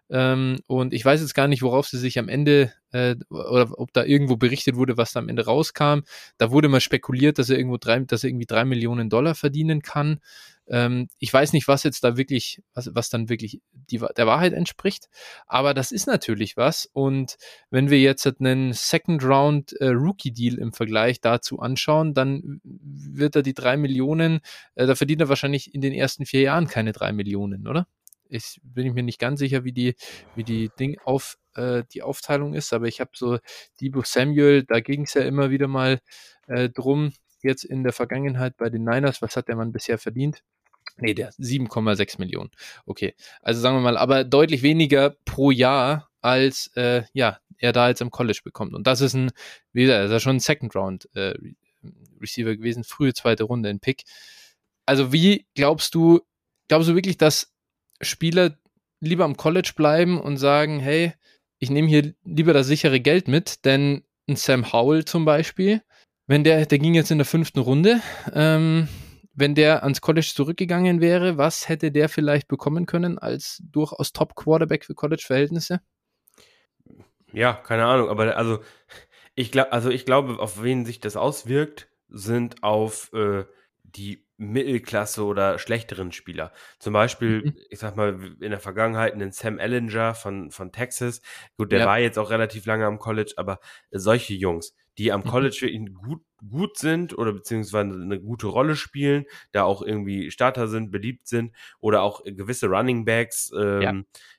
[0.08, 3.92] Ähm, und ich weiß jetzt gar nicht, worauf sie sich am Ende äh, oder ob
[3.92, 6.00] da irgendwo berichtet wurde, was da am Ende rauskam.
[6.38, 9.82] Da wurde mal spekuliert, dass er irgendwo drei, dass er irgendwie drei Millionen Dollar verdienen
[9.82, 10.20] kann.
[10.68, 14.52] Ähm, ich weiß nicht, was jetzt da wirklich, was, was dann wirklich die, der Wahrheit
[14.52, 15.08] entspricht,
[15.46, 16.88] aber das ist natürlich was.
[16.92, 17.36] Und
[17.70, 23.36] wenn wir jetzt einen Second Round äh, Rookie Deal im Vergleich dazu anschauen, dann wird
[23.36, 24.40] er die drei Millionen,
[24.74, 27.86] äh, da verdient er wahrscheinlich in den ersten vier Jahren keine drei Millionen, oder?
[28.28, 29.94] ich bin mir nicht ganz sicher, wie die,
[30.34, 33.38] wie die Ding auf, äh, die Aufteilung ist, aber ich habe so
[33.80, 36.00] Debo Samuel, da ging es ja immer wieder mal
[36.48, 37.12] äh, drum,
[37.42, 40.42] jetzt in der Vergangenheit bei den Niners, was hat der Mann bisher verdient?
[40.98, 42.50] Nee, der 7,6 Millionen.
[42.86, 47.88] Okay, also sagen wir mal, aber deutlich weniger pro Jahr, als äh, ja, er da
[47.88, 48.74] jetzt im College bekommt.
[48.74, 49.30] Und das ist ein,
[49.72, 51.34] wie gesagt, das ist schon ein Second Round äh,
[52.20, 54.04] Receiver gewesen, frühe zweite Runde in Pick.
[54.86, 56.20] Also wie glaubst du,
[56.68, 57.52] glaubst du wirklich, dass
[58.00, 58.56] Spieler
[59.00, 61.12] lieber am College bleiben und sagen, hey,
[61.58, 65.82] ich nehme hier lieber das sichere Geld mit, denn ein Sam Howell zum Beispiel,
[66.26, 68.00] wenn der, der ging jetzt in der fünften Runde,
[68.34, 68.88] ähm,
[69.36, 74.84] wenn der ans College zurückgegangen wäre, was hätte der vielleicht bekommen können als durchaus Top-Quarterback
[74.84, 75.80] für College-Verhältnisse?
[77.32, 78.60] Ja, keine Ahnung, aber also
[79.34, 83.44] ich glaube, also ich glaube, auf wen sich das auswirkt, sind auf äh,
[83.82, 86.52] die Mittelklasse oder schlechteren Spieler.
[86.78, 87.56] Zum Beispiel, mhm.
[87.70, 91.22] ich sag mal, in der Vergangenheit einen Sam Ellinger von, von Texas.
[91.56, 91.86] Gut, der ja.
[91.86, 93.60] war jetzt auch relativ lange am College, aber
[93.90, 95.28] solche Jungs, die am mhm.
[95.28, 100.68] College wirklich gut, gut sind oder beziehungsweise eine gute Rolle spielen, da auch irgendwie Starter
[100.68, 103.94] sind, beliebt sind oder auch gewisse Running Backs, ähm, ja.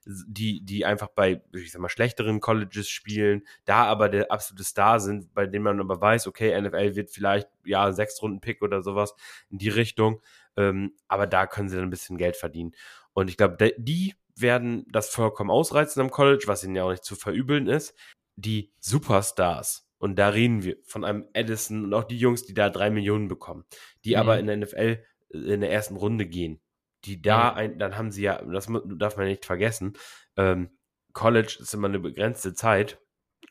[0.05, 4.99] die, die einfach bei, ich sag mal, schlechteren Colleges spielen, da aber der absolute Star
[4.99, 8.81] sind, bei denen man aber weiß, okay, NFL wird vielleicht, ja, sechs Runden Pick oder
[8.81, 9.15] sowas
[9.49, 10.21] in die Richtung,
[10.55, 12.73] ähm, aber da können sie dann ein bisschen Geld verdienen.
[13.13, 17.03] Und ich glaube, die werden das vollkommen ausreizen am College, was ihnen ja auch nicht
[17.03, 17.95] zu verübeln ist.
[18.35, 22.69] Die Superstars, und da reden wir von einem Edison und auch die Jungs, die da
[22.69, 23.65] drei Millionen bekommen,
[24.03, 24.17] die mhm.
[24.17, 26.61] aber in der NFL äh, in der ersten Runde gehen.
[27.05, 27.57] Die da, mhm.
[27.57, 28.67] ein, dann haben sie ja, das
[28.97, 29.93] darf man nicht vergessen,
[30.35, 30.69] ähm,
[31.13, 32.99] College ist immer eine begrenzte Zeit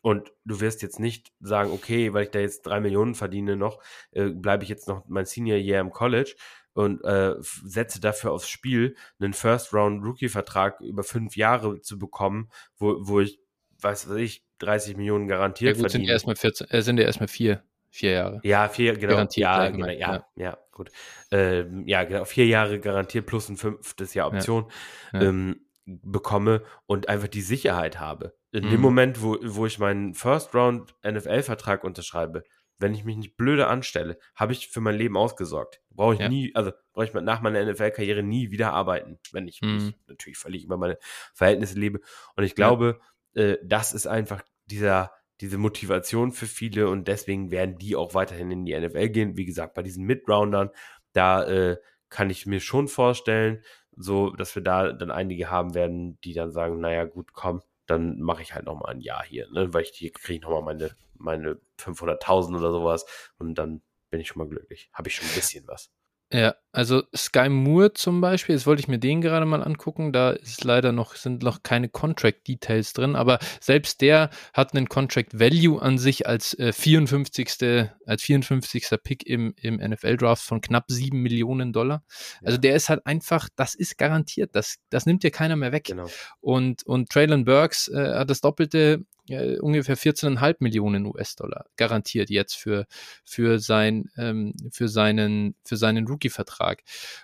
[0.01, 3.83] und du wirst jetzt nicht sagen, okay, weil ich da jetzt drei Millionen verdiene noch,
[4.13, 6.37] äh, bleibe ich jetzt noch mein Senior Year im College
[6.75, 13.21] und äh, setze dafür aufs Spiel, einen First-Round-Rookie-Vertrag über fünf Jahre zu bekommen, wo, wo
[13.21, 13.41] ich,
[13.81, 16.05] weiß was ich, 30 Millionen garantiert ja, gut, verdienen.
[16.05, 18.41] Sind ja erstmal 14, äh, sind ja erstmal vier, vier Jahre.
[18.43, 19.13] Ja, vier, genau.
[19.13, 20.91] Garantiert ja, genau, ja, ja, ja, gut.
[21.31, 24.67] Ähm, ja, genau, vier Jahre garantiert plus ein fünftes Jahr Option
[25.13, 25.23] ja.
[25.23, 25.29] Ja.
[25.29, 28.35] Ähm, bekomme und einfach die Sicherheit habe.
[28.53, 28.71] In mhm.
[28.71, 32.43] dem Moment, wo, wo ich meinen First Round NFL-Vertrag unterschreibe,
[32.79, 35.81] wenn ich mich nicht blöde anstelle, habe ich für mein Leben ausgesorgt.
[35.91, 36.29] Brauche ich ja.
[36.29, 39.95] nie, also brauche ich nach meiner NFL-Karriere nie wieder arbeiten, wenn ich mhm.
[40.09, 40.99] natürlich völlig über meine
[41.33, 42.01] Verhältnisse lebe.
[42.35, 43.01] Und ich glaube,
[43.37, 48.51] äh, das ist einfach dieser, diese Motivation für viele und deswegen werden die auch weiterhin
[48.51, 49.37] in die NFL gehen.
[49.37, 50.71] Wie gesagt, bei diesen Midroundern,
[51.13, 51.77] Da äh,
[52.09, 53.63] kann ich mir schon vorstellen,
[53.97, 58.21] so, dass wir da dann einige haben werden, die dann sagen, naja, gut, komm, dann
[58.21, 59.73] mache ich halt nochmal ein Jahr hier, ne?
[59.73, 63.07] weil ich hier kriege nochmal meine, meine 500.000 oder sowas
[63.39, 64.91] und dann bin ich schon mal glücklich.
[64.93, 65.91] Habe ich schon ein bisschen was.
[66.33, 70.33] Ja, also Sky Moore zum Beispiel, jetzt wollte ich mir den gerade mal angucken, da
[70.33, 75.41] ist leider noch, sind noch keine Contract Details drin, aber selbst der hat einen Contract
[75.41, 77.89] Value an sich als äh, 54.
[78.05, 78.89] als 54.
[79.03, 82.05] Pick im, im NFL Draft von knapp 7 Millionen Dollar.
[82.43, 82.61] Also ja.
[82.61, 85.85] der ist halt einfach, das ist garantiert, das, das nimmt dir keiner mehr weg.
[85.85, 86.11] Genau.
[86.43, 92.55] Und, und Traylon Burks äh, hat das Doppelte äh, ungefähr 14,5 Millionen US-Dollar garantiert jetzt
[92.55, 92.87] für,
[93.25, 96.66] für, sein, ähm, für seinen, für seinen Rookie-Vertrag.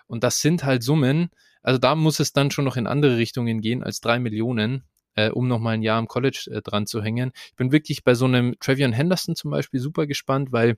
[0.06, 1.30] Und das sind halt Summen,
[1.62, 4.84] also da muss es dann schon noch in andere Richtungen gehen als drei Millionen,
[5.14, 7.32] äh, um nochmal ein Jahr im College äh, dran zu hängen.
[7.46, 10.76] Ich bin wirklich bei so einem Travion Henderson zum Beispiel super gespannt, weil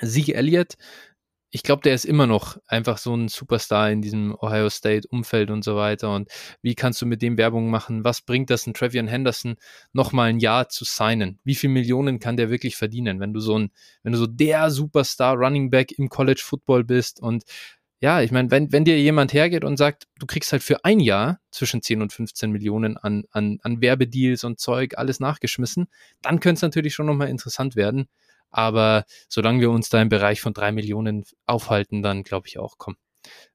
[0.00, 0.76] Sieg Elliott
[1.52, 5.50] ich glaube, der ist immer noch einfach so ein Superstar in diesem Ohio State Umfeld
[5.50, 6.14] und so weiter.
[6.14, 6.30] Und
[6.62, 8.04] wie kannst du mit dem Werbung machen?
[8.04, 9.56] Was bringt das ein Trevian Henderson
[9.92, 11.40] nochmal ein Jahr zu signen?
[11.42, 13.72] Wie viel Millionen kann der wirklich verdienen, wenn du so ein,
[14.04, 17.20] wenn du so der Superstar Running Back im College Football bist?
[17.20, 17.42] Und
[18.00, 21.00] ja, ich meine, wenn, wenn dir jemand hergeht und sagt, du kriegst halt für ein
[21.00, 25.86] Jahr zwischen 10 und 15 Millionen an, an, an Werbedeals und Zeug, alles nachgeschmissen,
[26.22, 28.08] dann könnte es natürlich schon nochmal interessant werden.
[28.50, 32.76] Aber solange wir uns da im Bereich von drei Millionen aufhalten, dann glaube ich auch,
[32.78, 32.96] komm.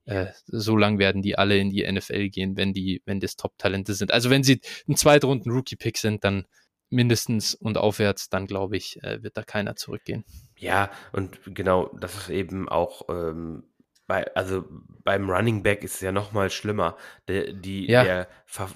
[0.05, 3.95] Äh, so lang werden die alle in die NFL gehen, wenn die, wenn das Top-Talente
[3.95, 4.11] sind.
[4.11, 6.45] Also wenn sie ein zweitrunden Rookie-Pick sind, dann
[6.91, 10.23] mindestens und aufwärts, dann glaube ich, äh, wird da keiner zurückgehen.
[10.59, 13.63] Ja, und genau, das ist eben auch ähm,
[14.07, 14.65] bei, also
[15.03, 16.97] beim Running Back ist es ja noch mal schlimmer.
[17.27, 18.03] Der, die, ja.
[18.03, 18.27] der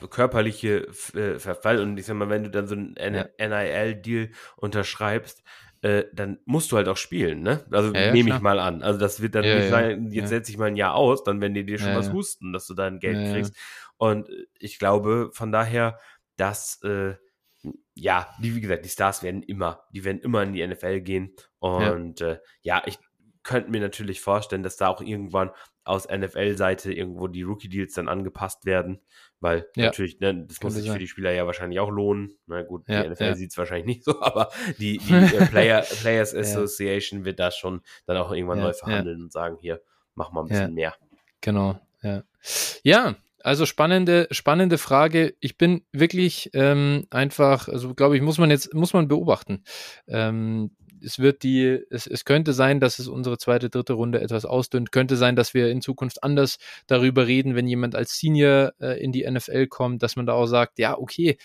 [0.10, 5.44] körperliche äh, Verfall und ich sag mal, wenn du dann so einen NIL-Deal unterschreibst,
[5.82, 7.66] äh, dann musst du halt auch spielen, ne?
[7.72, 8.84] Also ja, ja, nehme ich mal an.
[8.84, 11.54] Also das wird dann nicht sein, jetzt setze ich mal ein Jahr aus, dann werden
[11.54, 13.56] die dir schon was husten, dass du dein Geld kriegst.
[13.98, 14.28] Und
[14.60, 16.00] ich glaube von daher,
[16.36, 17.16] dass äh,
[17.94, 21.36] ja, die, wie gesagt, die Stars werden immer, die werden immer in die NFL gehen.
[21.60, 22.98] Und ja, äh, ja ich
[23.44, 25.52] könnte mir natürlich vorstellen, dass da auch irgendwann
[25.84, 29.02] aus NFL-Seite irgendwo die Rookie-Deals dann angepasst werden,
[29.40, 29.86] weil ja.
[29.86, 30.94] natürlich, ne, das muss sich sein.
[30.94, 32.38] für die Spieler ja wahrscheinlich auch lohnen.
[32.46, 33.36] Na gut, ja, die NFL ja.
[33.36, 37.82] sieht es wahrscheinlich nicht so, aber die, die äh, Player, Players Association wird da schon
[38.06, 39.82] dann auch irgendwann neu verhandeln und sagen, hier,
[40.16, 40.94] mach mal ein bisschen mehr.
[41.42, 42.24] Genau, ja.
[42.84, 45.36] Ja, also spannende, spannende Frage.
[45.40, 49.64] Ich bin wirklich ähm, einfach, also glaube ich, muss man jetzt, muss man beobachten.
[50.08, 50.72] Ähm,
[51.04, 54.92] es wird die, es, es könnte sein, dass es unsere zweite, dritte Runde etwas ausdünnt.
[54.92, 59.12] Könnte sein, dass wir in Zukunft anders darüber reden, wenn jemand als Senior äh, in
[59.12, 61.38] die NFL kommt, dass man da auch sagt, ja, okay,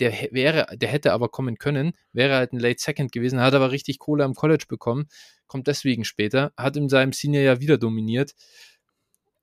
[0.00, 3.72] der wäre, der hätte aber kommen können, wäre halt ein Late Second gewesen, hat aber
[3.72, 5.08] richtig Kohle am College bekommen,
[5.46, 8.34] kommt deswegen später, hat in seinem Senior ja wieder dominiert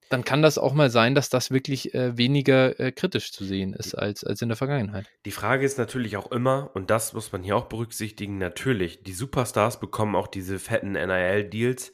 [0.10, 3.74] dann kann das auch mal sein, dass das wirklich äh, weniger äh, kritisch zu sehen
[3.74, 5.08] ist als, als in der Vergangenheit.
[5.26, 9.14] Die Frage ist natürlich auch immer, und das muss man hier auch berücksichtigen, natürlich, die
[9.14, 11.92] Superstars bekommen auch diese fetten NIL-Deals,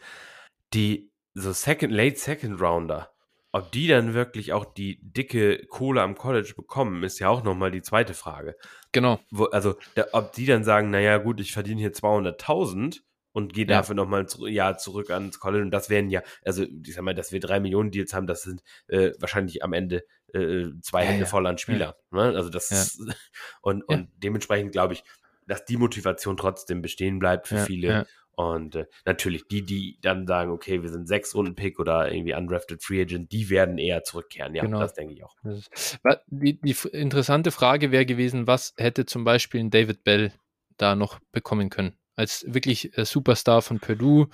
[0.74, 3.12] die so Second, Late Second Rounder,
[3.54, 7.72] ob die dann wirklich auch die dicke Kohle am College bekommen, ist ja auch nochmal
[7.72, 8.56] die zweite Frage.
[8.92, 9.20] Genau.
[9.30, 13.02] Wo, also, da, ob die dann sagen, naja, gut, ich verdiene hier 200.000
[13.34, 14.04] und gehe dafür ja.
[14.04, 15.64] nochmal ein Jahr zurück ans College.
[15.64, 18.44] Und das wären ja, also ich sag mal, dass wir drei Millionen Deals haben, das
[18.44, 20.04] sind äh, wahrscheinlich am Ende
[20.34, 21.30] äh, zwei ja, Hände ja.
[21.30, 21.98] voll an Spieler.
[22.12, 22.22] Ne?
[22.22, 23.02] Also das ist,
[23.62, 25.04] und, und dementsprechend glaube ich,
[25.48, 28.06] dass die Motivation trotzdem bestehen bleibt für viele.
[28.34, 32.34] Und äh, natürlich die, die dann sagen, okay, wir sind sechs Runden Pick oder irgendwie
[32.34, 34.56] undrafted Free Agent, die werden eher zurückkehren.
[34.56, 34.80] Ja, genau.
[34.80, 35.36] das denke ich auch.
[36.28, 40.32] Die, die interessante Frage wäre gewesen, was hätte zum Beispiel ein David Bell
[40.78, 41.94] da noch bekommen können?
[42.22, 44.30] Als wirklich äh, Superstar von Purdue.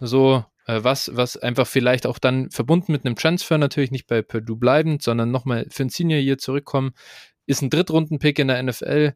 [0.00, 4.22] So, äh, was, was einfach vielleicht auch dann verbunden mit einem Transfer natürlich nicht bei
[4.22, 6.92] Purdue bleibend, sondern nochmal für ein Senior hier zurückkommen,
[7.46, 9.14] ist ein Drittrunden-Pick in der NFL.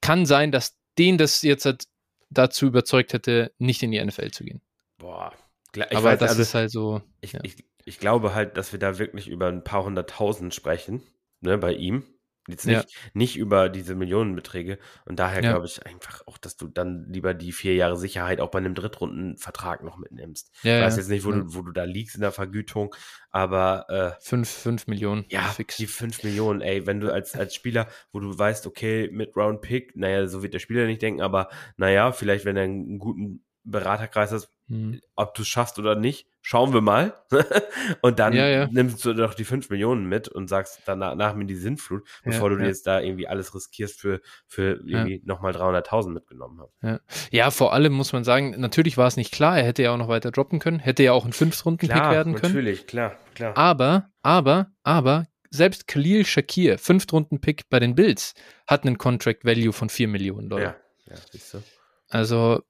[0.00, 1.84] Kann sein, dass den das jetzt halt
[2.30, 4.60] dazu überzeugt hätte, nicht in die NFL zu gehen.
[4.98, 5.32] Boah,
[5.74, 7.02] ich aber weiß, das also, ist halt so.
[7.20, 7.40] Ich, ja.
[7.42, 11.02] ich, ich glaube halt, dass wir da wirklich über ein paar hunderttausend sprechen,
[11.40, 12.04] ne, bei ihm.
[12.48, 12.98] Jetzt nicht, ja.
[13.14, 14.78] nicht über diese Millionenbeträge.
[15.04, 15.52] Und daher ja.
[15.52, 18.74] glaube ich einfach auch, dass du dann lieber die vier Jahre Sicherheit auch bei einem
[18.74, 20.50] Drittrundenvertrag noch mitnimmst.
[20.62, 22.94] Ja, ich weiß jetzt nicht, wo, du, wo du da liegst in der Vergütung,
[23.30, 25.24] aber äh, fünf, fünf Millionen.
[25.28, 25.76] Ja, fix.
[25.76, 29.60] die fünf Millionen, ey, wenn du als, als Spieler, wo du weißt, okay, mit Round
[29.60, 33.44] Pick, naja, so wird der Spieler nicht denken, aber naja, vielleicht, wenn er einen guten
[33.64, 35.00] Beraterkreis hast, hm.
[35.14, 37.14] ob du es schaffst oder nicht, schauen wir mal.
[38.02, 38.68] und dann ja, ja.
[38.70, 42.50] nimmst du doch die 5 Millionen mit und sagst danach nach mir die Sinnflut, bevor
[42.50, 45.22] ja, du dir jetzt da irgendwie alles riskierst für, für irgendwie ja.
[45.24, 47.00] nochmal 300.000 mitgenommen hast.
[47.30, 47.50] Ja.
[47.50, 50.08] vor allem muss man sagen, natürlich war es nicht klar, er hätte ja auch noch
[50.08, 52.52] weiter droppen können, hätte ja auch ein 5-Runden-Pick werden können.
[52.54, 53.56] Natürlich, klar, klar.
[53.56, 58.34] Aber, aber, aber, selbst Khalil Shakir, 5-Runden-Pick bei den Bills,
[58.66, 60.76] hat einen Contract Value von 4 Millionen Dollar.
[61.06, 61.62] Ja, ja siehst du.
[62.08, 62.62] Also,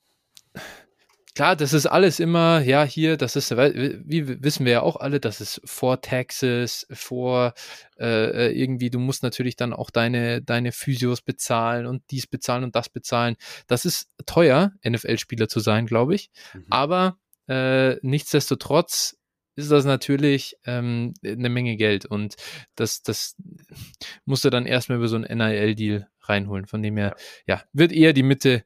[1.34, 5.20] klar, das ist alles immer, ja, hier, das ist, wie wissen wir ja auch alle,
[5.20, 7.54] das ist vor Taxes, vor
[7.98, 12.64] äh, äh, irgendwie, du musst natürlich dann auch deine, deine Physios bezahlen und dies bezahlen
[12.64, 13.36] und das bezahlen.
[13.66, 16.30] Das ist teuer, NFL-Spieler zu sein, glaube ich.
[16.54, 16.66] Mhm.
[16.70, 17.18] Aber
[17.48, 19.16] äh, nichtsdestotrotz
[19.54, 22.36] ist das natürlich ähm, eine Menge Geld und
[22.74, 23.36] das, das
[24.24, 26.66] musst du dann erstmal über so einen NIL-Deal reinholen.
[26.66, 27.14] Von dem her,
[27.46, 27.56] ja.
[27.56, 28.64] ja, wird eher die Mitte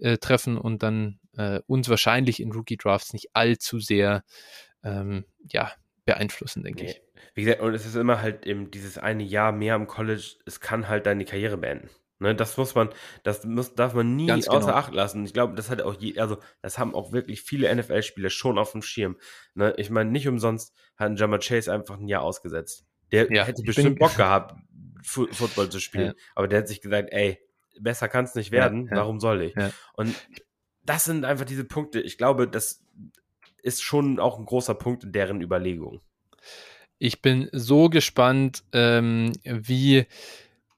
[0.00, 4.24] äh, treffen und dann äh, uns wahrscheinlich in Rookie-Drafts nicht allzu sehr
[4.82, 5.72] ähm, ja,
[6.04, 6.90] beeinflussen, denke nee.
[6.90, 7.02] ich.
[7.34, 10.60] Wie gesagt, und es ist immer halt eben dieses eine Jahr mehr am College, es
[10.60, 11.90] kann halt deine Karriere beenden.
[12.18, 12.88] Ne, das muss man,
[13.24, 14.78] das muss, darf man nie Ganz außer genau.
[14.78, 15.26] Acht lassen.
[15.26, 18.72] Ich glaube, das hat auch je, also das haben auch wirklich viele NFL-Spieler schon auf
[18.72, 19.18] dem Schirm.
[19.54, 22.86] Ne, ich meine, nicht umsonst hat ein Jammer Chase einfach ein Jahr ausgesetzt.
[23.12, 24.54] Der ja, hätte bestimmt Bock gehabt,
[25.02, 26.24] Football zu spielen, ja.
[26.34, 27.38] aber der hat sich gesagt, ey,
[27.78, 29.54] besser kann es nicht werden, ja, warum soll ich?
[29.92, 30.14] Und
[30.86, 32.00] das sind einfach diese Punkte.
[32.00, 32.82] Ich glaube, das
[33.62, 36.00] ist schon auch ein großer Punkt in deren Überlegung.
[36.98, 40.06] Ich bin so gespannt, ähm, wie,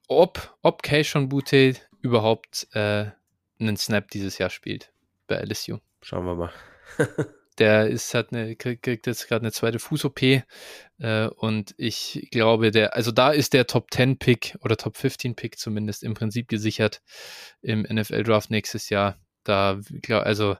[0.07, 3.05] ob, ob Keishon Butte überhaupt äh,
[3.59, 4.91] einen Snap dieses Jahr spielt
[5.27, 5.77] bei LSU.
[6.01, 6.51] Schauen wir mal.
[7.59, 10.43] der ist, hat eine, kriegt, kriegt jetzt gerade eine zweite Fuß-OP äh,
[11.27, 15.59] und ich glaube, der, also da ist der Top 10 Pick oder Top 15 Pick
[15.59, 17.01] zumindest im Prinzip gesichert
[17.61, 19.17] im NFL Draft nächstes Jahr.
[19.43, 19.79] Da,
[20.09, 20.57] also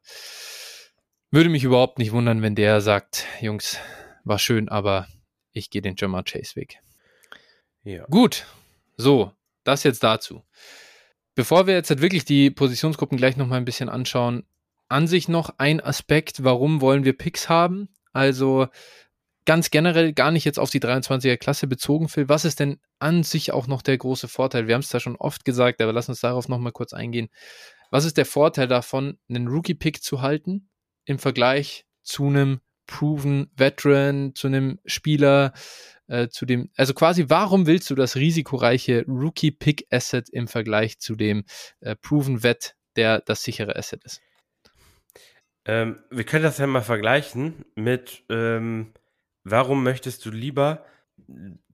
[1.31, 3.77] würde mich überhaupt nicht wundern, wenn der sagt, Jungs,
[4.23, 5.07] war schön, aber
[5.51, 6.79] ich gehe den Jamar Chase Weg.
[7.83, 8.05] Ja.
[8.05, 8.45] Gut,
[8.97, 9.31] so,
[9.63, 10.43] das jetzt dazu.
[11.35, 14.45] Bevor wir jetzt halt wirklich die Positionsgruppen gleich nochmal ein bisschen anschauen,
[14.89, 17.89] an sich noch ein Aspekt, warum wollen wir Picks haben?
[18.11, 18.67] Also
[19.45, 22.27] ganz generell gar nicht jetzt auf die 23er Klasse bezogen, Phil.
[22.27, 24.67] Was ist denn an sich auch noch der große Vorteil?
[24.67, 27.29] Wir haben es da schon oft gesagt, aber lass uns darauf nochmal kurz eingehen.
[27.89, 30.69] Was ist der Vorteil davon, einen Rookie-Pick zu halten
[31.05, 35.53] im Vergleich zu einem proven Veteran, zu einem Spieler,
[36.07, 41.45] äh, zu dem, also quasi, warum willst du das risikoreiche Rookie-Pick-Asset im Vergleich zu dem
[41.81, 44.21] äh, proven Vet, der das sichere Asset ist?
[45.65, 48.93] Ähm, wir können das ja mal vergleichen mit, ähm,
[49.43, 50.85] warum möchtest du lieber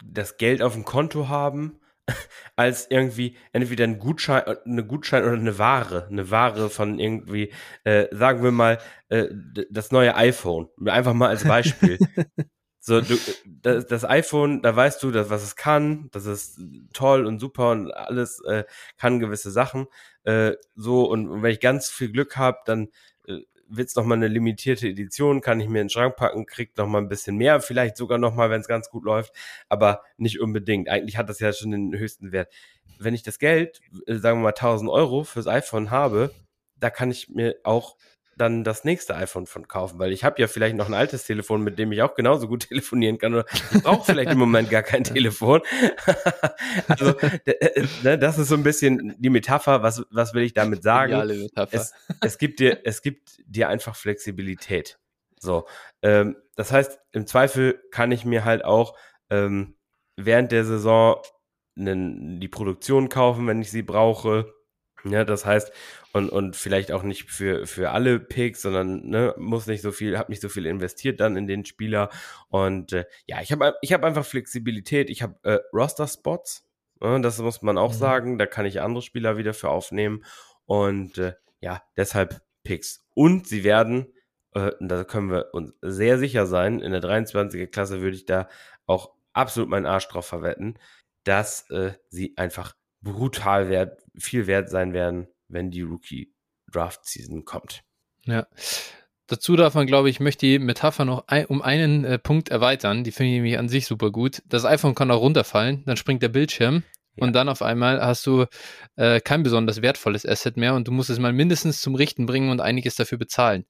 [0.04, 1.80] das Geld auf dem Konto haben
[2.56, 7.52] als irgendwie entweder ein Gutschein, eine Gutschein oder eine Ware, eine Ware von irgendwie,
[7.84, 8.80] äh, sagen wir mal,
[9.10, 9.28] äh,
[9.70, 10.70] das neue iPhone.
[10.86, 11.98] Einfach mal als Beispiel.
[12.80, 16.60] so, du, das, das, iPhone, da weißt du, dass, was es kann, das ist
[16.94, 18.64] toll und super und alles äh,
[18.98, 19.88] kann gewisse Sachen.
[20.24, 22.90] Äh, so, und, und wenn ich ganz viel Glück habe, dann
[23.68, 26.88] wird's noch mal eine limitierte Edition, kann ich mir in den Schrank packen, kriegt noch
[26.88, 29.34] mal ein bisschen mehr, vielleicht sogar noch mal, wenn es ganz gut läuft,
[29.70, 30.90] aber nicht unbedingt.
[30.90, 32.54] Eigentlich hat das ja schon den höchsten Wert.
[33.00, 36.32] Wenn ich das Geld, äh, sagen wir mal 1000 Euro fürs iPhone habe,
[36.78, 37.96] da kann ich mir auch
[38.38, 41.62] dann das nächste iPhone von kaufen, weil ich habe ja vielleicht noch ein altes Telefon,
[41.62, 44.84] mit dem ich auch genauso gut telefonieren kann oder ich brauche vielleicht im Moment gar
[44.84, 45.62] kein Telefon.
[46.88, 50.84] also äh, ne, das ist so ein bisschen die Metapher, was, was will ich damit
[50.84, 51.14] sagen?
[51.72, 55.00] Es, es, gibt dir, es gibt dir einfach Flexibilität.
[55.40, 55.68] So,
[56.02, 58.98] ähm, das heißt, im Zweifel kann ich mir halt auch
[59.30, 59.76] ähm,
[60.18, 61.22] während der Saison
[61.78, 64.55] einen, die Produktion kaufen, wenn ich sie brauche.
[65.08, 65.72] Ja, das heißt,
[66.14, 70.18] und, und vielleicht auch nicht für, für alle Picks, sondern ne, muss nicht so viel,
[70.18, 72.10] habe nicht so viel investiert dann in den Spieler.
[72.50, 76.68] Und äh, ja, ich habe ich hab einfach Flexibilität, ich habe äh, Roster-Spots,
[77.02, 77.98] äh, das muss man auch mhm.
[77.98, 80.24] sagen, da kann ich andere Spieler wieder für aufnehmen.
[80.66, 83.06] Und äh, ja, deshalb Picks.
[83.14, 84.08] Und sie werden,
[84.54, 88.50] äh, da können wir uns sehr sicher sein, in der 23er Klasse würde ich da
[88.88, 90.80] auch absolut meinen Arsch drauf verwetten,
[91.24, 92.74] dass äh, sie einfach
[93.06, 96.34] brutal wert, viel wert sein werden wenn die Rookie
[96.72, 97.84] Draft Season kommt.
[98.26, 98.48] Ja.
[99.28, 103.04] Dazu darf man, glaube ich, möchte die Metapher noch ein, um einen äh, Punkt erweitern.
[103.04, 104.44] Die finde ich nämlich an sich super gut.
[104.46, 106.84] Das iPhone kann auch runterfallen, dann springt der Bildschirm
[107.16, 107.26] ja.
[107.26, 108.46] und dann auf einmal hast du
[108.98, 112.52] äh, kein besonders wertvolles Asset mehr und du musst es mal mindestens zum Richten bringen
[112.52, 113.66] und einiges dafür bezahlen.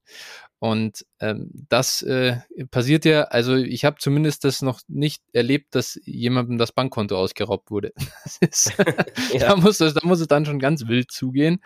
[0.66, 2.38] Und ähm, das äh,
[2.72, 7.70] passiert ja, also ich habe zumindest das noch nicht erlebt, dass jemandem das Bankkonto ausgeraubt
[7.70, 7.92] wurde.
[8.40, 8.72] ist,
[9.32, 9.38] ja.
[9.38, 11.60] da, muss es, da muss es dann schon ganz wild zugehen.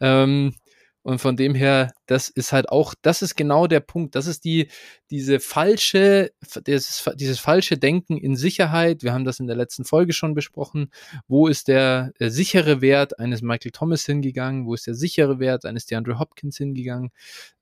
[0.00, 0.54] Ähm,
[1.02, 4.14] Und von dem her, das ist halt auch, das ist genau der Punkt.
[4.16, 4.68] Das ist die,
[5.10, 6.32] diese falsche,
[6.66, 9.02] dieses, dieses falsche Denken in Sicherheit.
[9.04, 10.90] Wir haben das in der letzten Folge schon besprochen.
[11.28, 14.66] Wo ist der, der sichere Wert eines Michael Thomas hingegangen?
[14.66, 17.10] Wo ist der sichere Wert eines DeAndre Hopkins hingegangen?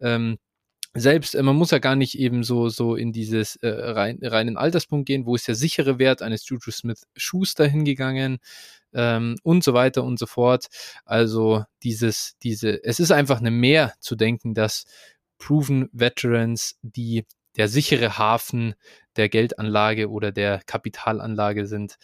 [0.00, 0.38] Ähm,
[0.94, 4.56] selbst, äh, man muss ja gar nicht eben so, so in dieses äh, rein, reinen
[4.56, 8.38] Alterspunkt gehen, wo ist der sichere Wert eines Juju Smith Schuster hingegangen
[8.94, 10.66] ähm, und so weiter und so fort.
[11.04, 14.84] Also dieses, diese, es ist einfach eine Mehr zu denken, dass
[15.38, 17.24] Proven Veterans, die
[17.56, 18.74] der sichere Hafen
[19.16, 21.96] der Geldanlage oder der Kapitalanlage sind,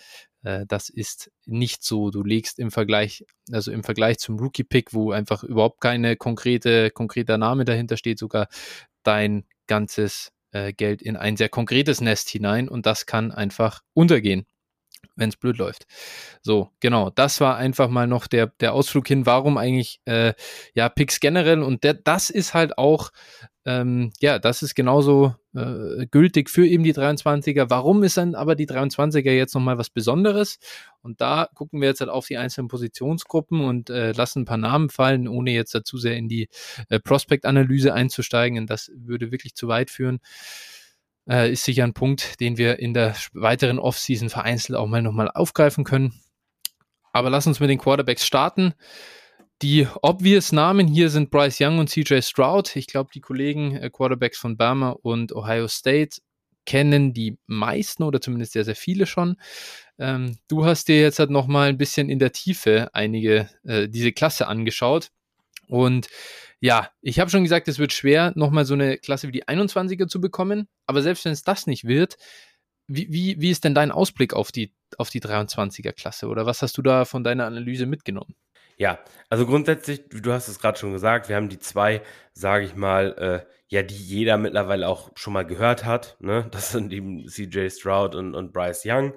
[0.42, 2.10] das ist nicht so.
[2.10, 7.36] Du legst im Vergleich, also im Vergleich zum Rookie-Pick, wo einfach überhaupt keine konkrete, konkreter
[7.36, 8.48] Name dahinter steht, sogar
[9.02, 14.46] dein ganzes äh, Geld in ein sehr konkretes Nest hinein und das kann einfach untergehen
[15.20, 15.86] wenn es blöd läuft.
[16.42, 20.32] So, genau, das war einfach mal noch der, der Ausflug hin, warum eigentlich, äh,
[20.74, 23.10] ja, Picks generell und der, das ist halt auch,
[23.66, 27.68] ähm, ja, das ist genauso äh, gültig für eben die 23er.
[27.68, 30.58] Warum ist dann aber die 23er jetzt nochmal was Besonderes?
[31.02, 34.56] Und da gucken wir jetzt halt auf die einzelnen Positionsgruppen und äh, lassen ein paar
[34.56, 36.48] Namen fallen, ohne jetzt dazu sehr in die
[36.88, 40.20] äh, Prospect-Analyse einzusteigen, denn das würde wirklich zu weit führen
[41.30, 45.30] äh, ist sicher ein Punkt, den wir in der weiteren Offseason vereinzelt auch mal nochmal
[45.32, 46.20] aufgreifen können.
[47.12, 48.74] Aber lass uns mit den Quarterbacks starten.
[49.62, 52.74] Die obvious Namen hier sind Bryce Young und CJ Stroud.
[52.76, 56.20] Ich glaube, die Kollegen äh, Quarterbacks von Bama und Ohio State
[56.66, 59.36] kennen die meisten oder zumindest sehr, sehr viele schon.
[59.98, 64.12] Ähm, du hast dir jetzt halt nochmal ein bisschen in der Tiefe einige, äh, diese
[64.12, 65.10] Klasse angeschaut.
[65.70, 66.08] Und
[66.60, 70.08] ja, ich habe schon gesagt, es wird schwer, nochmal so eine Klasse wie die 21er
[70.08, 70.68] zu bekommen.
[70.86, 72.16] Aber selbst wenn es das nicht wird,
[72.86, 76.26] wie, wie, wie ist denn dein Ausblick auf die, auf die 23er Klasse?
[76.26, 78.34] Oder was hast du da von deiner Analyse mitgenommen?
[78.76, 78.98] Ja,
[79.28, 82.02] also grundsätzlich, du hast es gerade schon gesagt, wir haben die zwei,
[82.32, 86.16] sage ich mal, äh, ja, die jeder mittlerweile auch schon mal gehört hat.
[86.20, 86.48] Ne?
[86.50, 89.14] Das sind eben CJ Stroud und, und Bryce Young.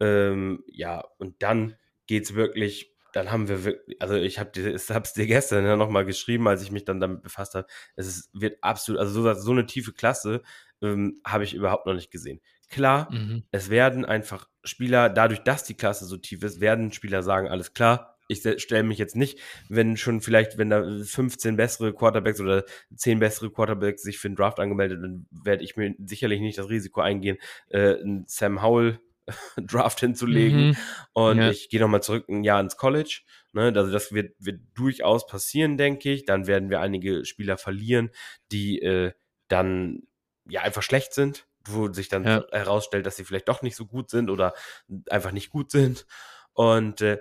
[0.00, 1.76] Ähm, ja, und dann
[2.06, 6.04] geht es wirklich dann haben wir wirklich, also ich habe es dir gestern ja nochmal
[6.04, 7.66] geschrieben, als ich mich dann damit befasst habe.
[7.96, 10.42] Es ist, wird absolut, also so, so eine tiefe Klasse
[10.82, 12.40] ähm, habe ich überhaupt noch nicht gesehen.
[12.68, 13.42] Klar, mhm.
[13.50, 17.74] es werden einfach Spieler, dadurch, dass die Klasse so tief ist, werden Spieler sagen, alles
[17.74, 22.64] klar, ich stelle mich jetzt nicht, wenn schon vielleicht, wenn da 15 bessere Quarterbacks oder
[22.94, 26.68] 10 bessere Quarterbacks sich für den Draft angemeldet, dann werde ich mir sicherlich nicht das
[26.68, 27.38] Risiko eingehen,
[27.70, 27.96] äh,
[28.26, 29.00] Sam Howell
[29.56, 30.68] Draft hinzulegen.
[30.68, 30.76] Mhm.
[31.12, 31.50] Und ja.
[31.50, 33.20] ich gehe nochmal zurück ein Jahr ins College.
[33.52, 33.72] Ne?
[33.74, 36.24] Also das wird, wird durchaus passieren, denke ich.
[36.24, 38.10] Dann werden wir einige Spieler verlieren,
[38.52, 39.12] die äh,
[39.48, 40.02] dann
[40.48, 42.44] ja einfach schlecht sind, wo sich dann ja.
[42.52, 44.54] herausstellt, dass sie vielleicht doch nicht so gut sind oder
[45.08, 46.06] einfach nicht gut sind.
[46.52, 47.18] Und äh,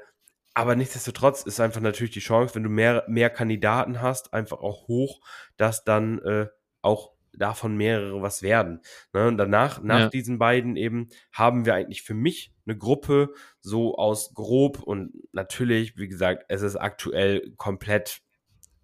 [0.54, 4.88] aber nichtsdestotrotz ist einfach natürlich die Chance, wenn du mehr, mehr Kandidaten hast, einfach auch
[4.88, 5.22] hoch,
[5.58, 6.48] dass dann äh,
[6.82, 8.82] auch davon mehrere was werden.
[9.14, 9.28] Ne?
[9.28, 10.10] Und danach, nach ja.
[10.10, 15.98] diesen beiden eben, haben wir eigentlich für mich eine Gruppe so aus grob und natürlich,
[15.98, 18.22] wie gesagt, es ist aktuell komplett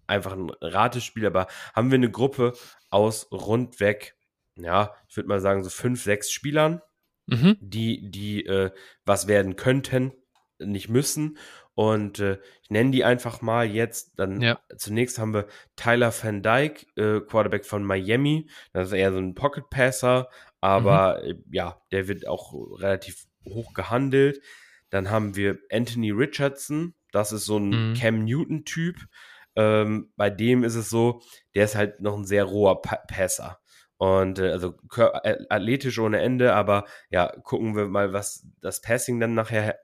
[0.06, 2.54] einfach ein Ratespiel, aber haben wir eine Gruppe
[2.90, 4.16] aus rundweg,
[4.56, 6.80] ja, ich würde mal sagen, so fünf, sechs Spielern,
[7.26, 7.56] mhm.
[7.60, 8.70] die, die äh,
[9.04, 10.12] was werden könnten,
[10.58, 11.36] nicht müssen.
[11.76, 14.18] Und äh, ich nenne die einfach mal jetzt.
[14.18, 14.58] Dann ja.
[14.78, 15.46] zunächst haben wir
[15.76, 18.48] Tyler Van Dyke, äh, Quarterback von Miami.
[18.72, 20.30] Das ist eher so ein Pocket Passer,
[20.62, 21.30] aber mhm.
[21.30, 24.40] äh, ja, der wird auch relativ hoch gehandelt.
[24.88, 26.94] Dann haben wir Anthony Richardson.
[27.12, 27.94] Das ist so ein mhm.
[27.94, 28.96] Cam Newton-Typ.
[29.54, 31.20] Ähm, bei dem ist es so,
[31.54, 33.60] der ist halt noch ein sehr roher pa Passer.
[33.98, 34.74] Und äh, also
[35.50, 39.78] athletisch ohne Ende, aber ja, gucken wir mal, was das Passing dann nachher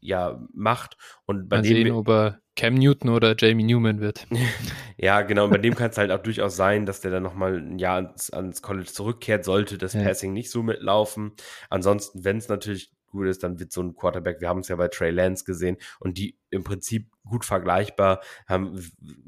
[0.00, 0.96] ja macht.
[1.26, 4.26] Und bei Mal dem sehen, ob er Cam Newton oder Jamie Newman wird.
[4.96, 5.44] ja, genau.
[5.44, 7.96] Und bei dem kann es halt auch durchaus sein, dass der dann nochmal ein Jahr
[7.96, 10.02] ans, ans, College zurückkehrt, sollte das ja.
[10.02, 11.32] Passing nicht so mitlaufen.
[11.68, 14.76] Ansonsten, wenn es natürlich gut ist, dann wird so ein Quarterback, wir haben es ja
[14.76, 18.80] bei Trey Lance gesehen und die im Prinzip gut vergleichbar haben,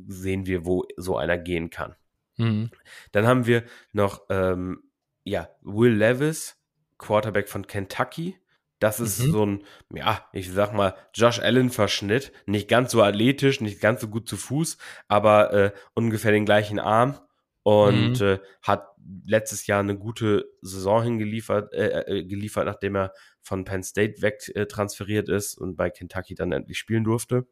[0.07, 1.97] sehen wir, wo so einer gehen kann.
[2.37, 2.71] Mhm.
[3.13, 4.83] Dann haben wir noch, ähm,
[5.25, 6.59] ja, Will Levis,
[6.99, 8.39] Quarterback von Kentucky.
[8.83, 9.31] Das ist mhm.
[9.31, 9.65] so ein,
[9.95, 12.33] ja, ich sag mal, Josh Allen-Verschnitt.
[12.47, 14.77] Nicht ganz so athletisch, nicht ganz so gut zu Fuß,
[15.07, 17.21] aber äh, ungefähr den gleichen Arm
[17.63, 18.27] und mhm.
[18.27, 18.89] äh, hat
[19.25, 24.51] letztes Jahr eine gute Saison hingeliefert, äh, äh, geliefert, nachdem er von Penn State weg
[24.57, 27.47] äh, transferiert ist und bei Kentucky dann endlich spielen durfte.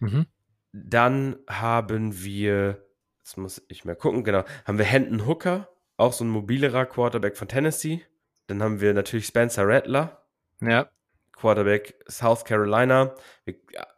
[0.00, 0.26] Mhm.
[0.72, 2.86] Dann haben wir,
[3.20, 7.38] jetzt muss ich mal gucken, genau, haben wir Hendon Hooker, auch so ein mobilerer Quarterback
[7.38, 8.02] von Tennessee.
[8.46, 10.23] Dann haben wir natürlich Spencer Rattler,
[10.60, 10.88] ja.
[11.32, 13.14] Quarterback South Carolina.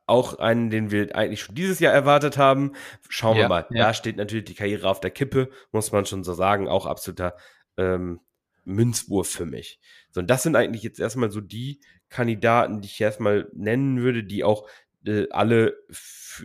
[0.07, 2.73] auch einen, den wir eigentlich schon dieses Jahr erwartet haben.
[3.09, 3.67] Schauen Ja, wir mal.
[3.71, 3.87] ja.
[3.87, 6.69] Da steht natürlich die Karriere auf der Kippe, muss man schon so sagen.
[6.69, 7.37] Auch absoluter
[7.77, 8.21] ähm,
[8.65, 9.81] Münzwurf für mich.
[10.11, 14.25] So, und das sind eigentlich jetzt erstmal so die Kandidaten, die ich erstmal nennen würde,
[14.25, 14.69] die auch
[15.05, 15.77] äh, alle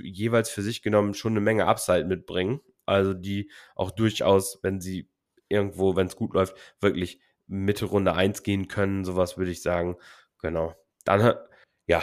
[0.02, 2.62] jeweils für sich genommen schon eine Menge Upside mitbringen.
[2.86, 5.10] Also die auch durchaus, wenn sie
[5.50, 7.20] irgendwo, wenn es gut läuft, wirklich
[7.52, 9.98] Mitte Runde 1 gehen können, sowas würde ich sagen.
[10.42, 10.74] Genau.
[11.06, 11.36] Dann,
[11.86, 12.02] ja.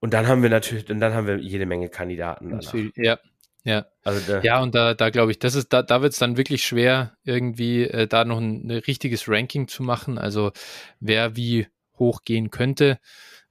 [0.00, 2.74] Und dann haben wir natürlich, und dann haben wir jede Menge Kandidaten danach.
[2.96, 3.18] ja,
[3.64, 3.86] ja.
[4.04, 6.36] Also da, Ja, und da, da glaube ich, das ist, da, da wird es dann
[6.36, 10.18] wirklich schwer, irgendwie äh, da noch ein, ein richtiges Ranking zu machen.
[10.18, 10.52] Also
[11.00, 11.66] wer wie
[11.98, 12.98] hoch gehen könnte.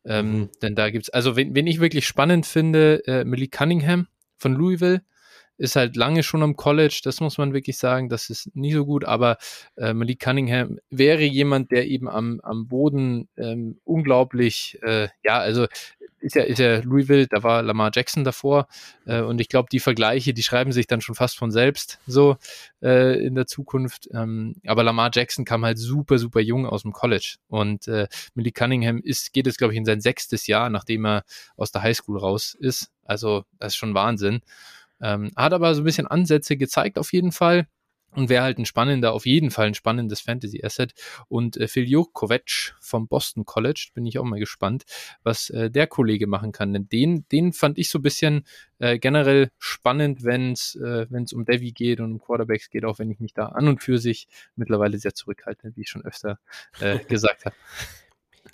[0.03, 0.49] Ähm, Mhm.
[0.61, 4.07] Denn da gibt's, also wen, wen ich wirklich spannend finde, äh, Millie Cunningham
[4.37, 5.01] von Louisville
[5.57, 8.85] ist halt lange schon am College, das muss man wirklich sagen, das ist nie so
[8.85, 9.37] gut, aber
[9.77, 15.67] äh, Malik Cunningham wäre jemand, der eben am, am Boden ähm, unglaublich, äh, ja, also
[16.25, 18.67] ist ja, ist ja Louisville, da war Lamar Jackson davor
[19.05, 22.37] äh, und ich glaube, die Vergleiche, die schreiben sich dann schon fast von selbst so
[22.81, 24.09] äh, in der Zukunft.
[24.11, 28.51] Ähm, aber Lamar Jackson kam halt super, super jung aus dem College und äh, Millie
[28.51, 31.23] Cunningham ist, geht es, glaube ich, in sein sechstes Jahr, nachdem er
[31.57, 32.89] aus der Highschool raus ist.
[33.03, 34.41] Also das ist schon Wahnsinn.
[35.01, 37.67] Ähm, hat aber so ein bisschen Ansätze gezeigt auf jeden Fall
[38.15, 40.93] und wäre halt ein spannender, auf jeden Fall ein spannendes Fantasy-Asset.
[41.27, 44.85] Und äh, Phil Jokovic vom Boston College, bin ich auch mal gespannt,
[45.23, 46.73] was äh, der Kollege machen kann.
[46.73, 48.45] Denn den, den fand ich so ein bisschen
[48.79, 52.99] äh, generell spannend, wenn es äh, wenn's um Devi geht und um Quarterbacks geht, auch
[52.99, 56.39] wenn ich mich da an und für sich mittlerweile sehr zurückhalte, wie ich schon öfter
[56.79, 57.55] äh, gesagt habe.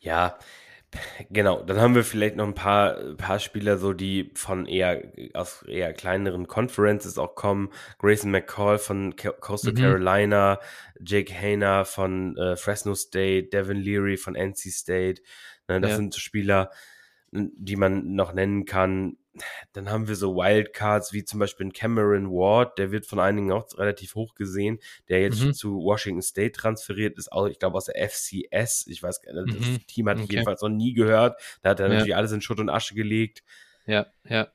[0.02, 0.38] Ja,
[1.30, 1.62] genau.
[1.64, 5.02] Dann haben wir vielleicht noch ein paar, paar Spieler, so die von eher
[5.34, 7.70] aus eher kleineren Conferences auch kommen.
[8.00, 9.78] Grayson McCall von Ca- Coastal Mhm.
[9.78, 10.60] Carolina,
[11.00, 15.22] Jake Hayner von äh, Fresno State, Devin Leary von NC State.
[15.68, 15.96] Ne, das Ja.
[15.98, 16.72] sind so Spieler,
[17.32, 19.18] die man noch nennen kann.
[19.74, 23.66] Dann haben wir so Wildcards wie zum Beispiel Cameron Ward, der wird von einigen auch
[23.78, 24.80] relativ hoch gesehen,
[25.10, 25.54] der jetzt Mhm.
[25.54, 28.88] zu Washington State transferiert ist, auch, ich glaube aus der FCS.
[28.88, 29.86] Ich weiß gar nicht, das Mhm.
[29.88, 30.32] Team hatte ich Okay.
[30.32, 31.40] jedenfalls noch nie gehört.
[31.62, 31.90] Da hat er Ja.
[31.90, 33.44] natürlich alles in Schutt und Asche gelegt.
[33.88, 34.52] Ja, ja.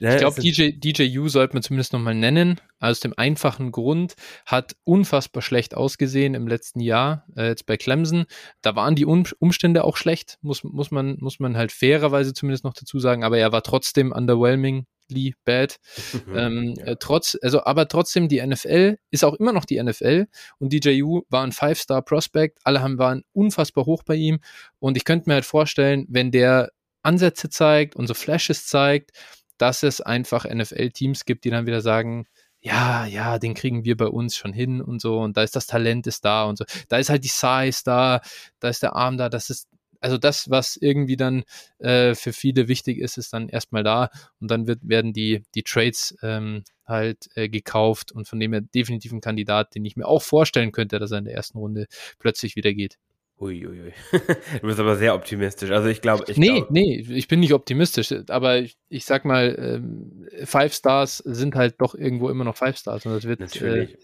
[0.00, 2.60] Ich glaube, DJ, DJU sollte man zumindest nochmal nennen.
[2.80, 4.14] Aus dem einfachen Grund,
[4.44, 8.26] hat unfassbar schlecht ausgesehen im letzten Jahr, äh, jetzt bei Clemson.
[8.60, 12.64] Da waren die um Umstände auch schlecht, muss, muss, man, muss man halt fairerweise zumindest
[12.64, 15.76] noch dazu sagen, aber er war trotzdem underwhelmingly bad.
[16.26, 16.84] Mhm, Ähm, ja.
[16.84, 20.26] äh, trotz, also, aber trotzdem die NFL ist auch immer noch die NFL
[20.58, 24.40] und DJU war ein Five-Star-Prospect, alle haben, waren unfassbar hoch bei ihm
[24.78, 26.70] und ich könnte mir halt vorstellen, wenn der
[27.02, 29.12] Ansätze zeigt und so Flashes zeigt,
[29.58, 32.26] dass es einfach NFL-Teams gibt, die dann wieder sagen,
[32.60, 35.66] ja, ja, den kriegen wir bei uns schon hin und so und da ist das
[35.66, 36.64] Talent ist da und so.
[36.88, 38.20] Da ist halt die Size da,
[38.58, 39.68] da ist der Arm da, das ist
[40.04, 41.44] also das, was irgendwie dann
[41.78, 45.62] äh, für viele wichtig ist, ist dann erstmal da und dann wird, werden die, die
[45.62, 50.06] Trades ähm, halt äh, gekauft und von dem her definitiv ein Kandidat, den ich mir
[50.06, 51.86] auch vorstellen könnte, dass er in der ersten Runde
[52.18, 52.98] plötzlich wieder geht.
[53.40, 53.92] Uiuiui.
[54.12, 55.70] du bist aber sehr optimistisch.
[55.70, 59.24] Also ich glaube, ich nee, glaub, nee, ich bin nicht optimistisch, aber ich, ich sag
[59.24, 63.40] mal, ähm, Five Stars sind halt doch irgendwo immer noch Five Stars und das wird
[63.40, 63.94] Natürlich.
[63.94, 63.98] Äh,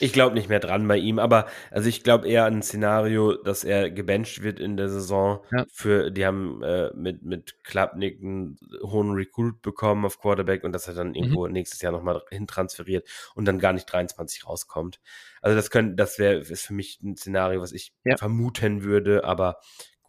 [0.00, 3.34] Ich glaube nicht mehr dran bei ihm, aber also ich glaube eher an ein Szenario,
[3.36, 5.44] dass er gebencht wird in der Saison.
[5.52, 5.64] Ja.
[5.72, 10.88] Für die haben äh, mit mit Klapnick einen hohen Recruit bekommen auf Quarterback und dass
[10.88, 11.14] er dann Mhm.
[11.14, 15.00] irgendwo nächstes Jahr nochmal hintransferiert und dann gar nicht 23 rauskommt.
[15.40, 18.16] Also das könnte, das wäre ist für mich ein Szenario, was ich Ja.
[18.16, 19.58] vermuten würde, aber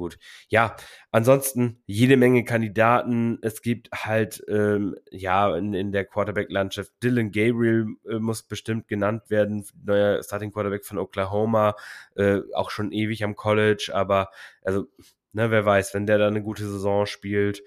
[0.03, 0.17] gut.
[0.49, 0.75] Ja,
[1.11, 3.39] ansonsten jede Menge Kandidaten.
[3.41, 9.30] Es gibt halt, ähm, ja, in, in der Quarterback-Landschaft, Dylan Gabriel äh, muss bestimmt genannt
[9.30, 11.75] werden, neuer Starting Quarterback von Oklahoma,
[12.15, 14.30] äh, auch schon ewig am College, aber
[14.61, 14.88] also,
[15.31, 17.63] ne, wer weiß, wenn der da eine gute Saison spielt.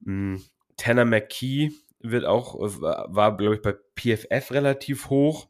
[0.00, 0.40] Mh,
[0.76, 5.48] Tanner McKee wird auch, äh, war, glaube ich, bei PFF relativ hoch.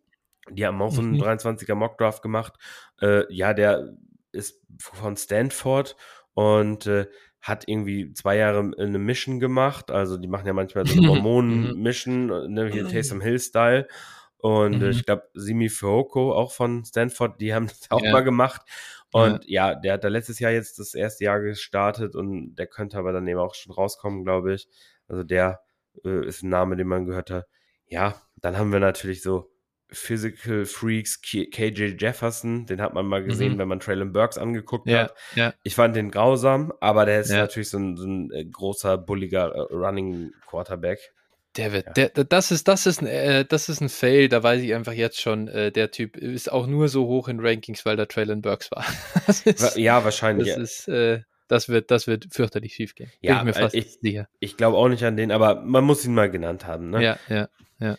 [0.50, 1.22] Die haben auch so einen Mhm.
[1.22, 2.54] 23er Mockdraft gemacht.
[3.00, 3.96] Äh, ja, der
[4.32, 5.96] ist von Stanford
[6.38, 7.06] und äh,
[7.40, 9.90] hat irgendwie zwei Jahre eine Mission gemacht.
[9.90, 13.88] Also die machen ja manchmal so eine Mormonen-Mission, ne, hier Taysom Hill-Style.
[14.36, 14.90] Und äh, Mhm.
[14.92, 18.12] ich glaube, Simi Fehoko, auch von Stanford, die haben das auch Ja.
[18.12, 18.62] mal gemacht.
[19.10, 19.74] Und ja.
[19.74, 23.26] der hat da letztes Jahr jetzt das erste Jahr gestartet und der könnte aber dann
[23.26, 24.68] eben auch schon rauskommen, glaube ich.
[25.08, 25.60] Also der
[26.04, 27.46] äh, ist ein Name, den man gehört hat.
[27.88, 29.50] Ja, dann haben wir natürlich so
[29.90, 33.58] Physical Freaks, KJ Jefferson, den hat man mal gesehen, Mhm.
[33.58, 35.14] wenn man Traylon Burks angeguckt ja, hat.
[35.34, 37.38] ja, Ich fand den grausam, aber der ist Ja.
[37.38, 40.98] natürlich so ein, so ein äh, großer, bulliger äh, Running Quarterback.
[41.56, 44.62] der wird, der, das ist, das ist ein, äh, das ist ein Fail, da weiß
[44.62, 47.96] ich einfach jetzt schon, äh, der Typ ist auch nur so hoch in Rankings, weil
[47.96, 48.84] da Traylon Burks war.
[49.46, 50.48] ist, Ja, wahrscheinlich.
[50.54, 53.10] das ist, äh, das wird, das wird fürchterlich schief gehen.
[53.22, 54.28] Ja, Bin ich mir fast ich, sicher.
[54.38, 56.90] ich glaube auch nicht an den, aber man muss ihn mal genannt haben.
[56.90, 57.02] Ne?
[57.02, 57.48] Ja, ja,
[57.80, 57.96] ja.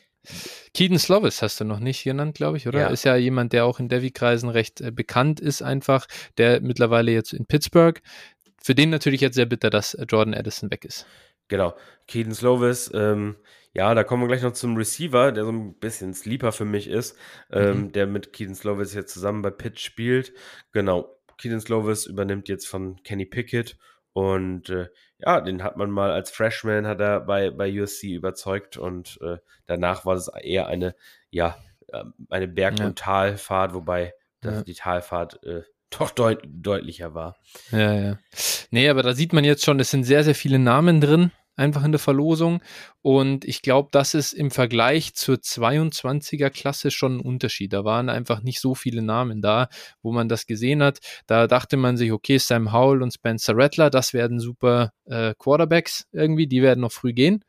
[0.74, 2.80] Keaton Slovis hast du noch nicht genannt, glaube ich, oder?
[2.82, 2.88] Ja.
[2.88, 7.34] Ist ja jemand, der auch in Devi-Kreisen recht äh, bekannt ist, einfach, der mittlerweile jetzt
[7.34, 8.02] in Pittsburgh.
[8.62, 11.06] Für den natürlich jetzt sehr bitter, dass äh, Jordan Addison weg ist.
[11.48, 11.76] Genau.
[12.08, 13.36] Keaton Slovis, ähm,
[13.74, 16.88] ja, da kommen wir gleich noch zum Receiver, der so ein bisschen Sleeper für mich
[16.88, 17.18] ist,
[17.52, 17.92] ähm, Mhm.
[17.94, 20.34] der mit Keaton Slovis jetzt zusammen bei Pitt spielt.
[20.72, 21.16] Genau.
[21.38, 23.78] Keaton Slovis übernimmt jetzt von Kenny Pickett
[24.14, 24.88] und äh,
[25.20, 29.38] ja, den hat man mal als Freshman hat er bei, bei USC überzeugt und äh,
[29.66, 30.96] danach war es eher eine,
[31.30, 31.58] ja,
[31.94, 32.86] ähm, eine Berg- Ja.
[32.88, 34.14] und Talfahrt, wobei
[34.44, 34.62] Ja.
[34.64, 37.36] die Talfahrt äh, doch deut deutlicher war.
[37.72, 38.20] Ja, ja.
[38.72, 41.84] Nee, aber da sieht man jetzt schon, es sind sehr, sehr viele Namen drin, einfach
[41.84, 42.62] in der Verlosung.
[43.02, 47.74] Und ich glaube, das ist im Vergleich zur 22er Klasse schon ein Unterschied.
[47.74, 49.70] Da waren einfach nicht so viele Namen da,
[50.02, 51.00] wo man das gesehen hat.
[51.28, 56.06] Da dachte man sich, okay, Sam Howell und Spencer Rattler, das werden super äh, Quarterbacks
[56.12, 57.44] irgendwie, die werden noch früh gehen.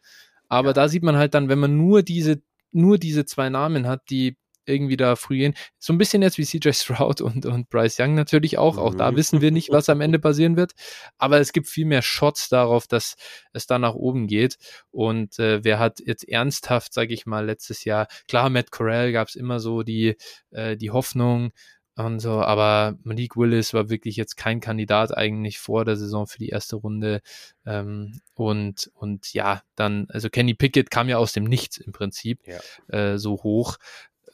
[0.49, 0.75] Aber Ja.
[0.75, 2.43] da sieht man halt dann, wenn man nur diese,
[2.73, 4.37] nur diese zwei Namen hat, die
[4.71, 5.55] irgendwie da früh gehen.
[5.79, 8.79] So ein bisschen jetzt wie CJ Stroud und, und Bryce Young natürlich auch.
[8.79, 9.17] Auch da Mhm.
[9.17, 10.73] wissen wir nicht, was am Ende passieren wird.
[11.19, 13.17] Aber es gibt viel mehr Shots darauf, dass
[13.53, 14.57] es da nach oben geht.
[14.91, 19.29] Und äh, wer hat jetzt ernsthaft, sage ich mal, letztes Jahr, klar, Matt Corral gab
[19.29, 20.17] es immer so die,
[20.51, 21.51] äh, die Hoffnung
[21.97, 26.39] und so, aber Malik Willis war wirklich jetzt kein Kandidat eigentlich vor der Saison für
[26.39, 27.21] die erste Runde.
[27.67, 32.41] Ähm, und, und ja, dann, also Kenny Pickett kam ja aus dem Nichts im Prinzip
[32.47, 32.61] Ja.
[32.97, 33.77] äh, so hoch.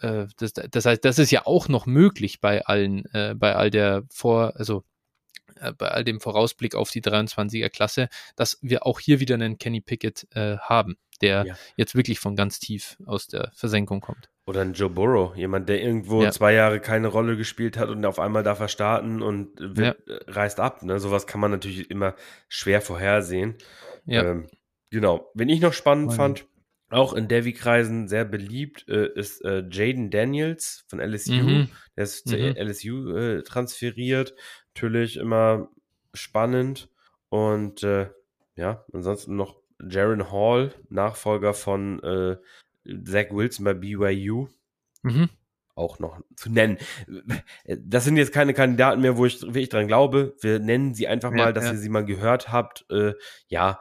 [0.00, 3.70] Äh, das, das heißt, das ist ja auch noch möglich bei allen, äh, bei all
[3.70, 4.84] der Vor, also
[5.60, 9.58] äh, bei all dem Vorausblick auf die 23er Klasse, dass wir auch hier wieder einen
[9.58, 11.54] Kenny Pickett äh, haben, der Ja.
[11.76, 14.28] jetzt wirklich von ganz tief aus der Versenkung kommt.
[14.48, 16.30] Oder ein Joe Burrow, jemand, der irgendwo Ja.
[16.30, 20.18] zwei Jahre keine Rolle gespielt hat und auf einmal darf er starten und wird, äh,
[20.30, 20.82] reißt ab.
[20.82, 21.00] Ne?
[21.00, 22.14] Sowas kann man natürlich immer
[22.48, 23.56] schwer vorhersehen.
[24.04, 24.46] Ja, Ähm,
[24.90, 25.30] genau.
[25.34, 26.16] Wen ich noch spannend Voll.
[26.16, 26.46] fand,
[26.90, 31.32] auch in Devi-Kreisen sehr beliebt, äh, ist äh, Jaden Daniels von LSU.
[31.32, 31.68] Mhm.
[31.96, 32.30] Der ist Mhm.
[32.30, 34.34] zu LSU äh, transferiert.
[34.74, 35.68] Natürlich immer
[36.14, 36.88] spannend.
[37.28, 38.10] Und äh,
[38.54, 42.36] ja, ansonsten noch Jaron Hall, Nachfolger von äh,
[43.04, 44.48] Zach Wilson bei BYU
[45.02, 45.28] Mhm.
[45.74, 46.78] auch noch zu nennen.
[47.66, 50.34] Das sind jetzt keine Kandidaten mehr, wo ich wirklich dran glaube.
[50.40, 51.72] Wir nennen sie einfach Ja, mal, dass ja.
[51.72, 52.86] ihr sie mal gehört habt.
[52.90, 53.12] Äh,
[53.48, 53.80] ja,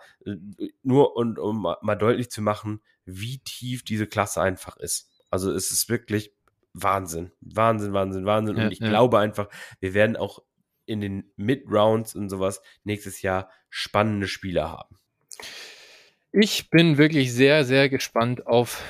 [0.83, 5.09] nur und um ma- mal deutlich zu machen, wie tief diese Klasse einfach ist.
[5.29, 6.33] Also es ist wirklich
[6.73, 8.57] Wahnsinn, Wahnsinn, Wahnsinn, Wahnsinn.
[8.57, 8.89] Ja, und ich ja.
[8.89, 9.49] glaube einfach,
[9.79, 10.39] wir werden auch
[10.85, 14.97] in den Mid-Rounds und sowas nächstes Jahr spannende Spieler haben.
[16.31, 18.83] Ich bin wirklich sehr, sehr gespannt auf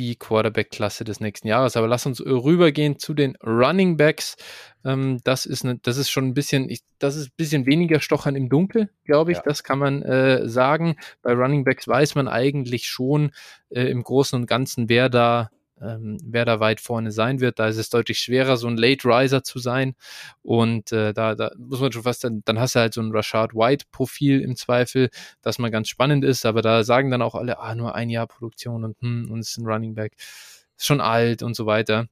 [0.00, 1.76] die Quarterback-Klasse des nächsten Jahres.
[1.76, 4.36] Aber lass uns rübergehen zu den Running Backs.
[4.82, 8.00] Ähm, das, ist ne, das ist schon ein bisschen, ich, das ist ein bisschen weniger
[8.00, 9.38] Stochern im Dunkel, glaube ich.
[9.38, 9.42] Ja.
[9.44, 10.96] Das kann man äh, sagen.
[11.20, 13.32] Bei Running Backs weiß man eigentlich schon
[13.68, 15.50] äh, im Großen und Ganzen, wer da
[15.82, 17.58] ähm, wer da weit vorne sein wird.
[17.58, 19.94] Da ist es deutlich schwerer, so ein Late Riser zu sein.
[20.42, 23.12] Und äh, da, da muss man schon fast, dann, dann hast du halt so ein
[23.12, 25.10] Rashad White-Profil im Zweifel,
[25.42, 28.26] das mal ganz spannend ist, aber da sagen dann auch alle, ah, nur ein Jahr
[28.26, 30.14] Produktion und hm, und ist ein Running Back,
[30.76, 32.06] ist schon alt und so weiter.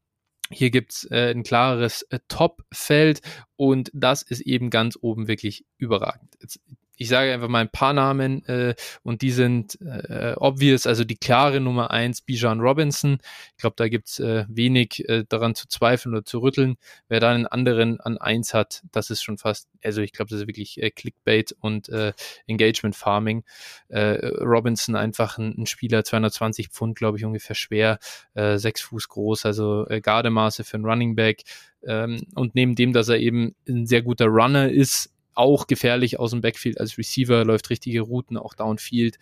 [0.50, 3.20] Hier gibt's äh, ein klareres äh, Top-Feld
[3.56, 6.36] und das ist eben ganz oben wirklich überragend.
[6.40, 6.60] Jetzt,
[6.98, 11.16] ich sage einfach mal ein paar Namen äh, und die sind äh, obvious, also die
[11.16, 13.18] klare Nummer eins, Bijan Robinson.
[13.52, 16.76] Ich glaube, da gibt's äh, wenig äh, daran zu zweifeln oder zu rütteln.
[17.08, 20.40] Wer da einen anderen an eins hat, das ist schon fast, also ich glaube, das
[20.40, 22.12] ist wirklich äh, Clickbait und äh,
[22.48, 23.44] Engagement Farming.
[23.88, 28.00] Äh, Robinson einfach ein, ein Spieler, 220 Pfund, glaube ich, ungefähr schwer,
[28.34, 31.44] äh, sechs Fuß groß, also äh, Gardemaße für einen Running Back.
[31.86, 36.32] Ähm, und neben dem, dass er eben ein sehr guter Runner ist, auch gefährlich aus
[36.32, 39.18] dem Backfield als Receiver, läuft richtige Routen, auch Downfield.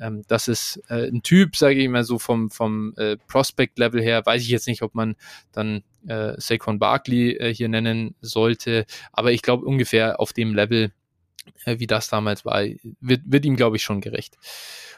[0.00, 4.26] Ähm, das ist äh, ein Typ, sage ich mal so vom, vom äh, Prospect-Level her,
[4.26, 5.14] weiß ich jetzt nicht, ob man
[5.52, 10.92] dann äh, Saquon Barkley äh, hier nennen sollte, aber ich glaube ungefähr auf dem Level,
[11.64, 12.64] äh, wie das damals war,
[13.00, 14.38] wird, wird ihm, glaube ich, schon gerecht.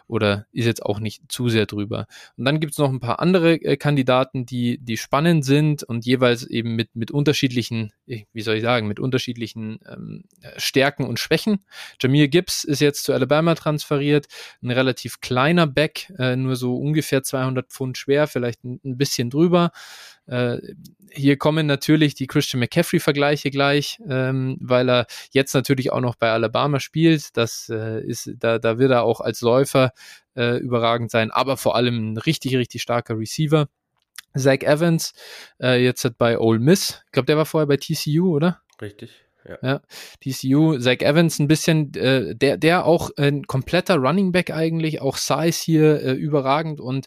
[0.07, 2.07] Oder ist jetzt auch nicht zu sehr drüber.
[2.37, 6.05] Und dann gibt es noch ein paar andere äh, Kandidaten, die, die spannend sind und
[6.05, 10.25] jeweils eben mit, mit unterschiedlichen, äh, wie soll ich sagen, mit unterschiedlichen ähm,
[10.57, 11.65] Stärken und Schwächen.
[12.01, 14.27] Jameer Gibbs ist jetzt zu Alabama transferiert,
[14.63, 19.31] ein relativ kleiner Back, äh, nur so ungefähr 200 Pfund schwer, vielleicht ein, ein bisschen
[19.31, 19.73] drüber.
[20.27, 20.59] Äh,
[21.11, 26.31] hier kommen natürlich die Christian McCaffrey-Vergleiche gleich, ähm, weil er jetzt natürlich auch noch bei
[26.31, 27.37] Alabama spielt.
[27.37, 29.93] Das äh, ist, da, da wird er auch als Läufer
[30.37, 33.69] äh, überragend sein, aber vor allem ein richtig, richtig starker Receiver.
[34.35, 35.13] Zach Evans,
[35.61, 38.63] äh, jetzt hat bei Ole Miss, ich glaube, der war vorher bei TCU, oder?
[38.81, 39.22] Richtig.
[39.49, 39.59] Ja.
[39.63, 39.81] ja.
[40.21, 45.17] TCU, Zach Evans ein bisschen, äh, der, der auch ein kompletter Running Back eigentlich, auch
[45.17, 47.07] Size hier äh, überragend und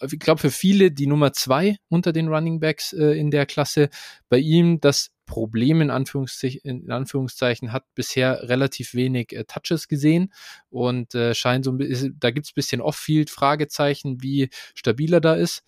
[0.00, 3.88] ich glaube für viele die Nummer zwei unter den Running Backs äh, in der Klasse.
[4.28, 10.32] Bei ihm das Problem in Anführungszeichen, in Anführungszeichen hat bisher relativ wenig äh, Touches gesehen
[10.70, 15.20] und äh, scheint so ein bisschen, da gibt es ein bisschen Off-Field Fragezeichen, wie stabiler
[15.20, 15.64] da ist.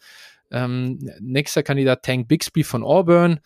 [0.50, 3.40] Ähm, nächster Kandidat Tank Bixby von Auburn.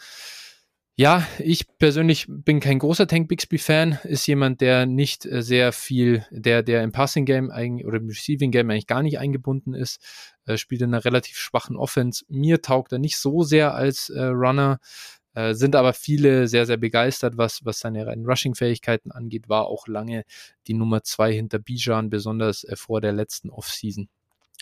[1.01, 6.27] Ja, ich persönlich bin kein großer Tank Bixby-Fan, ist jemand, der nicht äh, sehr viel,
[6.31, 7.49] der, der im Passing-Game
[7.87, 9.99] oder im Receiving-Game eigentlich gar nicht eingebunden ist,
[10.45, 12.27] äh, spielt in einer relativ schwachen Offense.
[12.29, 14.79] Mir taugt er nicht so sehr als äh, Runner,
[15.33, 19.89] äh, sind aber viele sehr, sehr begeistert, was, was seine reinen Rushing-Fähigkeiten angeht, war auch
[19.89, 20.25] lange
[20.67, 24.11] die Nummer zwei hinter Bijan, besonders äh, vor der letzten Offseason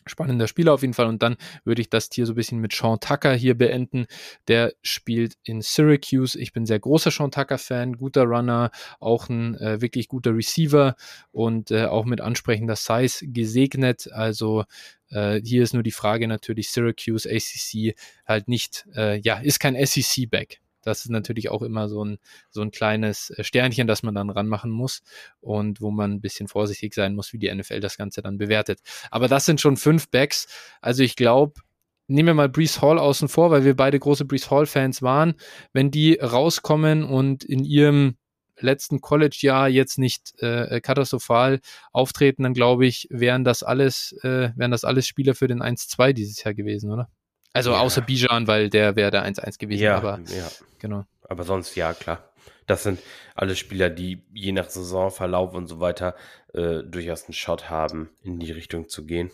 [0.09, 1.07] spannender Spieler auf jeden Fall.
[1.07, 4.07] Und dann würde ich das Tier so ein bisschen mit Sean Tucker hier beenden.
[4.49, 6.39] Der spielt in Syracuse.
[6.39, 8.71] Ich bin sehr großer Sean Tucker-Fan, guter Runner,
[9.01, 10.97] auch ein äh, wirklich guter Receiver
[11.33, 14.11] und äh, auch mit ansprechender Size gesegnet.
[14.13, 14.65] Also
[15.11, 17.95] äh, hier ist nur die Frage natürlich, Syracuse, ACC
[18.27, 20.61] halt nicht, äh, ja, ist kein SEC-Back.
[20.83, 22.19] Das ist natürlich auch immer so ein,
[22.51, 25.03] so ein kleines äh, Sternchen, das man dann ranmachen muss
[25.41, 28.81] und wo man ein bisschen vorsichtig sein muss, wie die NFL das Ganze dann bewertet.
[29.11, 30.47] Aber das sind schon fünf Backs.
[30.81, 31.61] Also ich glaube,
[32.09, 35.35] nehmen wir mal Brees Hall außen vor, weil wir beide große Brees Hall-Fans waren.
[35.73, 38.17] Wenn die rauskommen und in ihrem
[38.61, 41.61] letzten College-Jahr jetzt nicht äh, katastrophal
[41.93, 46.13] auftreten, dann glaube ich, wären das alles, äh, wären das alles Spieler für den 1-2
[46.13, 47.09] dieses Jahr gewesen, oder?
[47.53, 47.81] Also ja.
[47.81, 49.83] außer Bijan, weil der wäre der 1-1 gewesen.
[49.83, 50.49] Ja, aber ja.
[50.79, 51.05] genau.
[51.29, 52.25] Aber sonst ja, klar.
[52.67, 53.01] Das sind
[53.35, 56.15] alle Spieler, die je nach Saisonverlauf und so weiter
[56.53, 59.31] äh, durchaus einen Shot haben, in die Richtung zu gehen.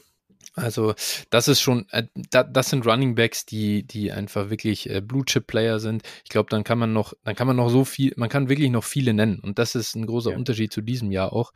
[0.54, 0.94] Also
[1.30, 5.24] das ist schon, äh, da, das sind Running Backs, die, die einfach wirklich äh, Blue
[5.24, 6.02] Chip Player sind.
[6.22, 8.70] Ich glaube, dann kann man noch, dann kann man noch so viel, man kann wirklich
[8.70, 10.36] noch viele nennen und das ist ein großer ja.
[10.36, 11.52] Unterschied zu diesem Jahr auch.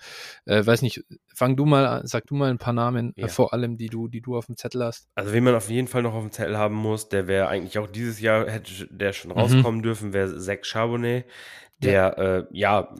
[0.46, 3.28] Äh, weiß nicht, fang du mal, sag du mal ein paar Namen, äh, ja.
[3.28, 5.08] vor allem die du, die du auf dem Zettel hast.
[5.14, 7.78] Also wen man auf jeden Fall noch auf dem Zettel haben muss, der wäre eigentlich
[7.78, 9.38] auch dieses Jahr hätte der schon mhm.
[9.38, 11.26] rauskommen dürfen, wäre Zach Charbonnet,
[11.78, 12.94] der ja, ja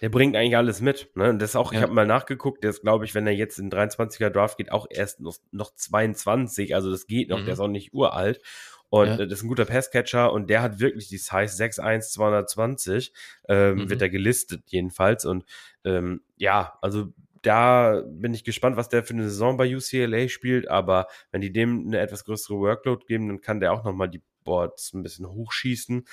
[0.00, 1.10] der bringt eigentlich alles mit.
[1.14, 1.30] Ne?
[1.30, 1.78] Und das ist auch, ja.
[1.78, 4.72] ich habe mal nachgeguckt, der ist, glaube ich, wenn er jetzt in 23er Draft geht,
[4.72, 6.74] auch erst noch, noch 22.
[6.74, 7.44] Also das geht noch, mhm.
[7.44, 8.40] der ist auch nicht uralt.
[8.88, 9.16] Und ja.
[9.18, 13.12] das ist ein guter Passcatcher und der hat wirklich die Size 6'1, 220,
[13.48, 13.90] ähm, mhm.
[13.90, 15.24] wird er gelistet jedenfalls.
[15.24, 15.44] Und
[15.84, 17.12] ähm, ja, also
[17.42, 20.68] da bin ich gespannt, was der für eine Saison bei UCLA spielt.
[20.68, 24.22] Aber wenn die dem eine etwas größere Workload geben, dann kann der auch nochmal die
[24.44, 26.04] Boards ein bisschen hochschießen.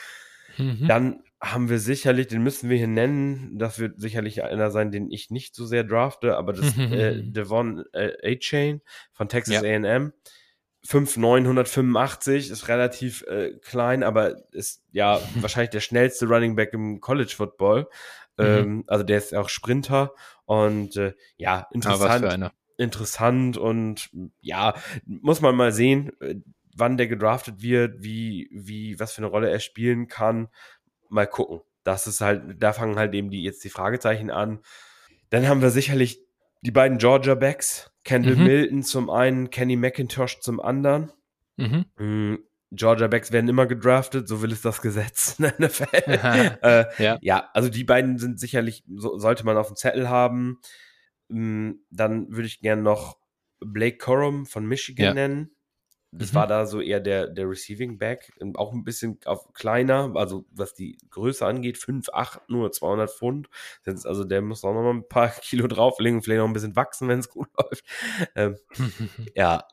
[0.57, 0.88] Mhm.
[0.88, 5.11] Dann haben wir sicherlich, den müssen wir hier nennen, das wird sicherlich einer sein, den
[5.11, 8.81] ich nicht so sehr drafte, aber das äh, Devon äh, A-Chain
[9.11, 9.61] von Texas ja.
[9.61, 10.14] A&M.
[10.85, 17.34] 5,985 ist relativ äh, klein, aber ist ja wahrscheinlich der schnellste Running Back im College
[17.35, 17.88] Football.
[18.38, 18.45] Mhm.
[18.45, 20.14] Ähm, also der ist auch Sprinter
[20.45, 22.26] und äh, ja, interessant.
[22.26, 24.09] Ja, interessant und
[24.39, 26.35] ja, muss man mal sehen, äh,
[26.76, 30.47] wann der gedraftet wird, wie, wie, was für eine Rolle er spielen kann
[31.09, 31.61] mal gucken.
[31.84, 34.59] Das ist halt, da fangen halt eben die jetzt die Fragezeichen an.
[35.29, 36.19] Dann haben wir sicherlich
[36.61, 38.43] die beiden Georgia Backs, Kendall mhm.
[38.43, 41.11] Milton zum einen, Kenny McIntosh zum anderen.
[41.57, 41.85] Mhm.
[41.97, 42.39] Mhm.
[42.71, 45.88] Georgia Backs werden immer gedraftet, so will es das Gesetz in der NFL.
[46.61, 47.17] äh, ja.
[47.21, 47.49] ja.
[47.53, 50.59] also die beiden sind sicherlich, so, sollte man auf dem Zettel haben.
[51.29, 53.17] Mm, dann würde ich gerne noch
[53.59, 55.13] Blake Corum von Michigan ja.
[55.13, 55.51] nennen.
[56.11, 56.35] Das mhm.
[56.35, 60.73] war da so eher der, der Receiving Back, auch ein bisschen auf kleiner, also was
[60.73, 63.49] die Größe angeht, 5'8, nur 200 Pfund.
[63.85, 67.09] Also der muss auch noch mal ein paar Kilo drauflegen, vielleicht noch ein bisschen wachsen,
[67.09, 67.84] wenn es gut läuft.
[68.35, 68.55] Ähm,
[69.35, 69.65] ja,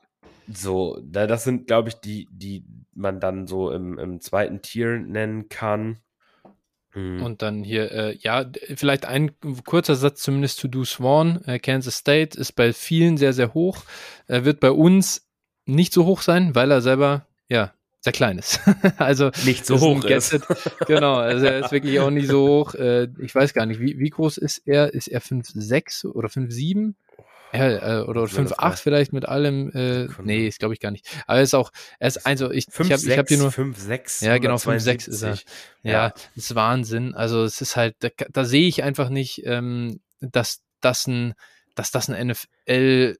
[0.47, 4.99] so, da, das sind, glaube ich, die, die man dann so im, im zweiten Tier
[4.99, 5.99] nennen kann.
[6.91, 7.21] Hm.
[7.21, 8.45] Und dann hier, äh, ja,
[8.75, 9.31] vielleicht ein
[9.65, 11.41] kurzer Satz zumindest zu Du Swan.
[11.45, 13.83] Äh, Kansas State ist bei vielen sehr, sehr hoch.
[14.27, 15.24] Er wird bei uns
[15.65, 17.73] nicht so hoch sein, weil er selber, ja,
[18.05, 18.59] sehr klein ist.
[18.97, 20.39] also nicht so hoch ist.
[20.85, 22.75] genau, also er ist wirklich auch nicht so hoch.
[22.75, 24.93] Äh, ich weiß gar nicht, wie, wie groß ist er?
[24.93, 26.93] Ist er 5,6 oder 5,7?
[27.53, 29.71] Ja, äh, oder 5,8 vielleicht mit allem.
[29.71, 31.07] Äh, nee, ist glaube ich gar nicht.
[31.25, 33.51] Aber er ist auch, er ist also ich, 5, ich habe ich hab hier nur
[33.51, 34.21] 5, 6.
[34.21, 35.39] Ja, genau, 5, 6 ist er.
[35.81, 37.15] Ja, ja, ist Wahnsinn.
[37.15, 41.33] Also es ist halt, da, da sehe ich einfach nicht, ähm, dass das ein,
[41.75, 43.15] dass das ein NFL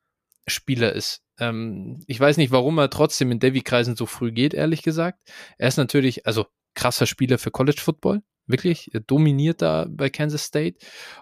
[0.47, 1.21] Spieler ist.
[1.39, 5.19] Ähm, ich weiß nicht, warum er trotzdem in Devi-Kreisen so früh geht, ehrlich gesagt.
[5.57, 6.45] Er ist natürlich, also
[6.75, 8.21] krasser Spieler für College Football.
[8.47, 10.77] Wirklich, er dominiert da bei Kansas State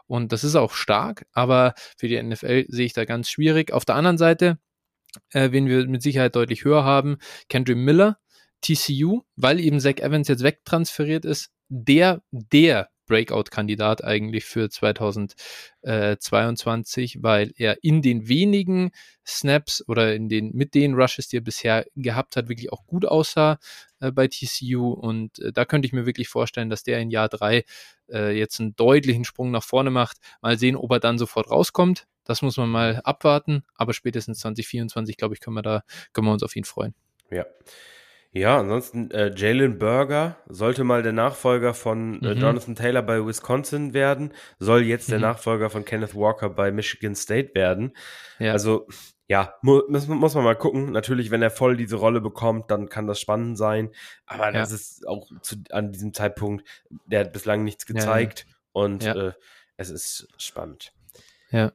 [0.07, 3.71] und das ist auch stark, aber für die NFL sehe ich da ganz schwierig.
[3.71, 4.59] Auf der anderen Seite,
[5.31, 7.17] äh, wen wir mit Sicherheit deutlich höher haben,
[7.47, 8.17] Kendrick Miller,
[8.61, 17.53] TCU, weil eben Zach Evans jetzt wegtransferiert ist, der, der Breakout-Kandidat eigentlich für 2022, weil
[17.57, 18.89] er in den wenigen
[19.23, 23.05] Snaps oder in den mit den Rushes, die er bisher gehabt hat, wirklich auch gut
[23.05, 23.59] aussah
[23.99, 24.93] äh, bei TCU.
[24.93, 27.65] Und äh, da könnte ich mir wirklich vorstellen, dass der in Jahr drei
[28.09, 30.17] äh, jetzt einen deutlichen Sprung nach vorne macht.
[30.41, 32.07] Mal sehen, ob er dann sofort rauskommt.
[32.23, 33.63] Das muss man mal abwarten.
[33.75, 35.83] Aber spätestens 2024, glaube ich, können wir da
[36.13, 36.95] können wir uns auf ihn freuen.
[37.29, 37.45] Ja.
[38.35, 42.41] Ja, ansonsten äh, Jalen Burger sollte mal der Nachfolger von äh, mhm.
[42.41, 45.11] Jonathan Taylor bei Wisconsin werden, soll jetzt mhm.
[45.11, 47.95] der Nachfolger von Kenneth Walker bei Michigan State werden.
[48.39, 48.51] Ja.
[48.51, 48.87] Also
[49.27, 50.91] ja, mu muss, muss man mal gucken.
[50.91, 53.91] Natürlich, wenn er voll diese Rolle bekommt, dann kann das spannend sein.
[54.25, 54.75] Aber das ja.
[54.75, 56.67] ist auch zu, an diesem Zeitpunkt,
[57.05, 59.33] der hat bislang nichts gezeigt ja, und äh,
[59.77, 60.91] es ist spannend.
[61.51, 61.71] Ja.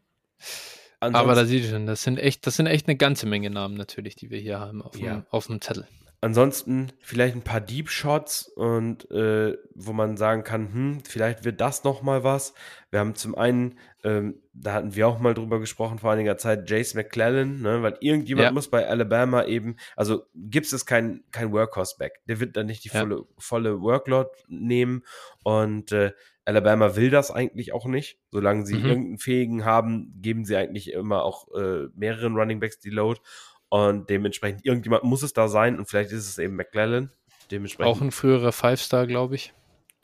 [0.99, 3.75] Ansonsten, Aber da sieht schon, das sind echt, das sind echt eine ganze Menge Namen
[3.75, 5.87] natürlich, die wir hier haben auf, dem, auf dem Zettel.
[6.21, 11.61] Ansonsten vielleicht ein paar Deep Shots und äh, wo man sagen kann, hm, vielleicht wird
[11.61, 12.55] das noch mal was.
[12.91, 16.69] Wir haben zum einen, ähm, da hatten wir auch mal drüber gesprochen vor einiger Zeit,
[16.69, 18.53] Jace McClellan, ne, weil irgendjemand ja.
[18.53, 22.21] muss bei Alabama eben, also gibt es kein, kein Workhorse-Back.
[22.27, 22.99] Der wird dann nicht die ja.
[23.01, 25.05] volle, volle Workload nehmen
[25.45, 26.11] und äh,
[26.45, 28.19] Alabama will das eigentlich auch nicht.
[28.33, 28.87] Solange sie mhm.
[28.87, 33.21] irgendeinen Fähigen haben, geben sie eigentlich immer auch äh, mehreren Running Backs die Load.
[33.69, 37.11] Und dementsprechend, irgendjemand muss es da sein und vielleicht ist es eben McClellan.
[37.51, 39.55] Dementsprechend auch ein früherer Five-Star, glaube ich,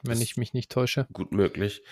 [0.03, 1.07] wenn ich mich nicht täusche.
[1.13, 1.83] Gut möglich.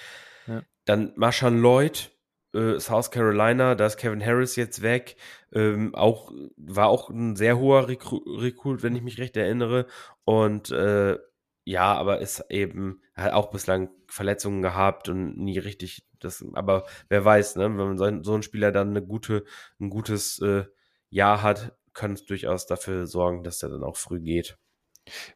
[0.47, 0.63] Ja.
[0.85, 2.11] Dann Marshawn Lloyd,
[2.55, 5.17] äh, South Carolina, da ist Kevin Harris jetzt weg.
[5.53, 9.87] Ähm, auch, war auch ein sehr hoher Recruit, wenn ich mich recht erinnere.
[10.25, 11.19] Und äh,
[11.65, 17.25] ja, aber ist eben, hat auch bislang Verletzungen gehabt und nie richtig das, aber wer
[17.25, 19.45] weiß, ne, wenn man so, so einen Spieler dann eine gute,
[19.81, 20.65] ein gutes äh,
[21.13, 24.57] Jahr hat, kann es durchaus dafür sorgen, dass er dann auch früh geht.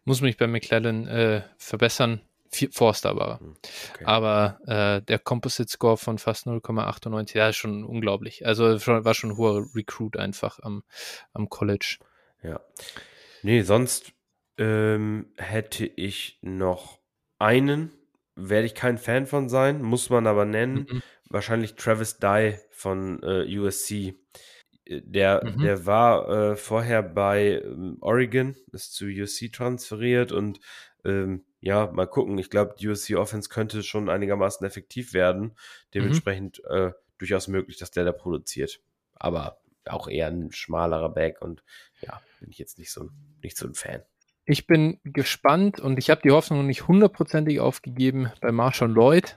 [0.04, 2.22] Muss mich bei McClellan äh, verbessern.
[2.70, 3.40] Forster war.
[3.40, 3.56] Hm,
[3.92, 4.04] okay.
[4.04, 8.46] Aber äh, der Composite Score von fast 0,98, ja, ist schon unglaublich.
[8.46, 10.82] Also war schon ein hoher Recruit einfach am,
[11.34, 11.98] am College.
[12.42, 12.60] Ja.
[13.42, 14.12] Nee, sonst
[14.56, 17.00] ähm, hätte ich noch
[17.38, 17.92] einen,
[18.36, 20.86] werde ich kein Fan von sein, muss man aber nennen.
[20.88, 21.02] Mhm.
[21.28, 24.14] Wahrscheinlich Travis Dye von äh, USC.
[24.88, 25.62] Der, mhm.
[25.62, 30.60] der war äh, vorher bei ähm, Oregon, ist zu USC transferiert und
[31.04, 32.38] ähm, ja, mal gucken.
[32.38, 35.42] Ich glaube, die USC Offense könnte schon einigermaßen effektiv werden.
[35.42, 35.52] Mhm.
[35.94, 36.76] Dementsprechend mhm.
[36.76, 38.80] äh, durchaus möglich, dass der da produziert.
[39.14, 41.62] Aber auch eher ein schmalerer Back und
[42.00, 43.08] ja, bin ich jetzt nicht so,
[43.42, 44.02] nicht so ein Fan.
[44.44, 49.36] Ich bin gespannt und ich habe die Hoffnung nicht hundertprozentig aufgegeben bei Marshall Lloyd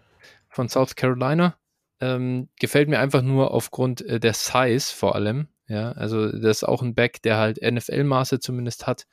[0.49, 1.57] von South Carolina.
[2.01, 5.47] Ähm, gefällt mir einfach nur aufgrund äh, der Size vor allem.
[5.67, 9.05] Ja, also das ist auch ein Back, der halt NFL-Maße zumindest hat.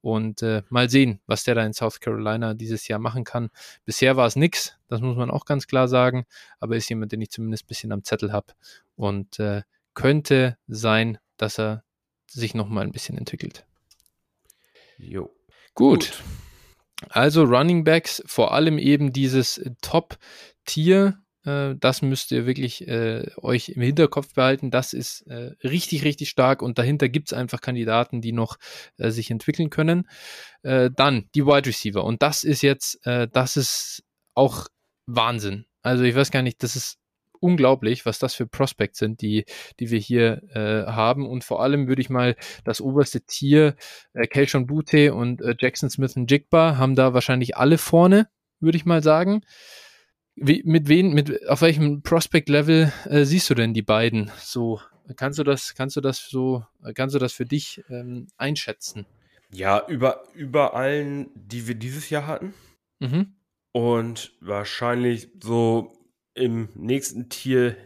[0.00, 3.50] Und äh, mal sehen, was der da in South Carolina dieses Jahr machen kann.
[3.84, 6.24] Bisher war es nix, das muss man auch ganz klar sagen.
[6.60, 8.54] Aber ist jemand, den ich zumindest ein bisschen am Zettel habe.
[8.96, 9.62] Und äh,
[9.94, 11.84] könnte sein, dass er
[12.26, 13.66] sich nochmal ein bisschen entwickelt.
[14.96, 15.30] Jo.
[15.74, 16.12] Gut.
[16.12, 16.22] Gut.
[17.10, 21.18] Also Running Backs, vor allem eben dieses Top-Tier
[21.48, 24.70] äh, das müsst ihr wirklich äh, euch im Hinterkopf behalten.
[24.70, 28.58] Das ist äh, richtig, richtig stark und dahinter gibt es einfach Kandidaten, die noch
[28.98, 30.08] äh, sich entwickeln können.
[30.62, 34.02] Äh, dann die Wide Receiver und das ist jetzt, das ist
[34.34, 34.68] auch
[35.06, 35.66] Wahnsinn.
[35.82, 36.98] Also ich weiß gar nicht, das ist
[37.40, 39.44] unglaublich, was das für Prospects sind, die,
[39.80, 41.26] die wir hier äh, haben.
[41.26, 43.76] Und vor allem würde ich mal das oberste Tier,
[44.12, 48.28] äh, Kelshon Butte und äh, Jackson Smith und Jigba haben da wahrscheinlich alle vorne,
[48.60, 49.42] würde ich mal sagen.
[50.40, 54.30] Wie, mit wen, mit, auf welchem Prospect-Level äh, siehst du denn die beiden?
[54.38, 54.80] So,
[55.16, 59.06] kannst du das, kannst du das so, kannst du das für dich ähm, einschätzen?
[59.50, 62.54] Ja, über, über allen, die wir dieses Jahr hatten.
[63.00, 63.34] Mhm.
[63.72, 65.92] Und wahrscheinlich so
[66.34, 67.76] im nächsten Tier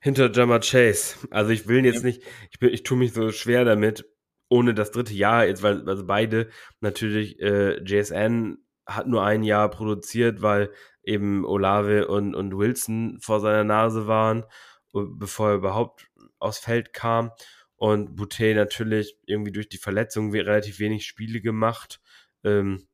[0.00, 1.16] hinter Jammer Chase.
[1.30, 2.06] Also ich will jetzt ja.
[2.06, 4.06] nicht, ich, bin, ich tue mich so schwer damit,
[4.48, 6.48] ohne das dritte Jahr jetzt, weil also beide
[6.80, 10.70] natürlich äh, JSN hat nur ein Jahr produziert, weil
[11.02, 14.44] eben Olave und, und Wilson vor seiner Nase waren,
[14.92, 16.08] bevor er überhaupt
[16.38, 17.30] aufs Feld kam.
[17.76, 22.00] Und Boutet natürlich irgendwie durch die Verletzung relativ wenig Spiele gemacht.
[22.44, 22.86] Ähm,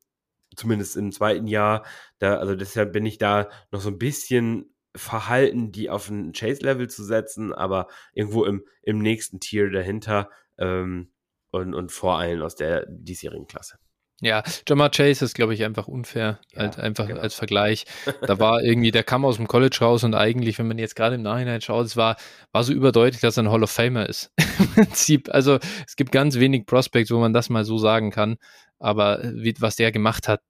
[0.54, 1.84] zumindest im zweiten Jahr.
[2.18, 6.88] Da, also deshalb bin ich da noch so ein bisschen verhalten, die auf ein Chase-Level
[6.88, 11.12] zu setzen, aber irgendwo im, im nächsten Tier dahinter ähm,
[11.50, 13.78] und, und vor allen aus der diesjährigen Klasse.
[14.22, 17.20] Ja, Jamar Chase ist, glaube ich, einfach unfair, ja, halt einfach genau.
[17.20, 17.84] als Vergleich.
[18.22, 21.16] Da war irgendwie, der kam aus dem College raus und eigentlich, wenn man jetzt gerade
[21.16, 22.16] im Nachhinein schaut, es war,
[22.50, 24.32] war so überdeutlich, dass er ein Hall of Famer ist.
[24.58, 25.28] Im Prinzip.
[25.34, 28.38] Also es gibt ganz wenig Prospects, wo man das mal so sagen kann.
[28.78, 30.40] Aber wie, was der gemacht hat,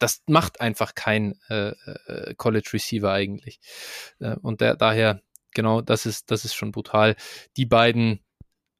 [0.00, 1.68] das macht einfach kein äh,
[2.08, 3.60] äh, College Receiver eigentlich.
[4.18, 5.20] Äh, und der, daher,
[5.52, 7.14] genau, das ist, das ist schon brutal.
[7.56, 8.20] Die beiden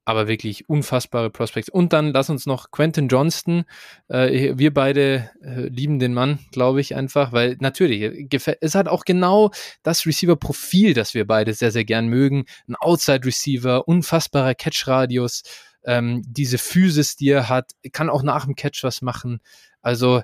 [0.05, 1.68] aber wirklich unfassbare Prospects.
[1.68, 3.64] Und dann lass uns noch Quentin Johnston.
[4.09, 8.28] Äh, wir beide äh, lieben den Mann, glaube ich, einfach, weil natürlich,
[8.60, 9.51] es hat auch genau
[9.82, 12.44] das Receiver-Profil, das wir beide sehr, sehr gern mögen.
[12.66, 15.43] Ein Outside-Receiver, unfassbarer Catch-Radius,
[15.85, 19.40] ähm, diese Physis, die er hat, kann auch nach dem Catch was machen.
[19.81, 20.22] Also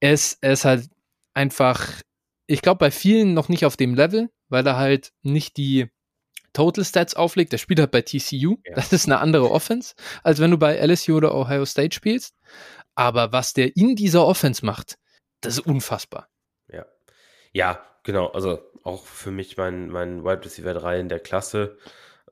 [0.00, 0.88] es, er ist halt
[1.34, 2.02] einfach,
[2.46, 5.88] ich glaube, bei vielen noch nicht auf dem Level, weil er halt nicht die
[6.52, 8.56] Total Stats auflegt, der spielt halt bei TCU.
[8.64, 8.74] Ja.
[8.74, 12.34] Das ist eine andere Offense, als wenn du bei LSU oder Ohio State spielst.
[12.94, 14.98] Aber was der in dieser Offense macht,
[15.40, 16.28] das ist unfassbar.
[16.68, 16.86] Ja.
[17.52, 18.28] Ja, genau.
[18.28, 21.78] Also auch für mich mein, mein Wide Receiver 3 in der Klasse.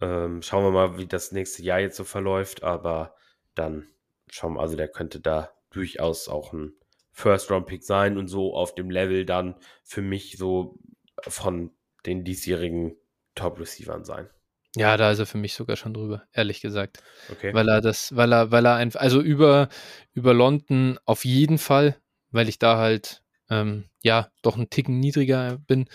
[0.01, 2.63] Ähm, schauen wir mal, wie das nächste Jahr jetzt so verläuft.
[2.63, 3.15] Aber
[3.55, 3.89] dann
[4.29, 6.73] schauen wir, also der könnte da durchaus auch ein
[7.13, 10.79] First-Round-Pick sein und so auf dem Level dann für mich so
[11.23, 11.73] von
[12.07, 12.97] den diesjährigen
[13.39, 14.29] Top-Receivern sein.
[14.77, 17.03] Ja, da ist er für mich sogar schon drüber, ehrlich gesagt.
[17.31, 17.55] Okay.
[17.55, 19.69] Weil er das, weil er, weil er einfach, also über,
[20.13, 21.97] über London auf jeden Fall,
[22.31, 25.89] weil ich da halt, ähm, ja, doch einen Ticken niedriger bin.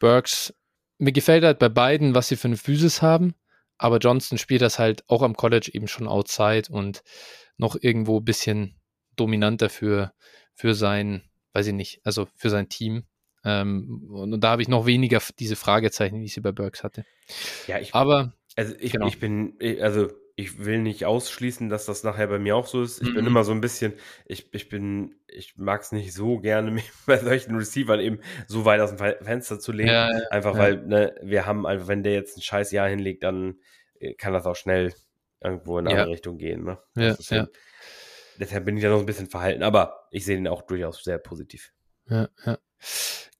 [0.00, 0.52] Burks,
[0.98, 3.34] mir gefällt halt bei beiden, was sie für eine Physis haben,
[3.78, 7.02] aber Johnston spielt das halt auch am College eben schon outside und
[7.56, 8.80] noch irgendwo ein bisschen
[9.14, 10.12] dominanter für,
[10.54, 13.04] für sein, weiß ich nicht, also für sein Team.
[13.46, 16.82] Ähm, und, und, da habe ich noch weniger diese Fragezeichen, wie ich sie bei Burks
[16.82, 17.04] hatte.
[17.68, 19.06] Ja, ich, aber also ich, genau.
[19.06, 23.00] ich bin, also ich will nicht ausschließen, dass das nachher bei mir auch so ist.
[23.00, 23.14] Ich mhm.
[23.14, 23.94] bin immer so ein bisschen,
[24.26, 28.18] ich, ich bin, ich mag es nicht so gerne, mich bei solchen Receivern eben
[28.48, 29.90] so weit aus dem Fenster zu legen.
[29.90, 30.60] Ja, ja, einfach ja.
[30.60, 33.60] weil, ne, wir haben einfach, wenn der jetzt ein scheiß Jahr hinlegt, dann
[34.00, 34.92] äh, kann das auch schnell
[35.40, 36.64] irgendwo in eine andere Richtung gehen.
[36.64, 36.78] Ne?
[36.96, 37.48] Ja, ja.
[38.38, 41.18] Deshalb bin ich da noch ein bisschen verhalten, aber ich sehe ihn auch durchaus sehr
[41.18, 41.72] positiv.
[42.08, 42.58] Ja, ja.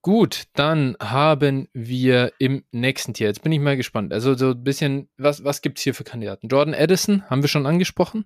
[0.02, 3.26] Gut, dann haben wir im nächsten Tier.
[3.26, 4.12] Jetzt bin ich mal gespannt.
[4.12, 6.46] Also so ein bisschen, was, was gibt es hier für Kandidaten?
[6.46, 8.24] Jordan Edison haben wir schon angesprochen.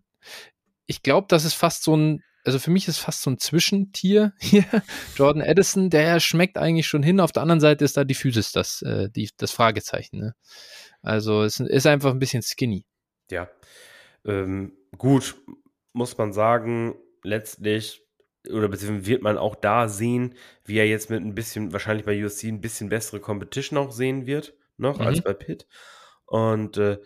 [0.84, 4.34] Ich glaube, das ist fast so ein, also für mich ist fast so ein Zwischentier
[4.40, 4.66] hier.
[5.16, 7.18] Jordan Edison, der schmeckt eigentlich schon hin.
[7.18, 10.18] Auf der anderen Seite ist da die Physis das, äh, die, das Fragezeichen.
[10.18, 10.34] Ne?
[11.00, 12.84] Also es ist einfach ein bisschen skinny.
[13.30, 13.48] Ja.
[14.26, 15.36] Ähm, gut,
[15.94, 18.02] muss man sagen, letztlich
[18.48, 20.34] oder beziehungsweise wird man auch da sehen,
[20.64, 24.26] wie er jetzt mit ein bisschen, wahrscheinlich bei USC ein bisschen bessere Competition auch sehen
[24.26, 25.06] wird, noch mhm.
[25.06, 25.66] als bei Pitt.
[26.24, 26.98] Und äh,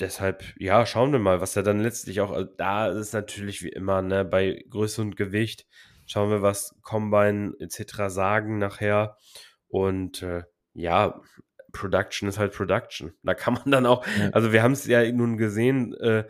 [0.00, 3.68] deshalb, ja, schauen wir mal, was er dann letztlich auch, also da ist natürlich wie
[3.68, 5.66] immer, ne, bei Größe und Gewicht,
[6.06, 8.08] schauen wir, was Combine etc.
[8.08, 9.16] sagen nachher.
[9.68, 10.42] Und äh,
[10.72, 11.20] ja,
[11.72, 13.12] Production ist halt Production.
[13.22, 16.24] Da kann man dann auch, also wir haben es ja nun gesehen, äh,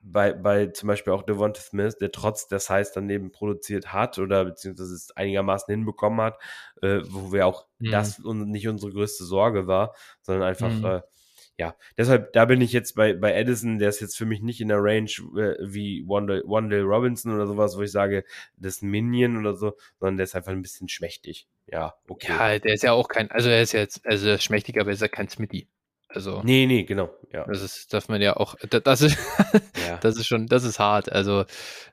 [0.00, 4.44] bei, bei zum Beispiel auch Devonta Smith, der trotz der Size daneben produziert hat oder
[4.44, 6.38] beziehungsweise es einigermaßen hinbekommen hat,
[6.82, 7.90] äh, wo wir auch mhm.
[7.90, 10.84] das nicht unsere größte Sorge war, sondern einfach, mhm.
[10.84, 11.00] äh,
[11.58, 14.60] ja, deshalb, da bin ich jetzt bei, bei Edison, der ist jetzt für mich nicht
[14.60, 18.24] in der Range äh, wie Wandale Robinson oder sowas, wo ich sage,
[18.56, 21.48] das ist ein Minion oder so, sondern der ist einfach ein bisschen schmächtig.
[21.66, 22.32] Ja, okay.
[22.32, 25.02] Ja, der ist ja auch kein, also er ist jetzt, also schmächtig, aber er ist
[25.02, 25.68] ja kein Smitty.
[26.08, 26.40] Also.
[26.42, 27.10] Nee, nee, genau.
[27.32, 27.44] Ja.
[27.44, 29.18] Das ist, darf man ja auch, das ist,
[29.86, 29.98] ja.
[29.98, 31.12] das ist schon, das ist hart.
[31.12, 31.44] Also,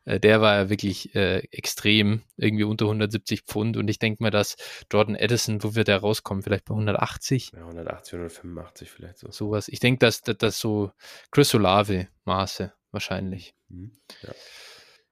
[0.06, 4.32] äh, der war ja wirklich äh, extrem, irgendwie unter 170 Pfund und ich denke mir,
[4.32, 4.56] dass
[4.92, 6.44] Jordan Edison, wo wird der rauskommen?
[6.44, 7.52] Vielleicht bei 180?
[7.54, 9.32] Ja, 180, 185 vielleicht so.
[9.32, 9.68] Sowas.
[9.68, 10.92] Ich denke, dass das so
[11.32, 13.54] Chris Olave Maße wahrscheinlich.
[13.68, 13.92] Mhm.
[14.22, 14.34] Ja.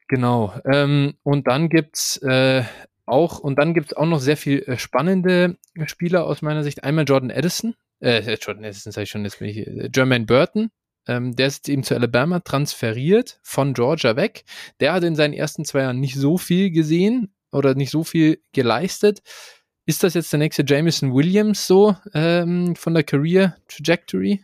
[0.07, 0.53] Genau.
[0.65, 2.63] Ähm, und dann gibt's äh,
[3.05, 6.83] auch, und dann gibt's auch noch sehr viel äh, spannende Spieler aus meiner Sicht.
[6.83, 10.69] Einmal Jordan Edison, äh, Jordan sage ich schon, jetzt bin ich, äh, Jermaine Burton,
[11.07, 14.43] ähm, der ist eben zu Alabama transferiert, von Georgia weg.
[14.79, 18.41] Der hat in seinen ersten zwei Jahren nicht so viel gesehen oder nicht so viel
[18.53, 19.21] geleistet.
[19.85, 24.43] Ist das jetzt der nächste Jameson Williams so ähm, von der Career Trajectory?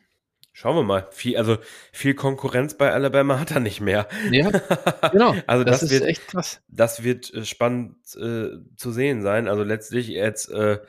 [0.52, 1.08] Schauen wir mal.
[1.12, 1.58] Viel, also
[1.94, 4.10] viel Konkurrenz bei Alabama hat er nicht mehr.
[4.30, 4.50] Ja,
[5.10, 5.34] genau.
[5.48, 6.62] also das, das wird echt krass.
[6.68, 9.48] Das wird äh, spannend äh, zu sehen sein.
[9.48, 10.80] Also letztlich jetzt äh,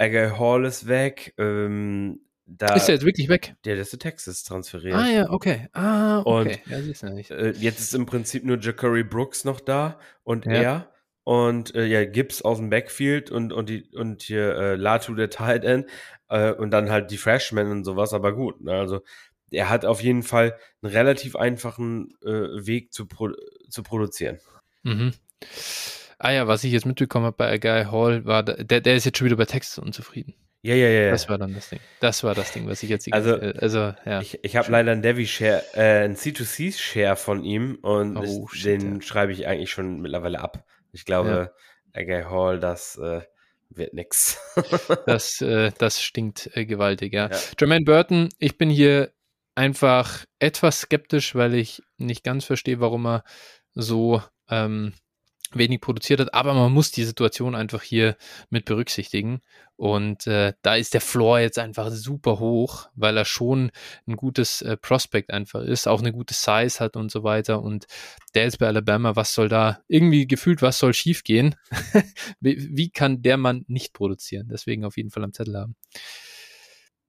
[0.00, 1.34] Agay Hall ist weg.
[1.36, 3.54] Ähm, da, ist er jetzt wirklich weg?
[3.64, 4.96] Der, der ist zu Texas transferiert.
[4.96, 5.68] Ah ja, okay.
[5.72, 6.30] Ah, okay.
[6.30, 7.30] Und, ja, siehst du nicht.
[7.30, 10.52] Äh, jetzt ist im Prinzip nur Ja'Cory Brooks noch da und ja.
[10.52, 10.92] er
[11.24, 15.30] und äh, ja, Gibbs aus dem Backfield und, und, die, und hier äh, Latu der
[15.30, 15.86] Tight End
[16.28, 18.60] äh, und dann halt die Freshmen und sowas, aber gut.
[18.62, 18.72] Ne?
[18.72, 19.02] Also
[19.50, 23.30] er hat auf jeden Fall einen relativ einfachen äh, Weg zu, pro
[23.68, 24.40] zu produzieren.
[24.82, 25.12] Mhm.
[26.22, 29.16] Ah ja, was ich jetzt mitbekommen habe bei Guy Hall, war, der, der ist jetzt
[29.16, 30.34] schon wieder bei Texas unzufrieden.
[30.60, 31.10] Ja, ja, ja.
[31.10, 31.80] Das war dann das Ding.
[32.00, 33.10] Das war das Ding, was ich jetzt.
[33.10, 34.20] Also, also ja.
[34.20, 38.46] Ich, ich habe leider einen Devi Share, äh, einen C2C Share von ihm und oh,
[38.52, 39.00] ich, shit, den ja.
[39.02, 40.66] schreibe ich eigentlich schon mittlerweile ab.
[40.92, 41.54] Ich glaube,
[41.94, 43.22] Agay Hall, das äh,
[43.70, 44.38] wird nix.
[45.06, 47.30] das, äh, das stinkt äh, gewaltig, ja.
[47.30, 47.38] ja.
[47.58, 49.10] Jermaine Burton, ich bin hier
[49.54, 53.24] einfach etwas skeptisch, weil ich nicht ganz verstehe, warum er
[53.74, 54.92] so ähm,
[55.52, 58.16] wenig produziert hat, aber man muss die Situation einfach hier
[58.50, 59.40] mit berücksichtigen.
[59.76, 63.70] Und äh, da ist der Floor jetzt einfach super hoch, weil er schon
[64.06, 67.62] ein gutes äh, Prospect einfach ist, auch eine gute Size hat und so weiter.
[67.62, 67.86] Und
[68.34, 71.56] der ist bei Alabama, was soll da irgendwie gefühlt, was soll schiefgehen?
[72.40, 74.48] wie, wie kann der Mann nicht produzieren?
[74.52, 75.76] Deswegen auf jeden Fall am Zettel haben.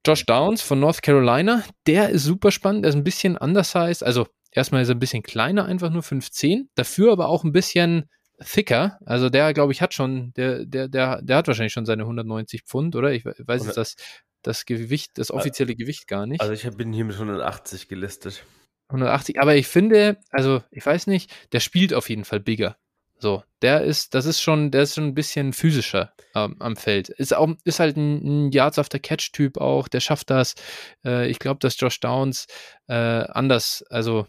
[0.04, 4.26] Josh Downs von North Carolina, der ist super spannend, der ist ein bisschen undersized, also
[4.50, 8.10] erstmal ist er ein bisschen kleiner, einfach nur 5'10, dafür aber auch ein bisschen
[8.44, 8.98] thicker.
[9.04, 12.62] Also der, glaube ich, hat schon, der, der, der, der hat wahrscheinlich schon seine 190
[12.62, 13.12] Pfund, oder?
[13.12, 13.96] Ich weiß jetzt das,
[14.42, 16.40] das Gewicht, das offizielle Gewicht gar nicht.
[16.40, 18.44] Also ich bin hier mit 180 gelistet.
[18.88, 22.76] 180, aber ich finde, also ich weiß nicht, der spielt auf jeden Fall bigger.
[23.18, 27.08] So, der ist, das ist schon, der ist schon ein bisschen physischer ähm, am Feld.
[27.08, 30.56] Ist auch, ist halt ein, ein Yards after Catch-Typ auch, der schafft das.
[31.04, 32.46] Äh, ich glaube, dass Josh Downs
[32.88, 34.26] äh, anders, also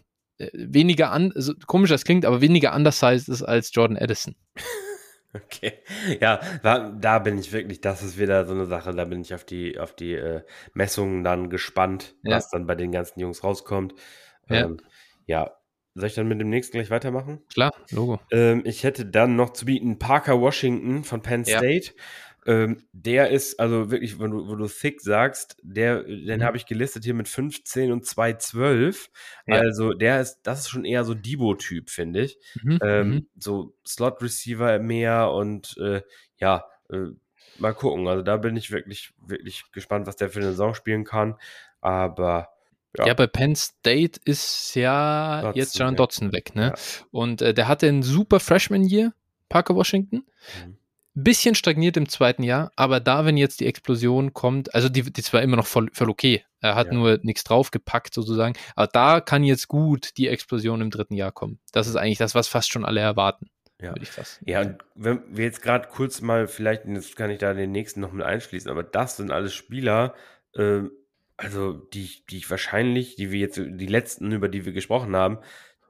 [0.52, 4.34] weniger an, also, komisch das klingt, aber weniger undersized ist als Jordan Edison.
[5.36, 5.72] Okay,
[6.20, 9.34] ja, da, da, bin ich wirklich, das ist wieder so eine Sache, da bin ich
[9.34, 10.42] auf die, auf die äh,
[10.74, 12.36] Messungen dann gespannt, ja.
[12.36, 13.94] was dann bei den ganzen Jungs rauskommt.
[14.48, 14.66] Ja.
[14.66, 14.76] Ähm,
[15.26, 15.50] ja,
[15.94, 17.40] soll ich dann mit dem nächsten gleich weitermachen?
[17.52, 18.20] Klar, Logo.
[18.30, 21.86] Ähm, ich hätte dann noch zu bieten Parker Washington von Penn State.
[21.86, 21.92] Ja.
[22.46, 26.44] Ähm, der ist, also wirklich, wenn du, wo du thick sagst, der, den mhm.
[26.44, 29.10] habe ich gelistet hier mit 15 und 212.
[29.46, 29.56] Ja.
[29.56, 32.38] Also der ist, das ist schon eher so Debo-Typ, finde ich.
[32.62, 32.78] Mhm.
[32.82, 33.26] Ähm, mhm.
[33.38, 36.02] So Slot-Receiver mehr und äh,
[36.38, 37.06] ja, äh,
[37.58, 38.06] mal gucken.
[38.08, 41.36] Also da bin ich wirklich, wirklich gespannt, was der für eine Saison spielen kann.
[41.80, 42.50] Aber
[42.98, 43.06] ja.
[43.06, 46.74] ja, bei Penn State ist ja Dotson jetzt John Dotson weg, ne?
[46.76, 47.04] Ja.
[47.10, 49.14] Und äh, der hatte einen super Freshman-Year,
[49.48, 50.26] Parker Washington.
[50.66, 50.76] Mhm
[51.14, 55.22] bisschen stagniert im zweiten Jahr, aber da, wenn jetzt die Explosion kommt, also die, die
[55.22, 56.94] zwar immer noch voll, voll okay, er hat ja.
[56.94, 61.60] nur nichts draufgepackt sozusagen, aber da kann jetzt gut die Explosion im dritten Jahr kommen.
[61.72, 63.48] Das ist eigentlich das, was fast schon alle erwarten.
[63.80, 64.40] Ja, würde ich fast.
[64.44, 68.00] Ja, und wenn wir jetzt gerade kurz mal, vielleicht jetzt kann ich da den nächsten
[68.00, 70.14] noch mit einschließen, aber das sind alles Spieler,
[70.54, 70.82] äh,
[71.36, 75.38] also die, die ich wahrscheinlich, die wir jetzt, die letzten, über die wir gesprochen haben,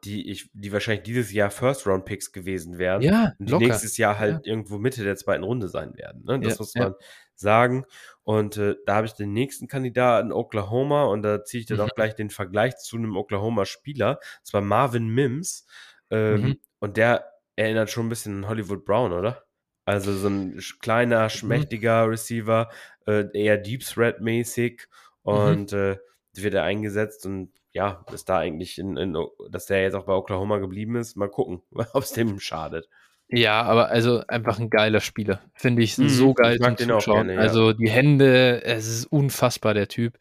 [0.04, 3.02] die ich, die wahrscheinlich dieses Jahr First-Round-Picks gewesen wären.
[3.02, 3.66] Ja, und die locker.
[3.66, 4.52] nächstes Jahr halt ja.
[4.52, 6.24] irgendwo Mitte der zweiten Runde sein werden.
[6.24, 6.40] Ne?
[6.40, 6.96] Das ja, muss man ja.
[7.34, 7.84] sagen.
[8.22, 11.84] Und äh, da habe ich den nächsten Kandidaten Oklahoma und da ziehe ich dann mhm.
[11.84, 14.18] auch gleich den Vergleich zu einem Oklahoma-Spieler.
[14.42, 15.66] Das war Marvin Mims.
[16.10, 16.60] Ähm, mhm.
[16.78, 19.44] Und der erinnert schon ein bisschen an Hollywood Brown, oder?
[19.84, 21.30] Also so ein kleiner, mhm.
[21.30, 22.10] schmächtiger mhm.
[22.10, 22.70] Receiver,
[23.06, 24.86] äh, eher Deep Threat-mäßig
[25.24, 25.32] mhm.
[25.32, 25.98] und äh,
[26.34, 29.16] wird er eingesetzt und ja, ist da eigentlich, in, in,
[29.50, 31.16] dass der jetzt auch bei Oklahoma geblieben ist.
[31.16, 31.60] Mal gucken,
[31.92, 32.88] ob es dem schadet.
[33.28, 35.40] Ja, aber also einfach ein geiler Spieler.
[35.54, 37.26] Finde ich mhm, so geil ich zum Zuschauen.
[37.26, 37.40] Gerne, ja.
[37.40, 40.18] Also die Hände, es ist unfassbar, der Typ.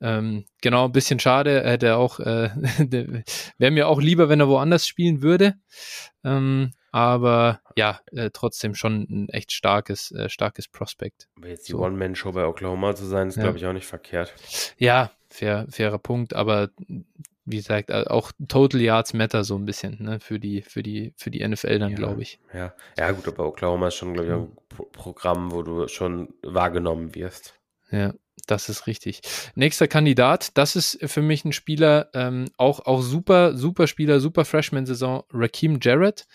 [0.00, 1.62] Ähm, genau, ein bisschen schade.
[1.62, 2.50] Er hätte auch, äh,
[3.58, 5.54] wäre mir auch lieber, wenn er woanders spielen würde.
[6.24, 11.28] Ähm, aber ja, äh, trotzdem schon ein echt starkes, äh, starkes Prospekt.
[11.36, 11.80] Aber jetzt die so.
[11.80, 13.44] One-Man-Show bei Oklahoma zu sein, ist, ja.
[13.44, 14.34] glaube ich, auch nicht verkehrt.
[14.76, 16.70] Ja, fair, fairer Punkt, aber
[17.44, 21.12] wie gesagt, äh, auch Total Yards Matter so ein bisschen, ne, für die, für die,
[21.16, 22.38] für die NFL dann, ja, glaube ich.
[22.54, 22.74] Ja.
[22.96, 27.14] ja, gut, aber Oklahoma ist schon, glaube ich, ein Pro Programm, wo du schon wahrgenommen
[27.14, 27.54] wirst.
[27.90, 28.14] Ja,
[28.46, 29.20] das ist richtig.
[29.54, 34.44] Nächster Kandidat, das ist für mich ein Spieler, ähm, auch, auch super, super Spieler, super
[34.44, 36.26] Freshman-Saison, Raheem Jarrett.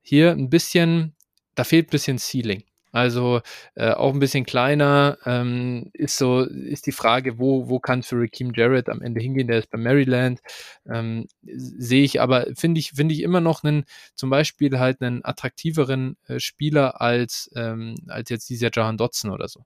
[0.00, 1.14] Hier ein bisschen,
[1.54, 2.64] da fehlt ein bisschen Ceiling.
[2.92, 3.40] Also
[3.74, 8.16] äh, auch ein bisschen kleiner ähm, ist so ist die Frage, wo wo kann für
[8.16, 9.48] Raheem Jarrett am Ende hingehen?
[9.48, 10.40] Der ist bei Maryland.
[10.86, 15.24] Ähm, Sehe ich aber finde ich finde ich immer noch einen zum Beispiel halt einen
[15.24, 19.64] attraktiveren äh, Spieler als ähm, als jetzt dieser Jahan Dotson oder so.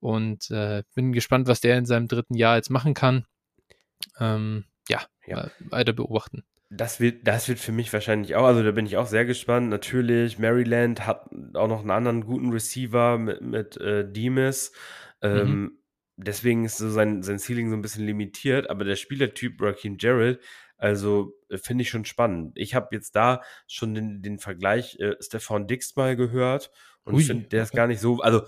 [0.00, 3.26] Und äh, bin gespannt, was der in seinem dritten Jahr jetzt machen kann.
[4.18, 5.50] Ähm, ja, ja.
[5.60, 6.44] weiter beobachten.
[6.74, 9.68] Das wird, das wird für mich wahrscheinlich auch, also da bin ich auch sehr gespannt.
[9.68, 14.72] Natürlich, Maryland hat auch noch einen anderen guten Receiver mit, mit äh, Demis.
[15.20, 15.78] Ähm, mhm.
[16.16, 20.40] Deswegen ist so sein, sein Ceiling so ein bisschen limitiert, aber der Spielertyp Raheem Jarrett,
[20.78, 22.52] also äh, finde ich schon spannend.
[22.56, 26.70] Ich habe jetzt da schon den, den Vergleich äh, Stefan Dix mal gehört
[27.04, 27.68] und ich finde, der okay.
[27.68, 28.42] ist gar nicht so, also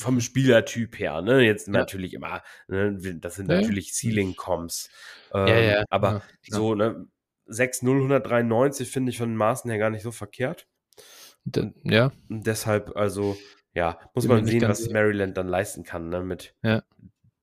[0.00, 1.42] vom Spielertyp her, ne?
[1.42, 1.74] Jetzt ja.
[1.74, 2.98] natürlich immer, ne?
[3.20, 3.60] das sind ja.
[3.60, 4.90] natürlich Ceiling-Coms.
[5.34, 5.84] Ähm, ja, ja.
[5.90, 7.06] Aber so, ne?
[7.52, 10.66] 6-0 193 finde ich von den Maßen her gar nicht so verkehrt.
[11.44, 12.12] D ja.
[12.28, 13.36] Und deshalb, also,
[13.74, 16.82] ja, muss Bin man sehen, was Maryland dann leisten kann, ne, mit ja.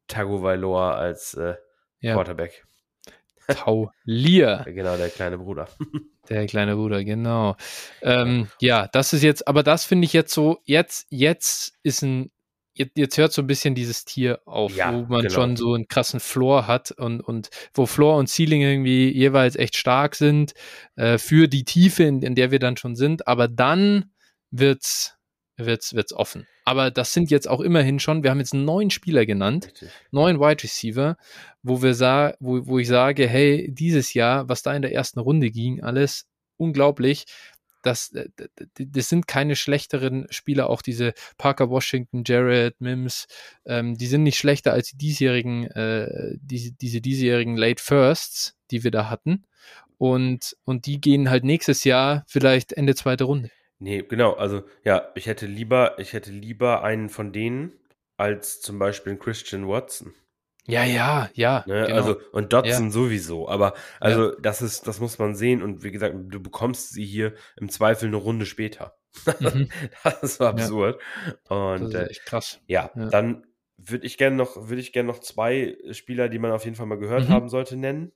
[0.07, 1.55] Tagovailoa als äh,
[1.99, 2.13] ja.
[2.13, 2.65] Quarterback.
[3.47, 4.65] Taulier.
[4.65, 5.67] Genau, der kleine Bruder.
[6.29, 7.55] Der kleine Bruder, genau.
[8.03, 12.29] Ähm, ja, das ist jetzt, aber das finde ich jetzt so, jetzt, jetzt ist ein,
[12.73, 15.33] jetzt, jetzt hört so ein bisschen dieses Tier auf, Ja, wo man genau.
[15.33, 19.77] schon so einen krassen Floor hat und, und wo Floor und Ceiling irgendwie jeweils echt
[19.77, 20.53] stark sind,
[20.95, 24.11] äh, für die Tiefe, in, in der wir dann schon sind, aber dann
[24.51, 25.15] wird's,
[25.57, 26.47] wird's, wird's offen.
[26.65, 29.89] Aber das sind jetzt auch immerhin schon, wir haben jetzt neun Spieler genannt, Richtig.
[30.11, 31.17] neun Wide Receiver,
[31.63, 35.19] wo wir sa wo, wo ich sage, hey, dieses Jahr, was da in der ersten
[35.19, 36.27] Runde ging, alles
[36.57, 37.25] unglaublich.
[37.81, 38.29] Das, äh,
[38.77, 43.27] das sind keine schlechteren Spieler, auch diese Parker Washington, Jared, Mims,
[43.65, 48.83] ähm, die sind nicht schlechter als die diesjährigen, äh, diese, diese diesjährigen Late Firsts, die
[48.83, 49.45] wir da hatten.
[49.97, 53.51] Und, und die gehen halt nächstes Jahr vielleicht Ende zweite Runde.
[53.79, 57.73] Nee, genau, also ja, ich hätte lieber, ich hätte lieber einen von denen
[58.17, 60.13] als zum Beispiel Christian Watson.
[60.69, 61.63] Ja, ja, ja.
[61.67, 61.85] Ne?
[61.87, 61.95] genau.
[61.95, 63.47] Also, und Dotson sowieso.
[63.49, 65.61] Aber also das ist, das muss man sehen.
[65.61, 68.95] Und wie gesagt, du bekommst sie hier im Zweifel eine Runde später.
[69.39, 69.69] Mhm.
[70.03, 71.01] das ist so absurd.
[71.25, 72.59] das Und ist äh, echt krass.
[72.67, 73.07] ja, Ja.
[73.09, 73.45] dann
[73.77, 76.85] würde ich gerne noch, würde ich gerne noch zwei Spieler, die man auf jeden Fall
[76.85, 77.33] mal gehört Mhm.
[77.33, 78.11] haben sollte, nennen.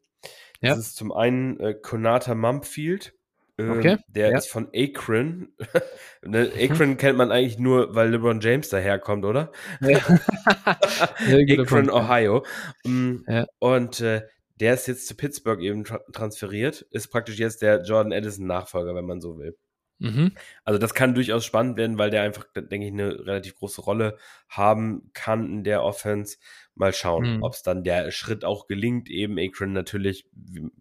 [0.61, 0.75] Das Ja.
[0.75, 3.13] ist zum einen äh, Konata Mumpfield.
[3.57, 4.37] Ähm, Okay, Der ja.
[4.37, 5.49] ist von Akron.
[6.23, 9.51] ne, Akron kennt man eigentlich nur, weil LeBron James daherkommt, oder?
[9.81, 11.93] Guter Akron, ja.
[11.93, 12.45] Ohio.
[12.85, 13.45] Mm, Ja.
[13.59, 14.21] Und äh,
[14.59, 19.05] der ist jetzt zu Pittsburgh eben tra transferiert, ist praktisch jetzt der Jordan Edison-Nachfolger, wenn
[19.05, 19.55] man so will.
[20.03, 20.33] Mhm.
[20.65, 24.17] Also das kann durchaus spannend werden, weil der einfach, denke ich, eine relativ große Rolle
[24.49, 26.37] haben kann in der Offense.
[26.75, 27.43] Mal schauen, Mhm.
[27.43, 29.09] ob es dann der Schritt auch gelingt.
[29.09, 30.27] Eben Akron natürlich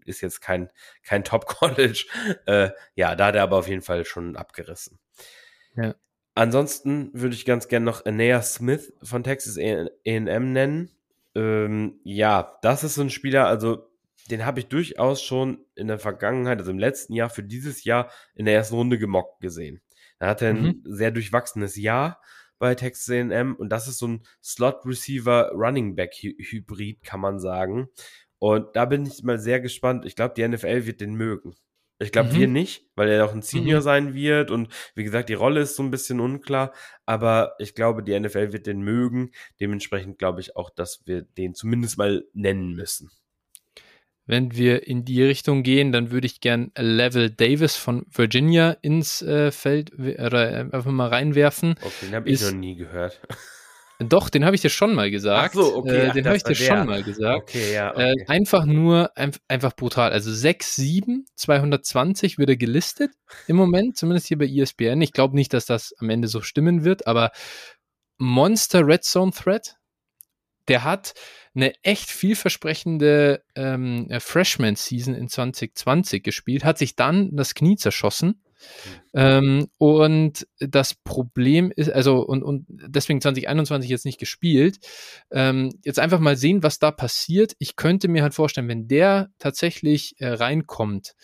[0.04, 0.70] ist jetzt kein,
[1.04, 1.22] kein
[1.84, 2.06] Top-College.
[2.46, 4.98] Äh, ja, da hat er aber auf jeden Fall schon abgerissen.
[5.76, 5.94] Ja.
[6.34, 10.90] Ansonsten würde ich ganz gerne noch Anea Smith von Texas A&M nennen.
[11.34, 13.88] Ähm, ja, das ist so ein Spieler, also
[14.30, 18.10] den habe ich durchaus schon in der Vergangenheit, also im letzten Jahr für dieses Jahr
[18.34, 19.80] in der ersten Runde gemockt gesehen.
[20.18, 20.82] Da hat er ein Mhm.
[20.84, 22.20] sehr durchwachsenes Jahr
[22.58, 27.38] bei Texas A&M und das ist so ein Slot-Receiver Running Back Hy- Hybrid, kann man
[27.40, 27.88] sagen.
[28.38, 30.04] Und da bin ich mal sehr gespannt.
[30.04, 31.54] Ich glaube, die NFL wird den mögen.
[31.98, 32.34] Ich glaube, Mhm.
[32.34, 33.84] wir nicht, weil er auch ein Senior Mhm.
[33.84, 36.72] sein wird und wie gesagt, die Rolle ist so ein bisschen unklar,
[37.06, 39.30] aber ich glaube, die NFL wird den mögen.
[39.60, 43.10] Dementsprechend glaube ich auch, dass wir den zumindest mal nennen müssen.
[44.32, 49.20] Wenn wir in die Richtung gehen, dann würde ich gern Level Davis von Virginia ins
[49.20, 51.74] äh, Feld oder äh, einfach mal reinwerfen.
[51.82, 53.20] Okay, den habe ich noch nie gehört.
[53.98, 55.50] Doch, den habe ich dir schon mal gesagt.
[55.50, 57.42] Ach so, okay, Äh, den habe ich dir schon mal gesagt.
[57.42, 58.24] Okay, ja, Äh, okay.
[58.26, 60.12] einfach nur, ein, einfach brutal.
[60.12, 63.10] Also 6, 7, 220 wird er gelistet
[63.48, 65.02] im Moment, zumindest hier bei ESPN.
[65.02, 67.32] Ich glaube nicht, dass das am Ende so stimmen wird, aber
[68.16, 69.76] Monster Red Zone Threat,
[70.68, 71.14] der hat
[71.54, 78.42] eine echt vielversprechende ähm, äh, Freshman-Season in 2020 gespielt, hat sich dann das Knie zerschossen.
[79.12, 84.78] Ähm, und das Problem ist, also, und, und deswegen 2021 jetzt nicht gespielt.
[85.30, 87.54] Ähm, jetzt einfach mal sehen, was da passiert.
[87.58, 91.14] Ich könnte mir halt vorstellen, wenn der tatsächlich äh, reinkommt,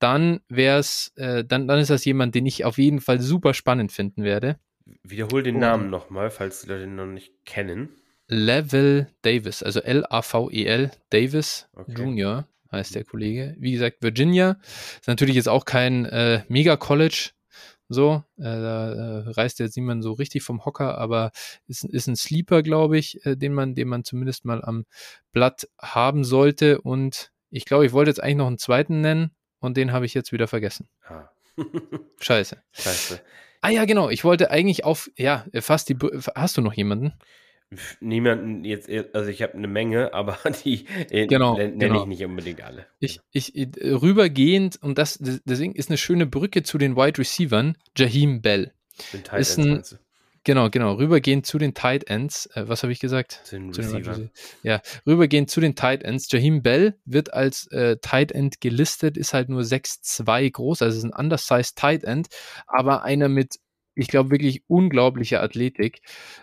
[0.00, 3.54] dann wäre es, äh, dann, dann ist das jemand, den ich auf jeden Fall super
[3.54, 4.58] spannend finden werde.
[5.02, 7.90] Wiederhol den Namen nochmal, falls die Leute ihn noch nicht kennen.
[8.28, 11.94] Level Davis, also L-A-V-E-L, E Davis Okay.
[11.96, 13.56] Junior heißt der Kollege.
[13.58, 14.58] Wie gesagt, Virginia
[15.00, 17.30] ist natürlich jetzt auch kein äh, Mega-College,
[17.90, 21.30] so, äh, da äh, reißt jetzt niemand so richtig vom Hocker, aber
[21.66, 24.84] ist, ist ein Sleeper, glaube ich, äh, den man, den man zumindest mal am
[25.32, 26.82] Blatt haben sollte.
[26.82, 30.12] Und ich glaube, ich wollte jetzt eigentlich noch einen zweiten nennen und den habe ich
[30.12, 30.88] jetzt wieder vergessen.
[31.04, 31.30] Ah.
[32.20, 32.62] Scheiße.
[32.72, 33.20] Scheiße.
[33.62, 34.10] Ah ja, genau.
[34.10, 35.96] Ich wollte eigentlich auf, ja, fast die.
[36.34, 37.14] Hast du noch jemanden?
[38.00, 42.02] Niemanden jetzt, also ich habe eine Menge, aber die äh, Genau, nenne genau.
[42.02, 42.86] ich nicht unbedingt alle.
[42.98, 47.76] Ich, ich, äh, rübergehend, und das, deswegen ist eine schöne Brücke zu den Wide Receivern,
[47.96, 48.72] Jaheim Bell.
[49.12, 49.98] Den Tight ist Ends ein-?
[50.44, 52.46] Genau, genau, rübergehend zu den Tight Ends.
[52.54, 53.42] Äh, was habe ich gesagt?
[53.44, 54.30] Zu den Zu den.
[54.62, 56.32] Ja, rübergehend zu den Tight Ends.
[56.32, 61.04] Jaheim Bell wird als äh, Tight End gelistet, ist halt nur 6'2 groß, also ist
[61.04, 62.28] ein undersized Tight End,
[62.66, 63.56] aber einer mit,
[63.98, 66.00] ich glaube, wirklich unglaublicher Athletik.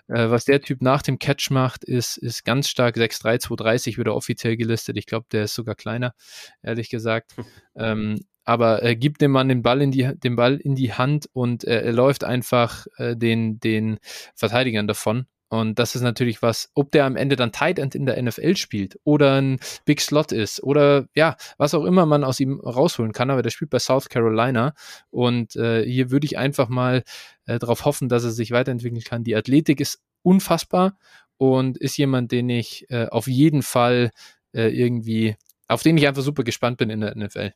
[0.08, 4.08] Äh, was der Typ nach dem Catch macht, ist, ist ganz stark 6'3, 230 wird
[4.08, 4.98] er offiziell gelistet.
[4.98, 6.14] Ich glaube, der ist sogar kleiner,
[6.62, 7.36] ehrlich gesagt.
[7.76, 11.28] ähm, aber äh, gibt dem Mann den Ball in die, den Ball in die Hand
[11.34, 13.98] und äh, er läuft einfach äh, den, den
[14.36, 15.26] Verteidigern davon.
[15.50, 18.56] Und das ist natürlich was, ob der am Ende dann Tight End in der NFL
[18.56, 23.14] spielt oder ein Big Slot ist oder ja, was auch immer man aus ihm rausholen
[23.14, 24.74] kann, aber der spielt bei South Carolina
[25.12, 27.04] und äh, hier würde ich einfach mal
[27.46, 29.24] äh, darauf hoffen, dass er sich weiterentwickeln kann.
[29.24, 30.98] Die Athletik ist unfassbar
[31.38, 34.12] und ist jemand, den ich äh, auf jeden Fall
[34.54, 35.36] äh, irgendwie
[35.68, 37.54] auf den ich einfach super gespannt bin in der NFL.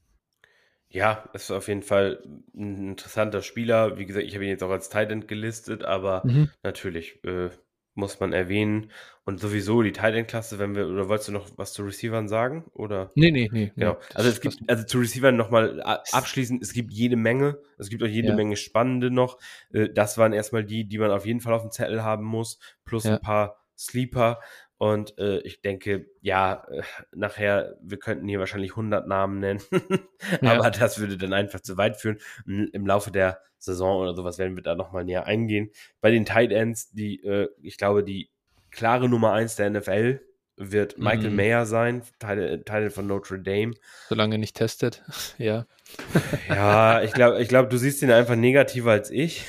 [0.91, 2.23] Ja, ist auf jeden Fall
[2.55, 3.99] ein interessanter Spieler.
[3.99, 6.49] Wie gesagt, ich habe ihn jetzt auch als Titan gelistet, aber Mhm.
[6.63, 7.49] natürlich äh,
[7.99, 8.91] muss man erwähnen.
[9.26, 12.65] Und sowieso die Titan-Klasse, wenn wir, oder wolltest du noch was zu Receivern sagen?
[12.73, 13.11] Oder?
[13.13, 13.71] Nee, nee, nee.
[13.76, 13.91] Genau.
[13.93, 17.89] nee, Also es gibt, also zu Receivern nochmal a- abschließend, es gibt jede Menge, es
[17.89, 18.35] gibt auch jede Ja.
[18.35, 19.38] Menge spannende noch.
[19.71, 22.57] Äh, Das waren erstmal die, die man auf jeden Fall auf dem Zettel haben muss,
[22.85, 23.15] plus Ja.
[23.15, 24.39] ein paar Sleeper.
[24.80, 26.81] Und äh, ich denke, ja, äh,
[27.14, 29.61] nachher, wir könnten hier wahrscheinlich 100 Namen nennen,
[30.41, 30.53] Ja.
[30.53, 32.18] aber das würde dann einfach zu weit führen.
[32.47, 35.69] Im Laufe der Saison oder sowas werden wir da nochmal näher eingehen.
[35.99, 38.30] Bei den Tight Ends, die, äh, ich glaube, die
[38.72, 40.22] klare Nummer eins der NFL
[40.61, 41.36] wird Michael Mhm.
[41.38, 43.73] Mayer sein, Teil, Teil von Notre Dame.
[44.10, 45.03] solange nicht testet.
[45.38, 45.65] ja.
[46.49, 49.45] Ja, ich glaube, ich glaube, du siehst ihn einfach negativer als ich.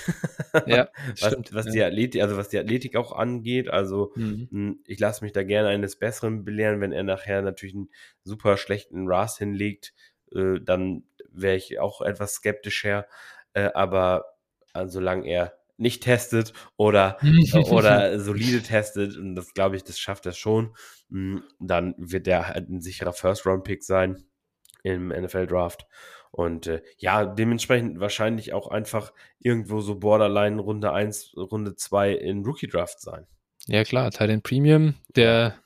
[0.67, 0.89] Ja,
[1.21, 1.53] was, stimmt.
[1.53, 1.73] was ja.
[1.73, 3.69] die Athletik, also was die Athletik auch angeht.
[3.69, 4.49] Also Mhm.
[4.51, 7.91] mh, ich lasse mich da gerne eines Besseren belehren, wenn er nachher natürlich einen
[8.25, 9.93] super schlechten RAS hinlegt,
[10.35, 13.07] äh, dann wäre ich auch etwas skeptischer.
[13.53, 14.25] Äh, aber
[14.75, 17.19] äh, solange er nicht testet oder
[17.71, 20.75] oder solide testet, und das glaube ich, das schafft er schon,
[21.09, 24.23] mh, dann wird er halt ein sicherer First-Round-Pick sein
[24.83, 25.87] im NFL-Draft.
[26.33, 32.45] Und äh, ja, dementsprechend wahrscheinlich auch einfach irgendwo so Borderline Runde 1, Runde 2 in
[32.45, 33.27] Rookie-Draft sein.
[33.67, 34.95] Ja, klar, Tight End Premium.
[35.17, 35.57] Der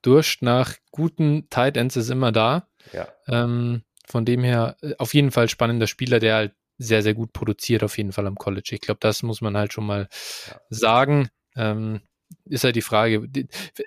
[0.00, 2.68] Durst nach guten Tight Ends ist immer da.
[2.92, 3.08] Ja.
[3.28, 7.32] Ähm, von dem her äh, auf jeden Fall spannender Spieler, der halt sehr, sehr gut
[7.32, 8.70] produziert, auf jeden Fall am College.
[8.72, 10.08] Ich glaube, das muss man halt schon mal
[10.48, 10.60] Ja.
[10.70, 11.28] sagen.
[11.56, 12.00] Ähm,
[12.46, 13.28] ist halt die Frage.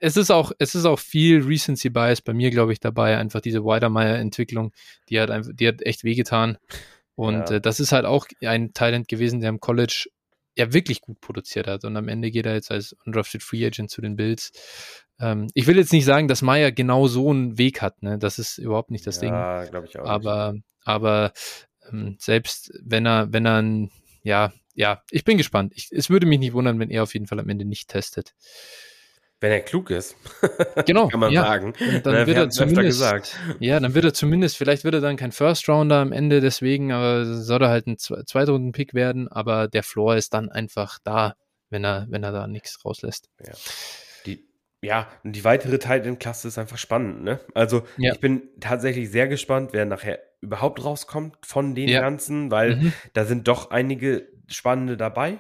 [0.01, 3.17] Es ist auch, es ist auch viel Recency Bias bei mir, glaube ich, dabei.
[3.17, 4.71] Einfach diese Weidermeier-Entwicklung,
[5.09, 6.57] die hat einfach, die hat echt wehgetan.
[7.15, 7.55] Und Ja.
[7.55, 10.07] äh, das ist halt auch ein Talent gewesen, der am College
[10.57, 11.83] ja wirklich gut produziert hat.
[11.85, 14.51] Und am Ende geht er jetzt als undrafted Free Agent zu den Bills.
[15.19, 18.03] Ähm, ich will jetzt nicht sagen, dass Meyer genau so einen Weg hat.
[18.03, 18.17] Ne?
[18.19, 19.33] Das ist überhaupt nicht das Ding.
[19.33, 20.03] Ja, glaube ich auch.
[20.03, 20.11] nicht.
[20.11, 20.53] Aber,
[20.83, 21.74] aber ähm,
[22.19, 23.91] selbst wenn er, wenn er ein,
[24.23, 25.73] ja, ja, ich bin gespannt.
[25.75, 28.33] Ich, es würde mich nicht wundern, wenn er auf jeden Fall am Ende nicht testet.
[29.41, 30.15] Wenn er klug ist,
[30.85, 31.43] Genau, kann man ja.
[31.43, 31.73] sagen.
[31.79, 33.37] Und dann wird wir er zumindest, gesagt.
[33.59, 36.91] ja, dann wird er zumindest, vielleicht wird er dann kein First Rounder am Ende deswegen,
[36.91, 41.35] aber soll er halt ein Zwe- Zweitrunden-Pick werden, aber der Floor ist dann einfach da,
[41.69, 43.29] wenn er, wenn er da nichts rauslässt.
[43.41, 43.51] Die,
[44.85, 47.39] ja, und die weitere Titan-Klasse ist einfach spannend, ne?
[47.53, 48.13] Also, Ja.
[48.13, 52.01] ich bin tatsächlich sehr gespannt, wer nachher überhaupt rauskommt von den Ja.
[52.01, 52.93] ganzen, weil Mhm.
[53.13, 55.39] da sind doch einige spannende dabei,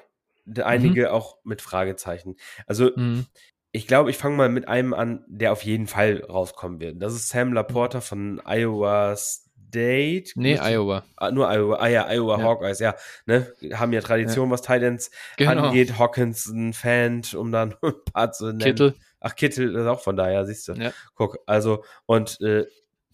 [0.63, 2.35] einige auch mit Fragezeichen.
[2.67, 3.25] Also, Mhm.
[3.71, 7.01] ich glaube, ich fange mal mit einem an, der auf jeden Fall rauskommen wird.
[7.01, 10.31] Das ist Sam Laporta von Iowa State.
[10.35, 11.03] Nee, Iowa.
[11.17, 12.43] Ah, nur Iowa, ah ja, Iowa Ja.
[12.45, 12.95] Hawkeyes, ja,
[13.25, 13.51] ne?
[13.73, 15.67] Haben ja Tradition, was Titans Genau.
[15.67, 15.97] angeht.
[15.99, 18.59] Hawkinson, Fan, um dann ein paar zu nennen.
[18.59, 18.95] Kittel.
[19.27, 20.73] Ach, Kittel ist auch von daher, siehst du.
[20.73, 20.91] Ja.
[21.15, 22.65] Guck, also, und äh,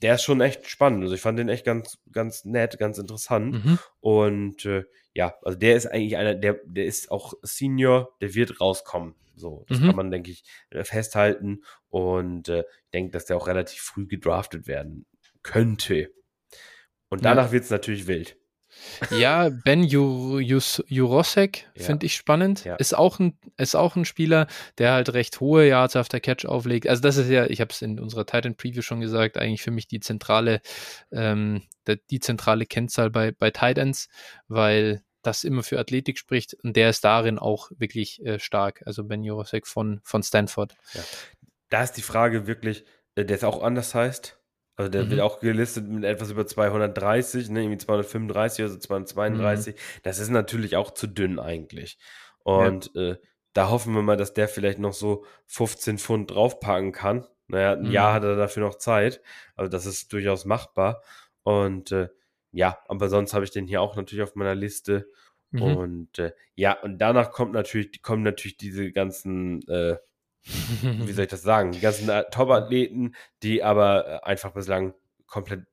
[0.02, 1.04] der ist schon echt spannend.
[1.04, 3.64] Also ich fand den echt ganz, ganz nett, ganz interessant.
[3.64, 3.80] Mhm.
[4.02, 4.84] Und äh,
[5.14, 9.16] ja, also der ist eigentlich einer, der, der ist auch Senior, der wird rauskommen.
[9.36, 9.86] So, das Mhm.
[9.86, 10.44] kann man, denke ich,
[10.84, 11.64] festhalten.
[11.90, 15.06] Und äh, ich denke, dass der auch relativ früh gedraftet werden
[15.44, 16.12] könnte.
[17.10, 17.34] Und Ja.
[17.34, 18.38] danach wird es natürlich wild.
[19.12, 21.86] Ja, Ben Jurosek Ja.
[21.86, 22.64] finde ich spannend.
[22.64, 22.76] Ja.
[22.76, 24.48] Ist, auch ein, ist auch ein Spieler,
[24.78, 26.88] der halt recht hohe Yards auf der Catch auflegt.
[26.88, 29.72] Also das ist ja, ich habe es in unserer Titan Preview schon gesagt, eigentlich für
[29.72, 30.62] mich die zentrale,
[31.12, 34.08] ähm, der, die zentrale Kennzahl bei, bei Titans,
[34.48, 38.82] weil das immer für Athletik spricht und der ist darin auch wirklich äh, stark.
[38.86, 40.76] Also Ben Jurosek von, von Stanford.
[41.70, 42.86] Da ist die Frage wirklich,
[43.16, 44.40] äh, der ist auch anders heißt.
[44.76, 45.10] Also der Mhm.
[45.11, 49.76] wird auch gelistet mit etwas über 230, ne, irgendwie 235 oder so 232.
[49.76, 49.80] Mhm.
[50.03, 51.98] Das ist natürlich auch zu dünn eigentlich.
[52.43, 53.18] Und äh,
[53.53, 57.27] da hoffen wir mal, dass der vielleicht noch so 15 Pfund draufpacken kann.
[57.48, 57.91] Naja, ein Mhm.
[57.91, 59.22] Jahr hat er dafür noch Zeit.
[59.56, 61.02] Also das ist durchaus machbar.
[61.43, 62.10] Und äh,
[62.52, 65.10] ja, aber sonst habe ich den hier auch natürlich auf meiner Liste.
[65.52, 65.61] Mhm.
[65.61, 69.98] Und äh, ja, und danach kommt natürlich, kommen natürlich diese ganzen äh,
[70.81, 74.93] wie soll ich das sagen, die ganzen äh, Top-Athleten, die aber äh, einfach bislang
[75.27, 75.65] komplett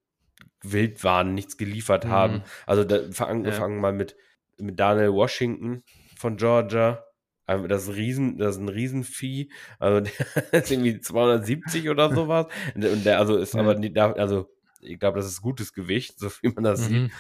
[0.63, 2.09] wild waren, nichts geliefert Mhm.
[2.11, 2.43] haben.
[2.67, 3.59] Also da fangen Ja.
[3.69, 4.17] wir mit,
[4.59, 5.83] mit Daniel Washington
[6.17, 7.05] von Georgia.
[7.47, 9.51] Das ist, riesen, das ist ein Riesenvieh.
[9.79, 10.01] Also
[10.53, 12.47] der ist irgendwie 270 oder sowas.
[12.75, 13.61] Und der also ist Ja.
[13.61, 14.51] aber nicht, also
[14.81, 17.03] ich glaube, das ist gutes Gewicht, so wie man das sieht.
[17.05, 17.11] Mhm.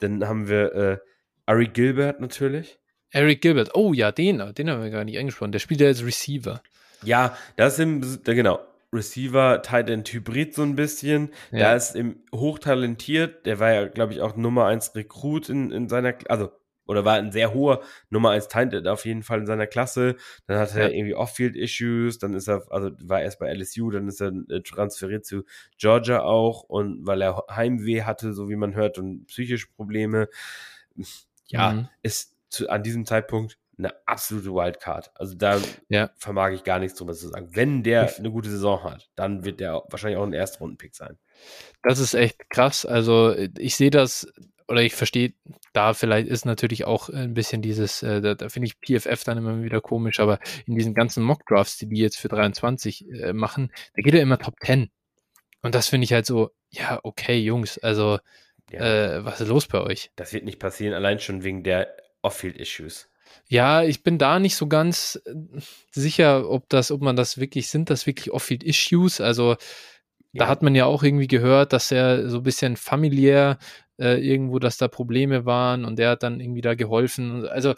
[0.00, 0.98] Dann haben wir äh,
[1.46, 2.78] Ari Gilbert natürlich.
[3.10, 3.70] Eric Gilbert.
[3.74, 5.52] Oh ja, den, den haben wir gar nicht angesprochen.
[5.52, 6.62] Der spielt ja als Receiver.
[7.02, 8.60] Ja, das ist im, genau,
[8.92, 11.30] Receiver, Tight End Hybrid so ein bisschen.
[11.50, 11.58] Ja.
[11.58, 13.46] Der ist im hochtalentiert.
[13.46, 16.50] Der war ja, glaube ich, auch Nummer 1 Rekrut in, in seiner, also
[16.86, 20.16] oder war ein sehr hoher Nummer 1 Tight auf jeden Fall in seiner Klasse.
[20.46, 20.84] Dann hatte ja.
[20.86, 24.62] er irgendwie Off-Field-Issues, dann ist er, also war erst bei LSU, dann ist er äh,
[24.62, 25.44] transferiert zu
[25.76, 30.28] Georgia auch und weil er Heimweh hatte, so wie man hört, und psychische Probleme.
[31.48, 31.88] Ja, mhm.
[32.02, 35.10] ist zu, an diesem Zeitpunkt eine absolute Wildcard.
[35.14, 36.10] Also da ja.
[36.16, 37.48] vermag ich gar nichts drüber zu sagen.
[37.52, 41.18] Wenn der eine gute Saison hat, dann wird der wahrscheinlich auch ein Erstrunden-Pick sein.
[41.82, 42.84] Das ist echt krass.
[42.84, 44.32] Also ich sehe das
[44.68, 45.32] oder ich verstehe,
[45.72, 49.38] da vielleicht ist natürlich auch ein bisschen dieses, äh, da, da finde ich PFF dann
[49.38, 53.72] immer wieder komisch, aber in diesen ganzen Mock-Drafts, die die jetzt für 23 äh, machen,
[53.94, 54.90] da geht er immer Top 10.
[55.62, 58.18] Und das finde ich halt so, ja, okay, Jungs, also
[58.70, 59.16] ja.
[59.16, 60.10] äh, was ist los bei euch?
[60.16, 63.08] Das wird nicht passieren, allein schon wegen der Off-Field-Issues.
[63.48, 65.32] Ja, ich bin da nicht so ganz äh,
[65.90, 69.20] sicher, ob das, ob man das wirklich, sind das wirklich Off-Field-Issues?
[69.20, 69.56] Also
[70.34, 73.58] da hat man ja auch irgendwie gehört, dass er so ein bisschen familiär
[73.98, 77.46] äh, irgendwo, dass da Probleme waren und der hat dann irgendwie da geholfen.
[77.48, 77.74] Also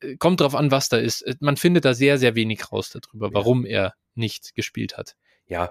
[0.00, 1.22] äh, kommt drauf an, was da ist.
[1.22, 5.16] Äh, man findet da sehr, sehr wenig raus darüber, warum er nicht gespielt hat.
[5.46, 5.70] Ja,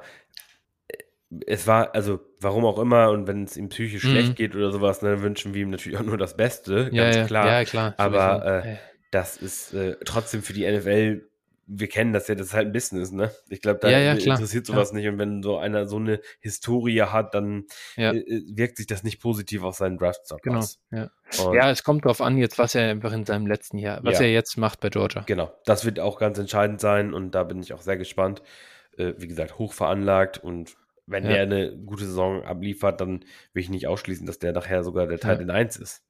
[1.46, 4.10] es war, also warum auch immer, und wenn es ihm psychisch mhm.
[4.10, 7.16] schlecht geht oder sowas, dann wünschen wir ihm natürlich auch nur das Beste, ja, ganz
[7.16, 7.48] ja, klar.
[7.48, 7.94] Ja, klar.
[7.98, 8.78] Aber äh,
[9.12, 11.28] das ist äh, trotzdem für die NFL
[11.68, 13.30] wir kennen das ja, das ist halt ein Business, ne?
[13.50, 14.98] Ich glaube, da ja, ja, interessiert sowas ja.
[14.98, 15.08] nicht.
[15.10, 17.66] Und wenn so einer so eine Historie hat, dann
[17.98, 20.80] äh, äh, wirkt sich das nicht positiv auf seinen Draftstock genau, aus.
[20.92, 21.12] Ja.
[21.54, 24.32] ja, es kommt drauf an, jetzt, was er einfach in seinem letzten Jahr, was er
[24.32, 25.24] jetzt macht bei Georgia.
[25.26, 28.42] Genau, das wird auch ganz entscheidend sein und da bin ich auch sehr gespannt.
[28.98, 33.70] Äh, wie gesagt, hoch veranlagt und wenn er eine gute Saison abliefert, dann will ich
[33.70, 36.04] nicht ausschließen, dass der nachher sogar der Teil in 1 ist.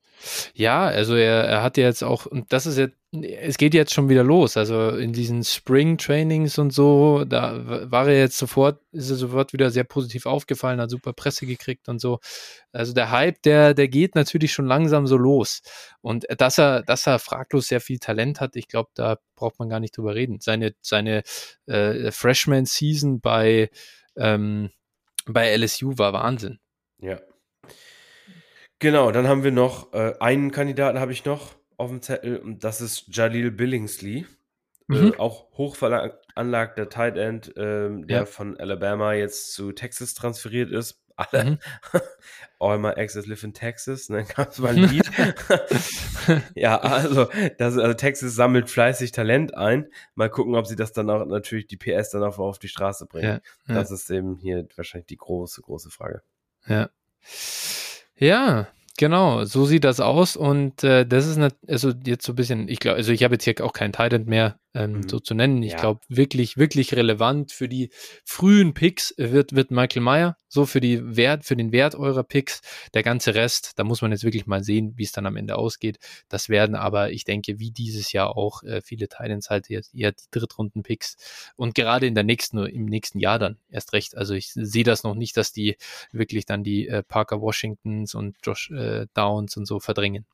[0.54, 4.10] Ja, also er, er hat jetzt auch, und das ist jetzt, es geht jetzt schon
[4.10, 4.58] wieder los.
[4.58, 9.54] Also in diesen Spring Trainings und so, da war er jetzt sofort, ist er sofort
[9.54, 12.20] wieder sehr positiv aufgefallen, hat super Presse gekriegt und so.
[12.72, 15.62] Also der Hype, der, der geht natürlich schon langsam so los.
[16.02, 19.70] Und dass er, dass er fraglos sehr viel Talent hat, ich glaube, da braucht man
[19.70, 20.40] gar nicht drüber reden.
[20.42, 21.24] Seine, seine
[21.66, 23.70] äh, Freshman Season bei,
[24.16, 24.72] ähm,
[25.26, 26.60] bei LSU war Wahnsinn.
[27.00, 27.20] Ja.
[28.80, 32.64] Genau, dann haben wir noch äh, einen Kandidaten habe ich noch auf dem Zettel und
[32.64, 34.26] das ist Jalil Billingsley.
[34.90, 35.14] Äh, mhm.
[35.14, 38.26] Äh, auch hochveranlagter Tight End, ähm, der ja.
[38.26, 41.02] von Alabama jetzt zu Texas transferiert ist.
[41.16, 41.58] Alle, mhm.
[42.60, 45.10] all my exes live in Texas, ne, gab es mal ein Lied.
[46.56, 47.28] ja, also,
[47.58, 49.88] das, also Texas sammelt fleißig Talent ein.
[50.14, 53.08] Mal gucken, ob sie das dann auch natürlich die PS dann auch auf die Straße
[53.08, 53.42] bringen.
[53.68, 53.76] Ja, ja.
[53.76, 56.22] Das ist eben hier wahrscheinlich die große, große Frage.
[56.68, 56.90] Ja.
[58.20, 58.68] Ja,
[58.98, 62.68] genau, so sieht das aus und äh, das ist nicht, also jetzt so ein bisschen,
[62.68, 65.10] ich glaube, also ich habe jetzt hier auch keinen Titan mehr ähm, mhm.
[65.10, 65.64] so zu nennen.
[65.64, 65.80] Ich ja.
[65.80, 67.90] glaube, wirklich, wirklich relevant für die
[68.24, 72.62] frühen Picks wird, wird Michael Meyer, so für die Wert, für den Wert eurer Picks.
[72.94, 75.56] Der ganze Rest, da muss man jetzt wirklich mal sehen, wie es dann am Ende
[75.56, 75.98] ausgeht.
[76.30, 80.12] Das werden aber, ich denke, wie dieses Jahr auch äh, viele Titans halt eher, eher
[80.12, 81.16] die Drittrunden-Picks
[81.56, 84.16] und gerade in der nächsten, im nächsten Jahr dann erst recht.
[84.16, 85.78] Also ich sehe das noch nicht, dass die
[86.12, 90.26] wirklich dann die äh, Parker Washingtons und Josh äh, Downs und so verdrängen.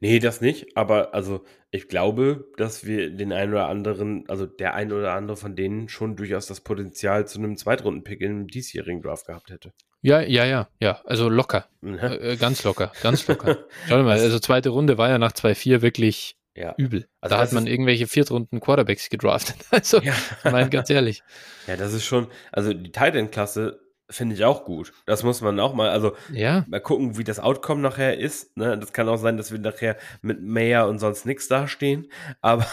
[0.00, 0.76] Nee, das nicht.
[0.76, 5.36] Aber also ich glaube, dass wir den einen oder anderen, also der ein oder andere
[5.36, 9.72] von denen schon durchaus das Potenzial zu einem Zweitrunden-Pick im diesjährigen Draft gehabt hätte.
[10.02, 11.00] Ja, ja, ja, ja.
[11.04, 11.66] Also locker.
[11.80, 11.98] Mhm.
[11.98, 13.64] Äh, ganz locker, ganz locker.
[13.88, 16.74] Schau mal, also zweite Runde war ja nach 2-4 wirklich ja.
[16.76, 17.08] übel.
[17.20, 19.56] Also da hat man irgendwelche Viertrunden Quarterbacks gedraftet.
[19.70, 20.14] Also, ja.
[20.44, 21.22] mein ganz ehrlich.
[21.66, 24.92] Ja, das ist schon, also die Titan-Klasse Finde ich auch gut.
[25.06, 26.64] Das muss man auch mal, also ja.
[26.68, 28.54] mal gucken, wie das Outcome nachher ist.
[28.56, 28.78] Ne?
[28.78, 32.10] Das kann auch sein, dass wir nachher mit Mayer und sonst nichts dastehen.
[32.42, 32.66] Aber,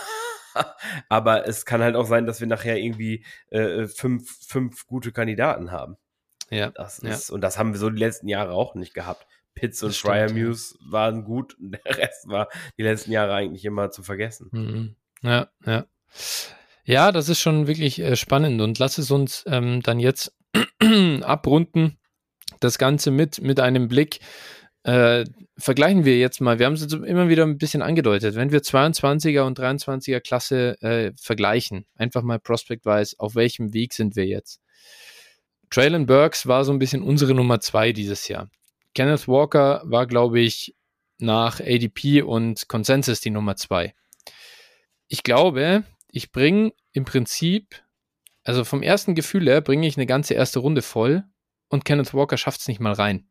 [1.10, 5.72] aber es kann halt auch sein, dass wir nachher irgendwie äh, fünf, fünf gute Kandidaten
[5.72, 5.96] haben.
[6.50, 6.72] Ja.
[6.72, 7.34] Das ist, ja.
[7.34, 9.26] Und das haben wir so die letzten Jahre auch nicht gehabt.
[9.56, 13.90] Pitts und Schreier Muse waren gut und der Rest war die letzten Jahre eigentlich immer
[13.92, 14.50] zu vergessen.
[14.52, 14.96] Mhm.
[15.22, 15.86] Ja, ja.
[16.84, 20.36] Ja, das ist schon wirklich äh, spannend und lass es uns ähm, dann jetzt
[21.22, 21.98] abrunden.
[22.60, 24.20] Das Ganze mit, mit einem Blick.
[24.84, 25.26] Äh,
[25.58, 29.42] vergleichen wir jetzt mal, wir haben es immer wieder ein bisschen angedeutet, wenn wir 22er
[29.42, 34.60] und 23er Klasse äh, vergleichen, einfach mal prospect-wise, auf welchem Weg sind wir jetzt?
[35.70, 38.50] Traylon Burks war so ein bisschen unsere Nummer zwei dieses Jahr.
[38.94, 40.76] Kenneth Walker war, glaube ich,
[41.20, 43.94] nach ADP und Consensus die Nummer zwei.
[45.08, 47.84] Ich glaube, ich bringe im Prinzip
[48.52, 51.24] also vom ersten Gefühl her bringe ich eine ganze erste Runde voll
[51.70, 53.30] und Kenneth Walker schafft es nicht mal rein.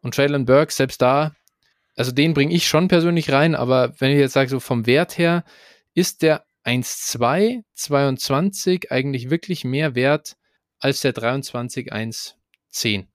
[0.00, 1.36] Und Traylon Burke, selbst da,
[1.96, 5.18] also den bringe ich schon persönlich rein, aber wenn ich jetzt sage, so vom Wert
[5.18, 5.44] her,
[5.92, 10.38] ist der 1,2, 22 eigentlich wirklich mehr wert
[10.78, 12.36] als der 23, 1,
[12.70, 13.06] 10?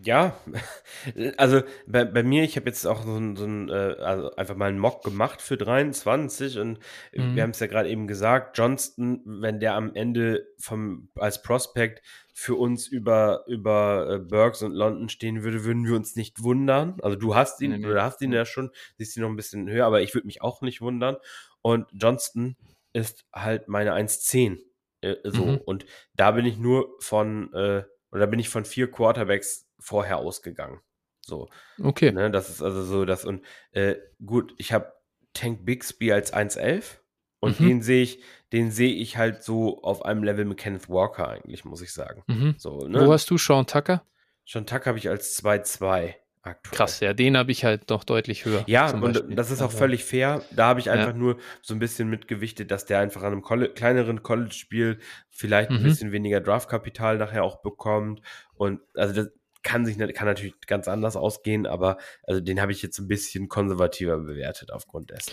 [0.00, 0.38] Ja,
[1.36, 4.54] also bei, bei mir, ich habe jetzt auch so ein, so ein äh, also einfach
[4.54, 6.78] mal einen Mock gemacht für 23 und
[7.12, 7.34] mhm.
[7.34, 12.02] wir haben es ja gerade eben gesagt, Johnston, wenn der am Ende vom als Prospect
[12.32, 16.96] für uns über, über äh, Burks und London stehen würde, würden wir uns nicht wundern.
[17.02, 17.86] Also du hast ihn, nee, nee.
[17.88, 20.42] du hast ihn ja schon, siehst ihn noch ein bisschen höher, aber ich würde mich
[20.42, 21.16] auch nicht wundern.
[21.60, 22.56] Und Johnston
[22.92, 24.58] ist halt meine 1,10.
[25.00, 25.44] Äh, so.
[25.44, 25.58] Mhm.
[25.64, 30.80] Und da bin ich nur von, äh, oder bin ich von vier Quarterbacks vorher ausgegangen.
[31.20, 31.48] So.
[31.82, 32.10] Okay.
[32.12, 34.92] Ne, das ist also so das und äh, gut, ich habe
[35.34, 36.98] Tank Bixby als 1,11
[37.40, 37.66] und mhm.
[37.66, 38.22] den sehe ich,
[38.52, 42.24] den sehe ich halt so auf einem Level mit Kenneth Walker eigentlich, muss ich sagen.
[42.26, 42.54] Mhm.
[42.58, 43.06] So, ne?
[43.06, 44.04] Wo hast du Sean Tucker?
[44.46, 46.14] Sean Tucker habe ich als 2,2
[46.48, 46.76] aktuell.
[46.76, 48.64] Krass, ja, den habe ich halt noch deutlich höher.
[48.66, 50.42] Ja, und das ist auch völlig fair.
[50.50, 51.16] Da habe ich einfach ja.
[51.18, 54.98] nur so ein bisschen mitgewichtet, dass der einfach an einem Colle kleineren College-Spiel
[55.30, 55.84] vielleicht ein mhm.
[55.84, 58.20] bisschen weniger Draftkapital nachher auch bekommt.
[58.54, 59.30] Und also das,
[59.62, 63.48] kann sich kann natürlich ganz anders ausgehen, aber also den habe ich jetzt ein bisschen
[63.48, 65.32] konservativer bewertet aufgrund dessen.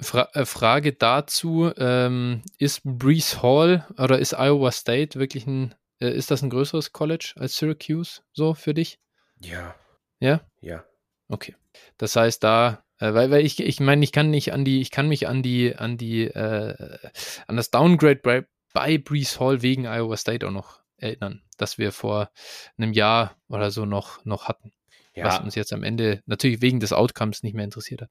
[0.00, 6.10] Fra äh, Frage dazu: ähm, Ist Brees Hall oder ist Iowa State wirklich ein, äh,
[6.10, 8.98] ist das ein größeres College als Syracuse so für dich?
[9.40, 9.74] Ja.
[10.20, 10.40] Ja?
[10.60, 10.84] Ja.
[11.28, 11.54] Okay.
[11.96, 14.90] Das heißt, da, äh, weil, weil ich, ich meine, ich kann nicht an die, ich
[14.90, 16.98] kann mich an die, an die, äh,
[17.46, 21.92] an das Downgrade bei, bei Brees Hall wegen Iowa State auch noch erinnern, dass wir
[21.92, 22.30] vor
[22.76, 24.72] einem Jahr oder so noch, noch hatten.
[25.14, 25.24] Ja.
[25.24, 28.10] Was uns jetzt am Ende natürlich wegen des Outcomes nicht mehr interessiert hat.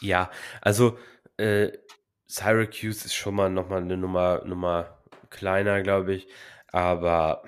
[0.00, 0.30] Ja,
[0.60, 0.98] also
[1.36, 1.70] äh,
[2.26, 4.98] Syracuse ist schon mal nochmal eine Nummer, Nummer
[5.30, 6.28] kleiner, glaube ich.
[6.68, 7.42] Aber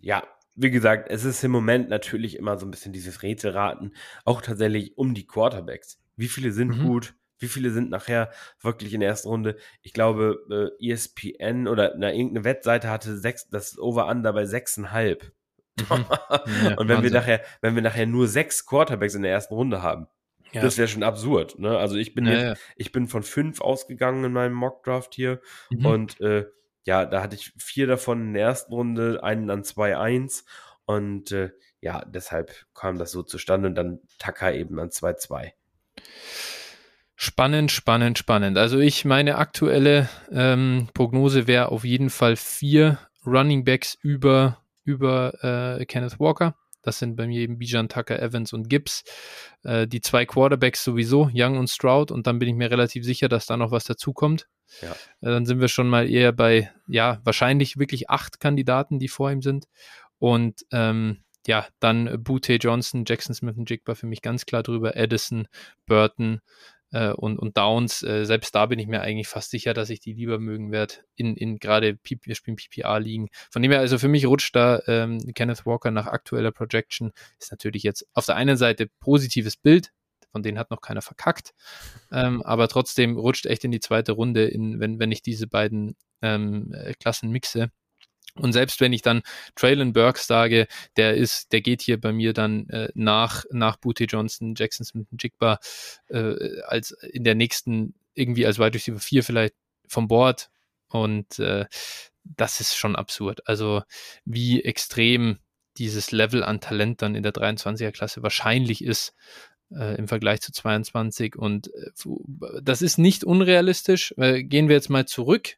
[0.00, 0.24] ja,
[0.54, 4.96] wie gesagt, es ist im Moment natürlich immer so ein bisschen dieses Rätselraten, auch tatsächlich
[4.96, 5.98] um die Quarterbacks.
[6.16, 6.86] Wie viele sind mhm.
[6.86, 7.14] gut?
[7.38, 8.30] Wie viele sind nachher
[8.60, 9.56] wirklich in der ersten Runde?
[9.82, 15.32] Ich glaube, äh, ESPN oder na, irgendeine Wettseite hatte sechs, das Over-Under bei sechseinhalb.
[15.80, 15.86] Mhm.
[15.88, 16.44] ja,
[16.76, 17.02] und wenn Wahnsinn.
[17.02, 20.06] wir nachher, wenn wir nachher nur sechs Quarterbacks in der ersten Runde haben,
[20.52, 20.60] ja.
[20.60, 21.58] das wäre schon absurd.
[21.58, 21.76] Ne?
[21.76, 25.86] Also ich bin ja, jetzt, ich bin von fünf ausgegangen in meinem Mockdraft hier mhm.
[25.86, 26.46] und äh,
[26.84, 30.44] ja, da hatte ich vier davon in der ersten Runde, einen an 2-1
[30.84, 31.50] und äh,
[31.80, 35.52] ja, deshalb kam das so zustande und dann Taka eben an 2-2.
[37.16, 38.58] Spannend, spannend, spannend.
[38.58, 45.78] Also ich meine aktuelle ähm, Prognose wäre auf jeden Fall vier Running Backs über, über
[45.78, 46.56] äh, Kenneth Walker.
[46.82, 49.04] Das sind bei mir eben Bijan Tucker, Evans und Gibbs.
[49.62, 52.10] Äh, die zwei Quarterbacks sowieso, Young und Stroud.
[52.10, 54.48] Und dann bin ich mir relativ sicher, dass da noch was dazukommt.
[54.80, 54.92] Ja.
[54.92, 59.30] Äh, dann sind wir schon mal eher bei, ja, wahrscheinlich wirklich acht Kandidaten, die vor
[59.30, 59.66] ihm sind.
[60.18, 64.96] Und ähm, ja, dann Butte Johnson, Jackson Smith und Jigba für mich ganz klar drüber,
[64.96, 65.48] Edison,
[65.86, 66.40] Burton,
[66.92, 70.00] äh, und, und Downs, äh, selbst da bin ich mir eigentlich fast sicher, dass ich
[70.00, 73.28] die lieber mögen werde, in, in gerade wir spielen PPA liegen.
[73.50, 77.50] Von dem her, also für mich rutscht da ähm, Kenneth Walker nach aktueller Projection, ist
[77.50, 79.92] natürlich jetzt auf der einen Seite positives Bild,
[80.30, 81.52] von denen hat noch keiner verkackt,
[82.10, 85.96] ähm, aber trotzdem rutscht echt in die zweite Runde, in, wenn, wenn ich diese beiden
[86.22, 87.70] ähm, äh, Klassen mixe.
[88.34, 89.22] Und selbst wenn ich dann
[89.56, 94.04] Traylon Burks sage, der ist, der geht hier bei mir dann äh, nach, nach Booty
[94.04, 95.58] Johnson, Jackson Smith Jigba
[96.08, 99.54] äh, als in der nächsten irgendwie als Wide Receiver 4 vielleicht
[99.86, 100.48] vom Board.
[100.88, 101.66] Und äh,
[102.24, 103.46] das ist schon absurd.
[103.46, 103.82] Also
[104.24, 105.38] wie extrem
[105.76, 109.14] dieses Level an Talent dann in der 23er Klasse wahrscheinlich ist
[109.74, 111.36] äh, im Vergleich zu 22.
[111.36, 111.90] Und äh,
[112.62, 114.14] das ist nicht unrealistisch.
[114.16, 115.56] Äh, gehen wir jetzt mal zurück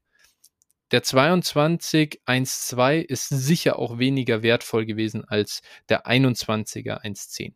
[0.95, 7.55] der 22.1.2 ist sicher auch weniger wertvoll gewesen als der 21er 1.10.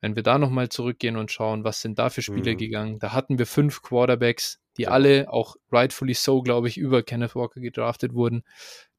[0.00, 2.58] Wenn wir da nochmal zurückgehen und schauen, was sind da für Spiele mhm.
[2.58, 7.34] gegangen, da hatten wir fünf Quarterbacks, die alle auch rightfully so, glaube ich, über Kenneth
[7.34, 8.44] Walker gedraftet wurden.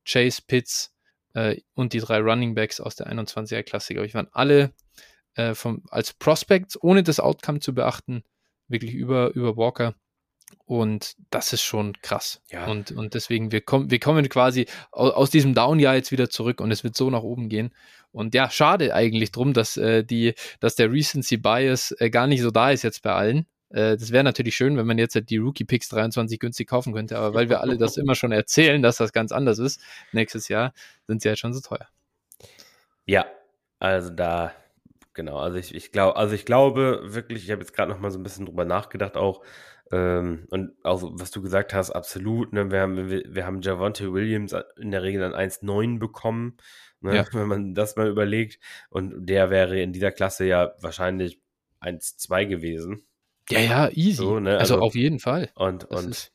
[0.03, 0.93] Chase Pitts
[1.33, 4.73] äh, und die drei Running Backs aus der 21er Klasse, glaube ich, waren alle
[5.35, 8.25] äh, vom, als Prospects, ohne das Outcome zu beachten,
[8.67, 9.95] wirklich über, über Walker.
[10.65, 12.41] Und das ist schon krass.
[12.51, 12.65] Ja.
[12.67, 16.61] Und, und deswegen, wir, kommen wir kommen quasi aus, aus diesem Down-Jahr jetzt wieder zurück
[16.61, 17.73] und es wird so nach oben gehen.
[18.11, 22.41] Und ja, schade eigentlich drum, dass, äh, die, dass der Recency Bias äh, gar nicht
[22.41, 23.47] so da ist jetzt bei allen.
[23.73, 26.93] Äh, das wäre natürlich schön, wenn man jetzt halt die Rookie Picks 23 günstig kaufen
[26.93, 29.81] könnte, aber weil wir alle das immer schon erzählen, dass das ganz anders ist,
[30.11, 30.73] nächstes Jahr
[31.07, 31.87] sind sie halt schon so teuer.
[33.05, 33.25] Ja,
[33.79, 34.53] also da,
[35.13, 38.11] genau, also ich, ich glaube, also ich glaube wirklich, ich habe jetzt gerade noch mal
[38.11, 39.43] so ein bisschen drüber nachgedacht, auch
[39.93, 42.51] ähm, und auch was du gesagt hast, absolut.
[42.51, 42.71] Ne?
[42.71, 46.57] Wir, haben, wir, wir haben Javonte Williams in der Regel an 1,9 bekommen,
[46.99, 47.15] ne?
[47.15, 47.25] ja.
[47.31, 48.59] wenn man das mal überlegt.
[48.89, 51.39] Und der wäre in dieser Klasse ja wahrscheinlich
[51.79, 53.05] 1,2 gewesen.
[53.49, 54.13] Ja, ja, easy.
[54.13, 54.57] So, ne?
[54.57, 55.51] also, also, auf jeden Fall.
[55.53, 56.31] Und, und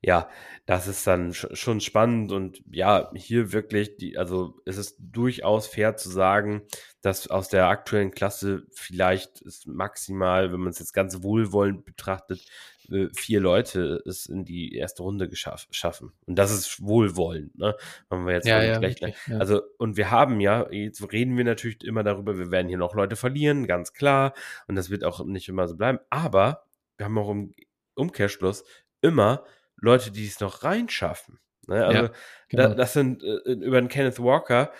[0.00, 0.28] ja,
[0.66, 5.96] das ist dann schon spannend und ja, hier wirklich, die, also es ist durchaus fair
[5.96, 6.62] zu sagen,
[7.00, 12.46] dass aus der aktuellen Klasse vielleicht ist maximal, wenn man es jetzt ganz wohlwollend betrachtet,
[12.90, 16.12] äh, vier Leute es in die erste Runde geschaff, schaffen.
[16.26, 17.74] Und das ist wohlwollend, ne?
[18.08, 19.38] Haben wir jetzt ja, ja, gleich, wirklich, ja.
[19.38, 22.94] Also, und wir haben ja, jetzt reden wir natürlich immer darüber, wir werden hier noch
[22.94, 24.34] Leute verlieren, ganz klar.
[24.68, 25.98] Und das wird auch nicht immer so bleiben.
[26.10, 26.66] Aber
[26.96, 27.52] wir haben auch im
[27.94, 28.64] Umkehrschluss
[29.02, 29.44] immer
[29.76, 31.38] Leute, die es noch reinschaffen.
[31.66, 31.84] Ne?
[31.84, 32.10] Also, ja,
[32.48, 32.68] genau.
[32.68, 34.72] da, das sind äh, über den Kenneth Walker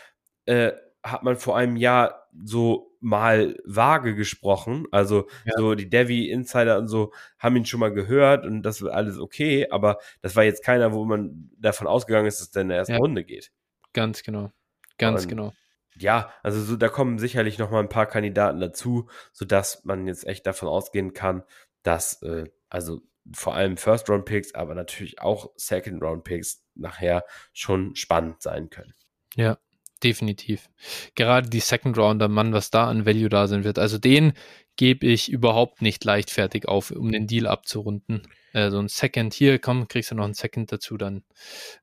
[0.46, 0.72] äh,
[1.02, 4.86] hat man vor einem Jahr so mal vage gesprochen.
[4.92, 5.52] Also ja.
[5.56, 9.18] so die Devi Insider und so haben ihn schon mal gehört und das war alles
[9.18, 12.78] okay, aber das war jetzt keiner, wo man davon ausgegangen ist, dass der in der
[12.78, 12.98] ersten ja.
[12.98, 13.50] Runde geht.
[13.92, 14.52] Ganz genau.
[14.98, 15.52] Ganz und, genau.
[15.98, 20.26] Ja, also so, da kommen sicherlich noch mal ein paar Kandidaten dazu, sodass man jetzt
[20.26, 21.42] echt davon ausgehen kann,
[21.82, 27.24] dass äh, also vor allem First Round Picks, aber natürlich auch Second Round Picks nachher
[27.52, 28.94] schon spannend sein können.
[29.36, 29.58] Ja,
[30.02, 30.68] definitiv.
[31.14, 33.78] Gerade die Second Rounder, Mann, was da an Value da sein wird.
[33.78, 34.32] Also den
[34.76, 38.22] gebe ich überhaupt nicht leichtfertig auf, um den Deal abzurunden.
[38.52, 41.24] Äh, so ein Second hier, komm, kriegst du noch ein Second dazu, dann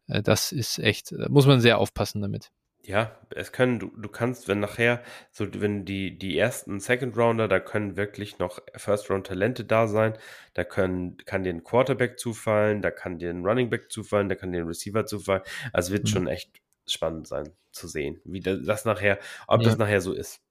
[0.08, 2.52] äh, das ist echt, da muss man sehr aufpassen damit.
[2.84, 7.48] Ja, es können, du, du kannst, wenn nachher, so wenn die, die ersten Second Rounder,
[7.48, 10.14] da können wirklich noch First Round Talente da sein,
[10.54, 14.36] da können, kann dir ein Quarterback zufallen, da kann dir ein Running Back zufallen, da
[14.36, 15.44] kann dir ein Receiver zufallen.
[15.74, 16.08] Also wird mhm.
[16.08, 19.68] schon echt spannend sein zu sehen, wie das nachher, ob ja.
[19.68, 20.42] das nachher so ist.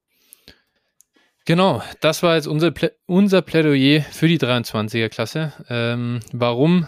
[1.48, 5.54] Genau, das war jetzt unser, Plä unser Plädoyer für die 23er Klasse.
[5.70, 6.86] Ähm, warum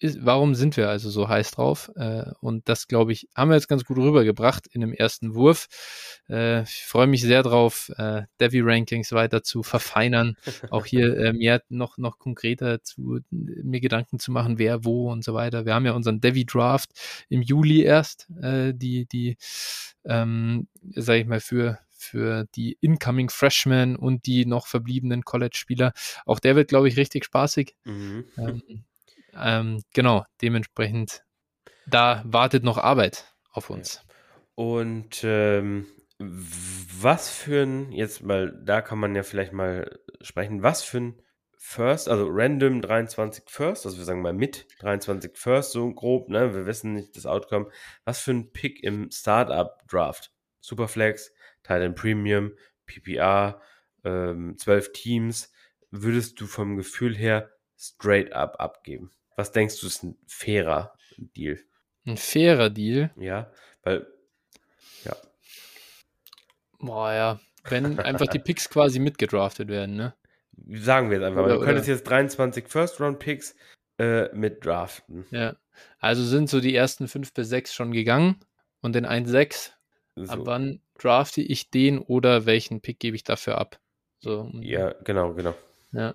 [0.00, 1.90] ist, warum sind wir also so heiß drauf?
[1.96, 5.68] Äh, und das, glaube ich, haben wir jetzt ganz gut rübergebracht in dem ersten Wurf.
[6.28, 10.36] Äh, ich freue mich sehr drauf, äh, Devi Rankings weiter zu verfeinern.
[10.70, 15.24] Auch hier äh, mehr noch, noch konkreter zu mir Gedanken zu machen, wer wo und
[15.24, 15.66] so weiter.
[15.66, 16.90] Wir haben ja unseren Devi Draft
[17.28, 19.36] im Juli erst, äh, die, die,
[20.04, 25.92] ähm, sag ich mal, für für die incoming Freshmen und die noch verbliebenen College-Spieler.
[26.24, 27.74] Auch der wird, glaube ich, richtig spaßig.
[27.84, 28.24] Mhm.
[28.38, 28.84] Ähm,
[29.34, 31.22] ähm, genau, dementsprechend,
[31.86, 34.02] da wartet noch Arbeit auf uns.
[34.54, 35.86] Und ähm,
[36.18, 41.22] was für ein, jetzt mal, da kann man ja vielleicht mal sprechen, was für ein
[41.60, 46.54] First, also random 23 First, also wir sagen mal mit 23 First, so grob, ne?
[46.54, 47.68] Wir wissen nicht das Outcome.
[48.04, 50.32] Was für ein Pick im Startup Draft?
[50.60, 51.32] Superflex,
[51.62, 52.52] Titan Premium,
[52.86, 53.60] PPR,
[54.04, 55.52] ähm, 12 Teams,
[55.90, 59.10] würdest du vom Gefühl her straight up abgeben?
[59.36, 61.58] Was denkst du, ist ein fairer Deal?
[62.06, 63.10] Ein fairer Deal?
[63.16, 63.50] Ja,
[63.82, 64.06] weil,
[65.04, 65.16] ja.
[66.78, 67.40] Boah, ja.
[67.64, 70.14] Wenn einfach die Picks quasi mitgedraftet werden, ne?
[70.72, 71.44] Sagen wir jetzt einfach.
[71.44, 73.54] Oder, du könntest jetzt 23 First-Round-Picks
[73.98, 75.26] äh, mitdraften.
[75.30, 75.56] Ja.
[75.98, 78.40] Also sind so die ersten 5 bis 6 schon gegangen
[78.80, 79.70] und den 1-6.
[80.16, 80.32] So.
[80.32, 83.78] Ab wann drafte ich den oder welchen Pick gebe ich dafür ab?
[84.18, 84.50] So.
[84.54, 85.54] Ja, genau, genau.
[85.92, 86.14] Ja.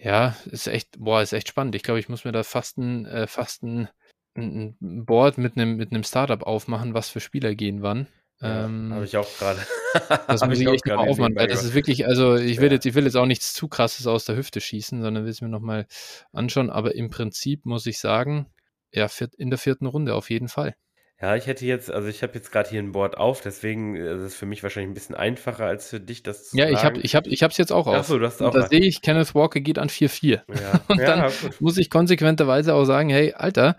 [0.00, 1.74] Ja, ist echt, boah, ist echt spannend.
[1.74, 3.88] Ich glaube, ich muss mir da fast ein, äh, fast ein,
[4.36, 8.06] ein Board mit einem mit Startup aufmachen, was für Spieler gehen wann.
[8.40, 9.58] Ja, ähm, Habe ich auch gerade.
[10.28, 12.74] das muss ich, echt mal aufmachen, weil das ist wirklich, also ich will, ja.
[12.74, 15.40] jetzt, ich will jetzt auch nichts zu krasses aus der Hüfte schießen, sondern will es
[15.40, 15.86] mir nochmal
[16.32, 16.70] anschauen.
[16.70, 18.46] Aber im Prinzip muss ich sagen,
[18.92, 20.76] ja, in der vierten Runde auf jeden Fall.
[21.20, 24.20] Ja, ich hätte jetzt, also ich habe jetzt gerade hier ein Board auf, deswegen ist
[24.20, 27.00] es für mich wahrscheinlich ein bisschen einfacher als für dich das zu Ja, ich habe
[27.00, 27.94] ich hab, ich es jetzt auch auf.
[27.94, 28.54] Achso, du hast auch.
[28.54, 30.42] Und da sehe ich, Kenneth Walker geht an 4-4.
[30.60, 30.80] Ja.
[30.86, 33.76] Und dann ja, muss ich konsequenterweise auch sagen, hey, Alter,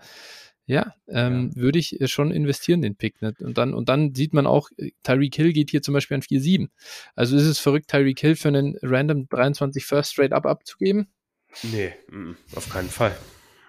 [0.66, 1.62] ja, ähm, ja.
[1.62, 3.22] würde ich schon investieren, den Pick.
[3.22, 3.40] Nicht?
[3.40, 4.68] Und, dann, und dann sieht man auch,
[5.02, 6.68] Tyreek Hill geht hier zum Beispiel an 4-7.
[7.16, 11.08] Also ist es verrückt, Tyreek Hill für einen random 23 First Straight Up abzugeben?
[11.62, 11.92] Nee,
[12.54, 13.16] auf keinen Fall.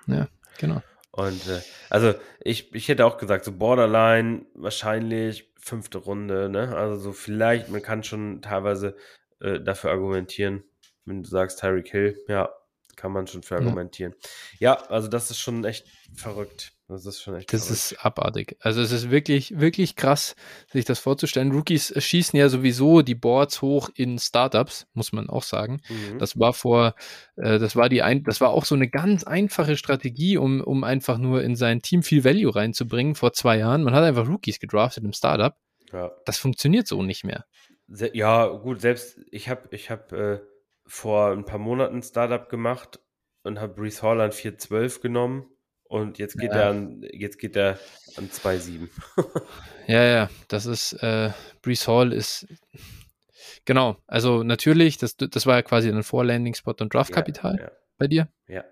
[0.08, 0.28] Ja,
[0.60, 0.82] genau.
[1.12, 6.76] Und äh, also ich, ich hätte auch gesagt, so Borderline wahrscheinlich fünfte Runde, ne?
[6.76, 8.96] Also so vielleicht, man kann schon teilweise
[9.40, 10.64] äh, dafür argumentieren,
[11.06, 12.50] wenn du sagst Tyreek Hill, ja,
[12.96, 14.16] kann man schon für argumentieren.
[14.60, 14.76] Ja.
[14.76, 15.86] ja, also das ist schon echt
[16.16, 16.74] verrückt.
[16.92, 17.80] Das ist schon echt Das verrückt.
[17.80, 18.58] ist abartig.
[18.60, 20.36] Also es ist wirklich, wirklich krass,
[20.68, 21.54] sich das vorzustellen.
[21.54, 25.82] Rookies schießen ja sowieso die Boards hoch in Startups, muss man auch sagen.
[25.88, 26.20] Mhm.
[26.20, 26.96] Das war vor,
[27.38, 30.84] äh, das war die ein, das war auch so eine ganz einfache Strategie, um, um
[30.84, 33.84] einfach nur in sein Team viel Value reinzubringen vor zwei Jahren.
[33.84, 35.56] Man hat einfach Rookies gedraftet im Startup.
[35.94, 36.12] Ja.
[36.26, 37.46] Das funktioniert so nicht mehr.
[37.88, 40.42] Ja, gut, selbst ich habe ich hab, äh,
[40.86, 43.00] vor ein paar Monaten ein Startup gemacht
[43.44, 45.46] und habe Brees Hall an 4.12 genommen
[45.92, 46.62] und jetzt geht ja.
[46.62, 47.78] er an, jetzt geht er
[48.16, 48.88] an 2,7.
[49.88, 51.32] ja, ja, das ist, äh,
[51.62, 52.48] Brees Hall ist,
[53.66, 57.72] genau, also natürlich, das, das war ja quasi ein Vorlanding-Spot und Draftkapital ja, ja.
[57.98, 58.30] bei dir.
[58.48, 58.64] Ja.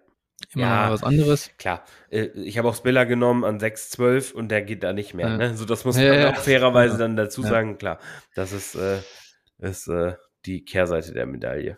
[0.53, 1.51] immer ja, was anderes.
[1.57, 5.27] Klar, äh, ich habe auch Spiller genommen an 6,12 und der geht da nicht mehr.
[5.27, 5.37] Ja.
[5.37, 5.57] Ne?
[5.57, 7.77] So, das muss man ja, auch fairerweise dann dazu sagen.
[7.77, 7.99] Klar,
[8.33, 8.99] das ist, äh,
[9.57, 10.13] ist äh,
[10.45, 11.77] die Kehrseite der Medaille.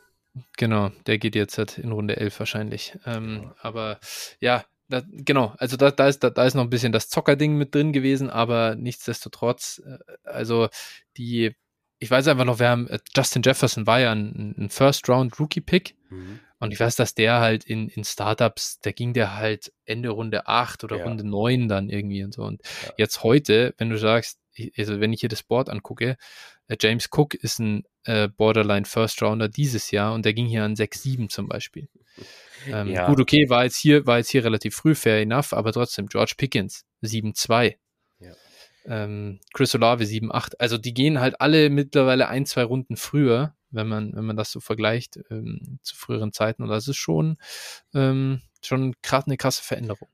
[0.58, 2.96] Genau, der geht jetzt halt in Runde 11 wahrscheinlich.
[3.06, 4.00] Ähm, aber
[4.40, 7.58] ja, da, genau, also da, da, ist, da, da ist noch ein bisschen das Zockerding
[7.58, 10.70] mit drin gewesen, aber nichtsdestotrotz, äh, also
[11.18, 11.56] die,
[12.00, 16.40] ich weiß einfach noch, wir haben, äh, Justin Jefferson war ja ein, ein First-Round-Rookie-Pick mhm.
[16.60, 20.48] und ich weiß, dass der halt in, in Startups, da ging der halt Ende Runde
[20.48, 21.06] 8 oder ja.
[21.06, 22.44] Runde 9 dann irgendwie und so.
[22.44, 22.94] Und ja.
[22.98, 24.40] jetzt heute, wenn du sagst,
[24.78, 26.18] also wenn ich hier das Board angucke,
[26.68, 30.64] äh, James Cook ist ein äh, Borderline First Rounder dieses Jahr und der ging hier
[30.64, 31.88] an 6-7 zum Beispiel.
[32.68, 33.08] Ähm, ja.
[33.08, 36.34] Gut, okay, war jetzt hier, war jetzt hier relativ früh, fair enough, aber trotzdem, George
[36.38, 37.76] Pickens, 7-2.
[38.20, 38.32] Ja.
[38.86, 40.54] Ähm, Chris Olave 7-8.
[40.60, 44.52] Also die gehen halt alle mittlerweile ein, zwei Runden früher, wenn man, wenn man das
[44.52, 46.64] so vergleicht ähm, zu früheren Zeiten.
[46.64, 47.38] Und das ist schon,
[47.94, 50.10] ähm, schon gerade eine krasse Veränderung.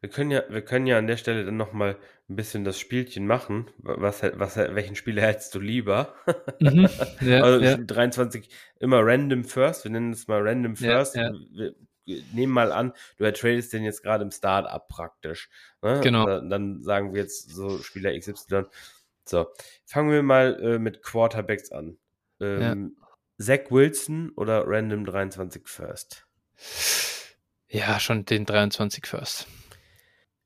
[0.00, 1.96] Wir können ja, wir können ja an der Stelle dann nochmal
[2.28, 3.70] ein bisschen das Spielchen machen.
[3.78, 6.14] Was, was, welchen Spieler hättest du lieber?
[6.60, 6.88] Mhm,
[7.20, 7.76] ja, also ja.
[7.76, 8.48] 23
[8.78, 9.84] immer random first.
[9.84, 11.16] Wir nennen es mal random first.
[11.16, 11.74] Ja, wir,
[12.32, 15.48] nehmen mal an, du tradest den jetzt gerade im Start-up praktisch.
[15.82, 16.00] Ne?
[16.02, 16.26] Genau.
[16.26, 18.64] Dann, dann, sagen wir jetzt so Spieler XY.
[19.24, 19.46] So,
[19.84, 21.98] fangen wir mal äh, mit Quarterbacks an.
[22.40, 22.96] Ähm,
[23.38, 26.26] Zach Wilson oder random 23 first?
[27.68, 29.46] Ja, schon den 23 first.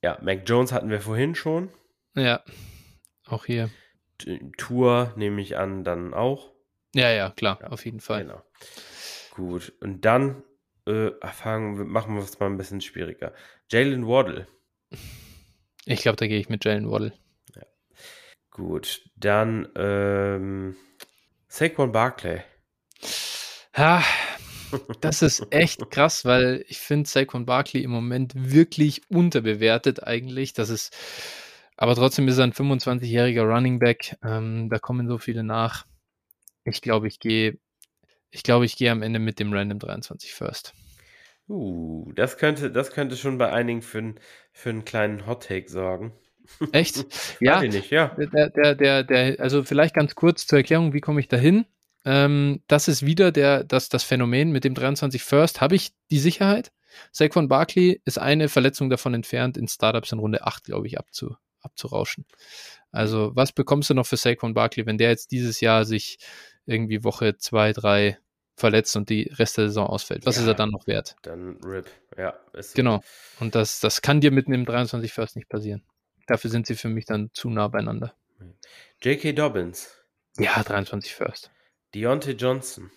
[0.04, 1.70] Ja, Mac Jones hatten wir vorhin schon.
[2.14, 2.42] Ja,
[3.24, 3.70] auch hier.
[4.58, 6.52] Tour nehme ich an, dann auch.
[6.94, 8.24] Ja, ja, klar, ja, auf jeden Fall.
[8.24, 8.42] Genau.
[9.30, 10.42] Gut, und dann
[10.86, 13.32] äh, fangen, machen wir es mal ein bisschen schwieriger.
[13.70, 14.46] Jalen Waddle.
[15.86, 17.14] Ich glaube, da gehe ich mit Jalen Waddle.
[17.56, 17.62] Ja.
[18.50, 20.76] Gut, dann ähm,
[21.48, 22.42] Saquon Barclay.
[23.74, 24.04] Ja,
[25.00, 30.52] das ist echt krass, weil ich finde Saquon Barkley im Moment wirklich unterbewertet eigentlich.
[30.52, 30.96] Das ist,
[31.76, 34.16] aber trotzdem ist er ein 25-jähriger Running Back.
[34.24, 35.86] Ähm, da kommen so viele nach.
[36.64, 37.58] Ich glaube, ich gehe,
[38.30, 40.74] ich glaube, ich gehe am Ende mit dem Random 23 First.
[41.48, 44.14] Uh, das könnte, das könnte schon bei einigen für,
[44.52, 46.12] für einen kleinen Hot Take sorgen.
[46.72, 47.04] Echt?
[47.40, 47.60] ja.
[47.60, 48.16] Nicht, ja.
[48.16, 51.66] Der, der, der, der, also vielleicht ganz kurz zur Erklärung, wie komme ich da hin?
[52.04, 55.60] Ähm, das ist wieder der, das, das Phänomen mit dem 23 First.
[55.60, 56.72] Habe ich die Sicherheit?
[57.12, 61.36] Saquon Barkley ist eine Verletzung davon entfernt, in Startups in Runde 8, glaube ich, abzu,
[61.60, 62.26] abzurauschen.
[62.92, 66.18] Also, was bekommst du noch für Saquon Barkley, wenn der jetzt dieses Jahr sich
[66.66, 68.18] irgendwie Woche 2, 3
[68.56, 70.26] verletzt und die Rest der Saison ausfällt?
[70.26, 71.16] Was ja, ist er dann noch wert?
[71.22, 72.38] Dann RIP, ja.
[72.74, 73.02] genau.
[73.40, 75.82] Und das, das kann dir mit einem 23 First nicht passieren.
[76.26, 78.14] Dafür sind sie für mich dann zu nah beieinander.
[79.02, 79.32] J.K.
[79.32, 79.90] Dobbins.
[80.38, 81.50] Ja, 23 First.
[81.94, 82.90] Deontay Johnson.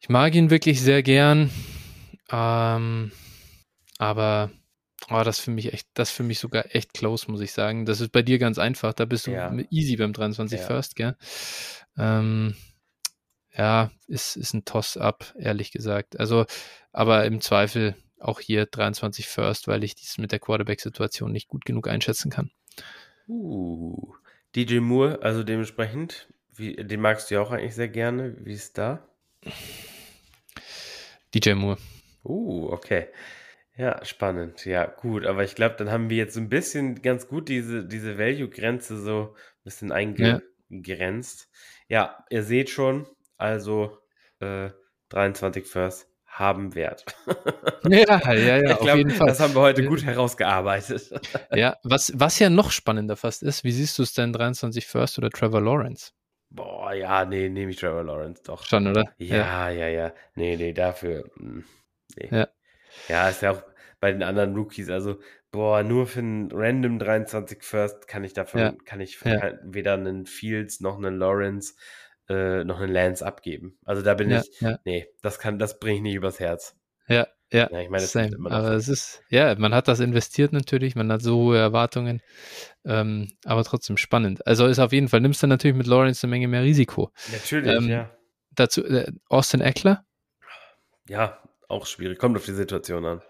[0.00, 1.50] Ich mag ihn wirklich sehr gern.
[2.30, 3.12] Ähm,
[3.98, 4.50] aber
[5.10, 7.86] oh, das für mich echt, das für mich sogar echt close, muss ich sagen.
[7.86, 8.92] Das ist bei dir ganz einfach.
[8.92, 9.52] Da bist du ja.
[9.70, 10.66] easy beim 23 ja.
[10.66, 11.16] First, gell?
[11.96, 12.56] Ähm,
[13.56, 16.18] ja, ist, ist ein Toss-up, ehrlich gesagt.
[16.18, 16.44] Also,
[16.92, 21.64] aber im Zweifel auch hier 23 First, weil ich dies mit der Quarterback-Situation nicht gut
[21.64, 22.50] genug einschätzen kann.
[23.28, 24.14] Uh,
[24.54, 28.36] DJ Moore, also dementsprechend wie, den magst du ja auch eigentlich sehr gerne.
[28.44, 29.06] Wie ist da?
[31.34, 31.78] DJ Moore.
[32.24, 33.08] Uh, okay.
[33.76, 34.64] Ja, spannend.
[34.64, 35.26] Ja, gut.
[35.26, 38.98] Aber ich glaube, dann haben wir jetzt so ein bisschen ganz gut diese, diese Value-Grenze
[38.98, 41.48] so ein bisschen eingegrenzt.
[41.88, 42.02] Ja.
[42.02, 43.06] ja, ihr seht schon,
[43.36, 43.98] also
[44.40, 44.70] äh,
[45.10, 47.04] 23 First haben Wert.
[47.88, 49.28] ja, ja, ja, ich auf jeden Fall.
[49.28, 51.10] Das haben wir heute gut herausgearbeitet.
[51.52, 55.18] ja, was, was ja noch spannender fast ist, wie siehst du es denn 23 First
[55.18, 56.12] oder Trevor Lawrence?
[56.56, 58.64] Boah, ja, nee, nehme ich Trevor Lawrence doch.
[58.64, 59.04] Schon, oder?
[59.18, 60.14] Ja, ja, ja, ja.
[60.34, 61.30] Nee, nee, dafür.
[61.36, 61.64] Hm,
[62.16, 62.28] nee.
[62.30, 62.48] Ja.
[63.08, 63.62] ja, ist ja auch
[64.00, 65.20] bei den anderen Rookies, also,
[65.52, 68.74] boah, nur für einen random 23 First kann ich davon, ja.
[68.84, 69.54] kann ich ja.
[69.62, 71.74] weder einen Fields noch einen Lawrence
[72.28, 73.78] äh, noch einen Lance abgeben.
[73.84, 76.76] Also da bin ich, nee, das kann, das bringe ich nicht übers Herz.
[77.08, 78.36] Ja, ja, ja ich meine, same.
[78.50, 82.20] aber es ist, ja, man hat das investiert natürlich, man hat so hohe Erwartungen,
[82.84, 84.46] ähm, aber trotzdem spannend.
[84.46, 87.10] Also ist auf jeden Fall, nimmst du natürlich mit Lawrence eine Menge mehr Risiko.
[87.32, 88.10] Natürlich, ähm, ja.
[88.50, 90.04] Dazu, äh, Austin Eckler?
[91.08, 93.22] Ja, auch schwierig, kommt auf die Situation an.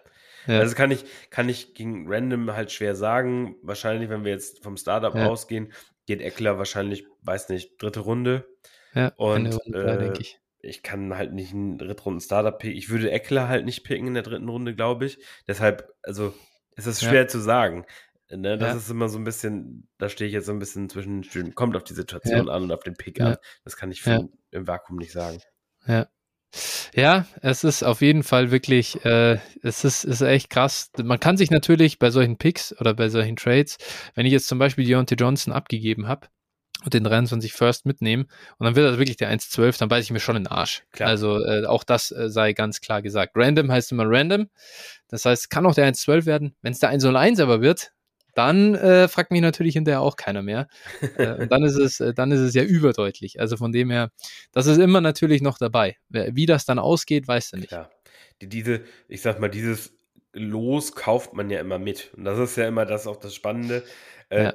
[0.47, 0.61] Ja.
[0.61, 3.57] Also kann ich, kann ich gegen Random halt schwer sagen.
[3.63, 5.27] Wahrscheinlich, wenn wir jetzt vom Startup ja.
[5.27, 5.73] ausgehen,
[6.07, 8.47] geht Eckler wahrscheinlich, weiß nicht, dritte Runde.
[8.95, 12.77] Ja, und Runde, äh, denke ich ich kann halt nicht einen Drittrunden-Startup picken.
[12.77, 15.19] Ich würde Eckler halt nicht picken in der dritten Runde, glaube ich.
[15.47, 16.35] Deshalb, also,
[16.77, 17.29] es ist schwer ja.
[17.29, 17.87] zu sagen.
[18.29, 18.77] Ne, das ja.
[18.77, 21.55] ist immer so ein bisschen, da stehe ich jetzt so ein bisschen zwischen Stühlen.
[21.55, 22.53] Kommt auf die Situation ja.
[22.53, 23.37] an und auf den Pick an.
[23.65, 25.39] Das kann ich für, im Vakuum nicht sagen.
[25.87, 26.09] Ja.
[26.95, 30.91] Ja, es ist auf jeden Fall wirklich, äh, es ist, ist echt krass.
[30.97, 33.77] Man kann sich natürlich bei solchen Picks oder bei solchen Trades,
[34.15, 36.29] wenn ich jetzt zum Beispiel Deontay Johnson abgegeben habe
[36.85, 38.27] und den 23 First mitnehmen
[38.59, 40.85] und dann wird das wirklich der 1-12, dann beiße ich mir schon in den Arsch.
[40.93, 41.09] Klar.
[41.09, 43.33] Also äh, auch das äh, sei ganz klar gesagt.
[43.35, 44.49] Random heißt immer random.
[45.09, 46.57] Das heißt, kann auch der 1-12 werden.
[46.63, 47.93] Wenn es der 1-01 aber wird,
[48.37, 50.69] dann äh, fragt mich natürlich hinterher auch keiner mehr.
[51.17, 53.41] äh, und dann ist es, äh, dann ist es ja überdeutlich.
[53.41, 54.11] Also von dem her,
[54.53, 55.97] das ist immer natürlich noch dabei.
[56.11, 57.73] Wie das dann ausgeht, weißt du nicht.
[57.73, 57.91] Ja.
[58.43, 59.95] Die, diese, ich sag mal, dieses
[60.35, 62.13] Los kauft man ja immer mit.
[62.15, 63.83] Und das ist ja immer das auch das Spannende.
[64.29, 64.55] Äh, ja.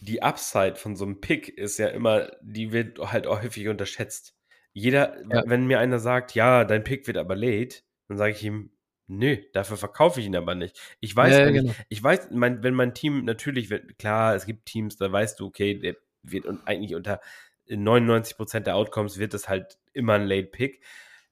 [0.00, 4.34] Die Upside von so einem Pick ist ja immer, die wird halt auch häufig unterschätzt.
[4.72, 5.42] Jeder, ja.
[5.46, 8.70] wenn mir einer sagt, ja, dein Pick wird aber late, dann sage ich ihm,
[9.12, 10.80] Nö, dafür verkaufe ich ihn aber nicht.
[11.00, 11.74] Ich weiß, ja, genau.
[11.88, 13.68] ich weiß, mein, wenn mein Team natürlich,
[13.98, 17.20] klar, es gibt Teams, da weißt du, okay, der wird und eigentlich unter
[17.68, 20.84] 99% der Outcomes wird es halt immer ein Late Pick.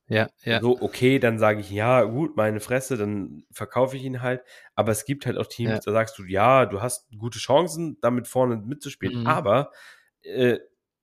[0.09, 0.61] Ja, ja.
[0.61, 4.43] So, okay, dann sage ich, ja, gut, meine Fresse, dann verkaufe ich ihn halt.
[4.75, 5.81] Aber es gibt halt auch Teams, ja.
[5.85, 9.21] da sagst du, ja, du hast gute Chancen, damit vorne mitzuspielen.
[9.21, 9.27] Mhm.
[9.27, 9.71] Aber
[10.23, 10.59] äh,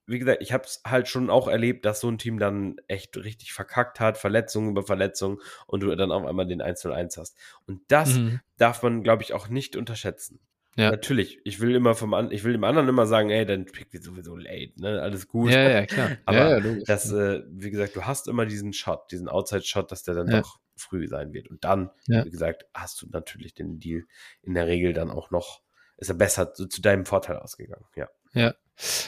[0.07, 3.15] wie gesagt, ich habe es halt schon auch erlebt, dass so ein Team dann echt
[3.17, 7.37] richtig verkackt hat, Verletzungen über Verletzungen und du dann auf einmal den 1-0-1 hast.
[7.65, 8.39] Und das mhm.
[8.57, 10.39] darf man, glaube ich, auch nicht unterschätzen.
[10.77, 10.91] Ja.
[10.91, 14.03] Natürlich, ich will immer vom ich will dem anderen immer sagen, ey, dann pick wird
[14.03, 15.01] sowieso late, ne?
[15.01, 15.51] Alles gut.
[15.51, 16.17] Ja, ja, klar.
[16.25, 20.03] Aber ja, ja, das, äh, wie gesagt, du hast immer diesen Shot, diesen Outside-Shot, dass
[20.03, 20.41] der dann ja.
[20.41, 21.49] doch früh sein wird.
[21.49, 24.03] Und dann, wie gesagt, hast du natürlich den Deal
[24.41, 25.61] in der Regel dann auch noch,
[25.97, 28.09] ist er besser zu, zu deinem Vorteil ausgegangen, ja.
[28.33, 28.53] Ja.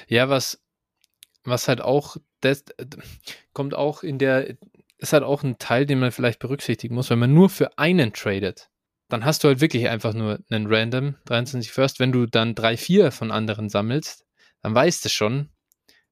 [0.08, 0.64] Ja, was,
[1.44, 2.64] was halt auch, das
[3.52, 4.56] kommt auch in der,
[4.98, 8.14] ist halt auch ein Teil, den man vielleicht berücksichtigen muss, wenn man nur für einen
[8.14, 8.70] tradet,
[9.10, 12.00] dann hast du halt wirklich einfach nur einen Random 23 First.
[12.00, 14.26] Wenn du dann drei, vier von anderen sammelst,
[14.62, 15.50] dann weißt du schon,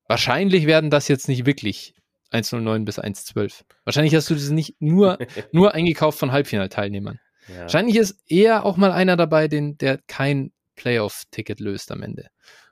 [0.08, 1.96] wahrscheinlich werden das jetzt nicht wirklich
[2.32, 3.66] 109 bis 112.
[3.84, 5.18] Wahrscheinlich hast du das nicht nur,
[5.52, 7.20] nur eingekauft von Halbfinalteilnehmern.
[7.48, 7.62] Ja.
[7.62, 12.28] Wahrscheinlich ist eher auch mal einer dabei, den, der kein Playoff-Ticket löst am Ende.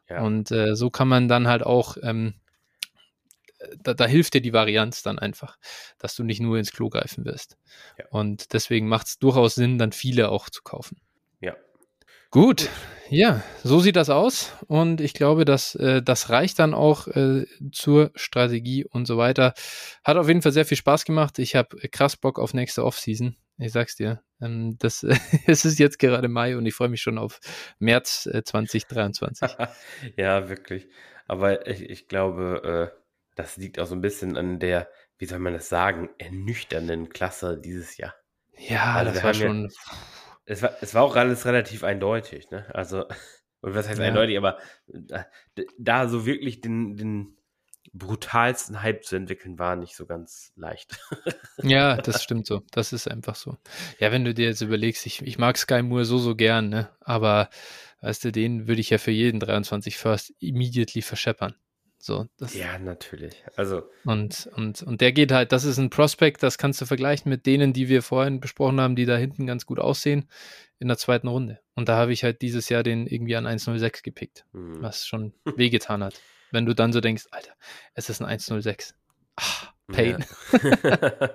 [0.09, 0.21] Ja.
[0.21, 2.35] Und äh, so kann man dann halt auch ähm,
[3.81, 5.57] da, da, hilft dir die Varianz dann einfach,
[5.97, 7.57] dass du nicht nur ins Klo greifen wirst.
[7.97, 8.05] Ja.
[8.09, 10.97] Und deswegen macht es durchaus Sinn, dann viele auch zu kaufen.
[11.41, 11.55] Ja.
[12.31, 12.69] Gut,
[13.09, 14.53] ja, so sieht das aus.
[14.67, 19.53] Und ich glaube, dass äh, das reicht dann auch äh, zur Strategie und so weiter.
[20.03, 21.37] Hat auf jeden Fall sehr viel Spaß gemacht.
[21.39, 23.35] Ich habe krass Bock auf nächste Offseason.
[23.57, 24.23] Ich sag's dir.
[24.41, 25.03] Ähm, das,
[25.47, 27.39] es ist jetzt gerade Mai und ich freue mich schon auf
[27.79, 29.51] März äh, 2023.
[30.17, 30.87] ja, wirklich.
[31.27, 33.02] Aber ich, ich glaube, äh,
[33.35, 37.59] das liegt auch so ein bisschen an der, wie soll man das sagen, ernüchternden Klasse
[37.59, 38.15] dieses Jahr.
[38.57, 39.63] Ja, also das war schon.
[39.63, 39.69] Ja,
[40.45, 42.65] es, war, es war auch alles relativ eindeutig, ne?
[42.73, 43.05] Also,
[43.61, 44.05] und was heißt ja.
[44.05, 44.57] eindeutig, aber
[44.87, 45.25] da,
[45.77, 47.37] da, so wirklich den, den
[47.93, 50.99] brutalsten Hype zu entwickeln, war nicht so ganz leicht.
[51.63, 52.61] ja, das stimmt so.
[52.71, 53.57] Das ist einfach so.
[53.99, 56.89] Ja, wenn du dir jetzt überlegst, ich, ich mag Sky Moore so, so gern, ne?
[57.01, 57.49] Aber
[58.01, 61.55] weißt du, den würde ich ja für jeden 23 First immediately verscheppern.
[62.05, 63.45] So, das ja, natürlich.
[63.55, 63.83] Also.
[64.03, 67.45] Und, und, und der geht halt, das ist ein Prospect, das kannst du vergleichen mit
[67.45, 70.29] denen, die wir vorhin besprochen haben, die da hinten ganz gut aussehen
[70.79, 71.61] in der zweiten Runde.
[71.75, 74.81] Und da habe ich halt dieses Jahr den irgendwie an 106 gepickt, mhm.
[74.81, 76.19] was schon wehgetan hat.
[76.51, 77.53] Wenn du dann so denkst, Alter,
[77.93, 78.95] es ist ein 106.
[79.37, 79.43] Ah,
[79.87, 80.25] Pain.
[80.51, 80.59] Ja.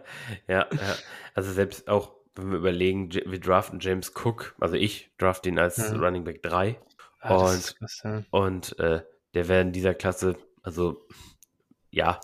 [0.48, 0.96] ja, ja.
[1.32, 5.78] Also selbst auch, wenn wir überlegen, wir draften James Cook, also ich draft ihn als
[5.78, 5.96] ja.
[5.96, 6.78] Running Back 3.
[7.20, 8.22] Ah, und, krass, ja.
[8.30, 9.00] und äh,
[9.32, 11.06] der wäre in dieser Klasse also,
[11.90, 12.20] ja,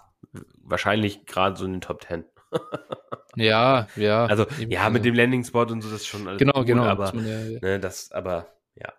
[0.63, 2.25] wahrscheinlich gerade so in den Top 10.
[3.37, 4.27] ja, ja.
[4.27, 6.85] Also, ja, mit dem Landing-Spot und so, das ist schon alles Genau, gut, genau.
[6.85, 7.59] Aber, man, ja, ja.
[7.61, 8.93] Ne, das, aber, ja.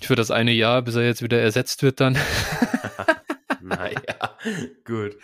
[0.00, 2.18] Für das eine Jahr, bis er jetzt wieder ersetzt wird, dann.
[3.60, 4.00] naja,
[4.84, 5.16] gut.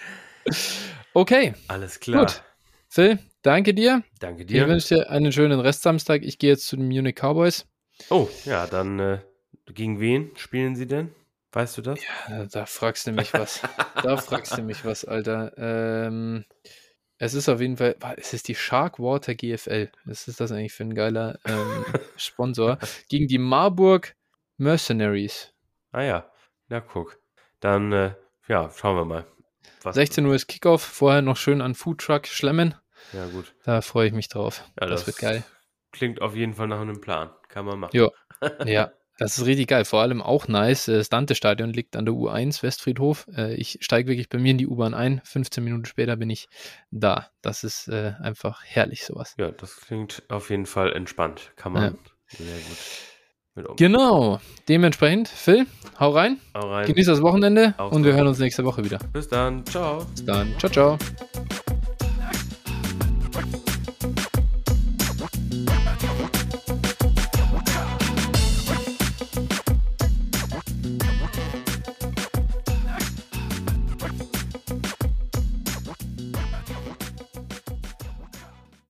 [1.14, 1.54] Okay.
[1.68, 2.26] Alles klar.
[2.26, 2.42] Gut.
[2.88, 4.02] Phil, danke dir.
[4.20, 4.62] Danke dir.
[4.62, 6.22] Ich wünsche dir einen schönen Restsamstag.
[6.22, 7.66] Ich gehe jetzt zu den Munich Cowboys.
[8.10, 9.18] Oh, ja, dann äh,
[9.72, 11.14] gegen wen spielen sie denn?
[11.52, 12.00] Weißt du das?
[12.28, 13.60] Ja, da fragst du mich was.
[14.02, 15.52] da fragst du mich was, Alter.
[15.56, 16.46] Ähm,
[17.18, 19.92] es ist auf jeden Fall, es ist die Sharkwater GFL.
[20.04, 21.84] Was ist das eigentlich für ein geiler ähm,
[22.16, 22.78] Sponsor?
[23.08, 24.16] Gegen die Marburg
[24.56, 25.52] Mercenaries.
[25.92, 26.32] Ah ja,
[26.68, 27.18] na guck.
[27.60, 28.14] Dann, äh,
[28.48, 29.26] ja, schauen wir mal.
[29.82, 32.74] Was 16 Uhr ist Kickoff, vorher noch schön an Foodtruck schlemmen.
[33.12, 33.54] Ja, gut.
[33.64, 34.64] Da freue ich mich drauf.
[34.80, 35.44] Ja, das, das, wird geil.
[35.90, 37.30] Klingt auf jeden Fall nach einem Plan.
[37.48, 37.92] Kann man machen.
[38.40, 38.92] Ja, ja.
[39.18, 39.84] Das ist richtig geil.
[39.84, 40.86] Vor allem auch nice.
[40.86, 43.26] Das Dante-Stadion liegt an der U1 Westfriedhof.
[43.36, 45.20] Äh, ich steige wirklich bei mir in die U-Bahn ein.
[45.24, 46.48] 15 Minuten später bin ich
[46.90, 47.28] da.
[47.42, 49.34] Das ist äh, einfach herrlich, sowas.
[49.38, 51.52] Ja, das klingt auf jeden Fall entspannt.
[51.56, 52.36] Kann man ja.
[52.38, 53.76] sehr gut.
[53.76, 54.40] Genau.
[54.68, 55.66] Dementsprechend, Phil,
[56.00, 56.38] hau rein.
[56.54, 56.86] Hau rein.
[56.86, 58.98] Genieß das Wochenende Auch und wir hören uns nächste Woche wieder.
[59.12, 59.66] Bis dann.
[59.66, 60.06] Ciao.
[60.06, 60.58] Bis dann.
[60.58, 60.98] Ciao, ciao.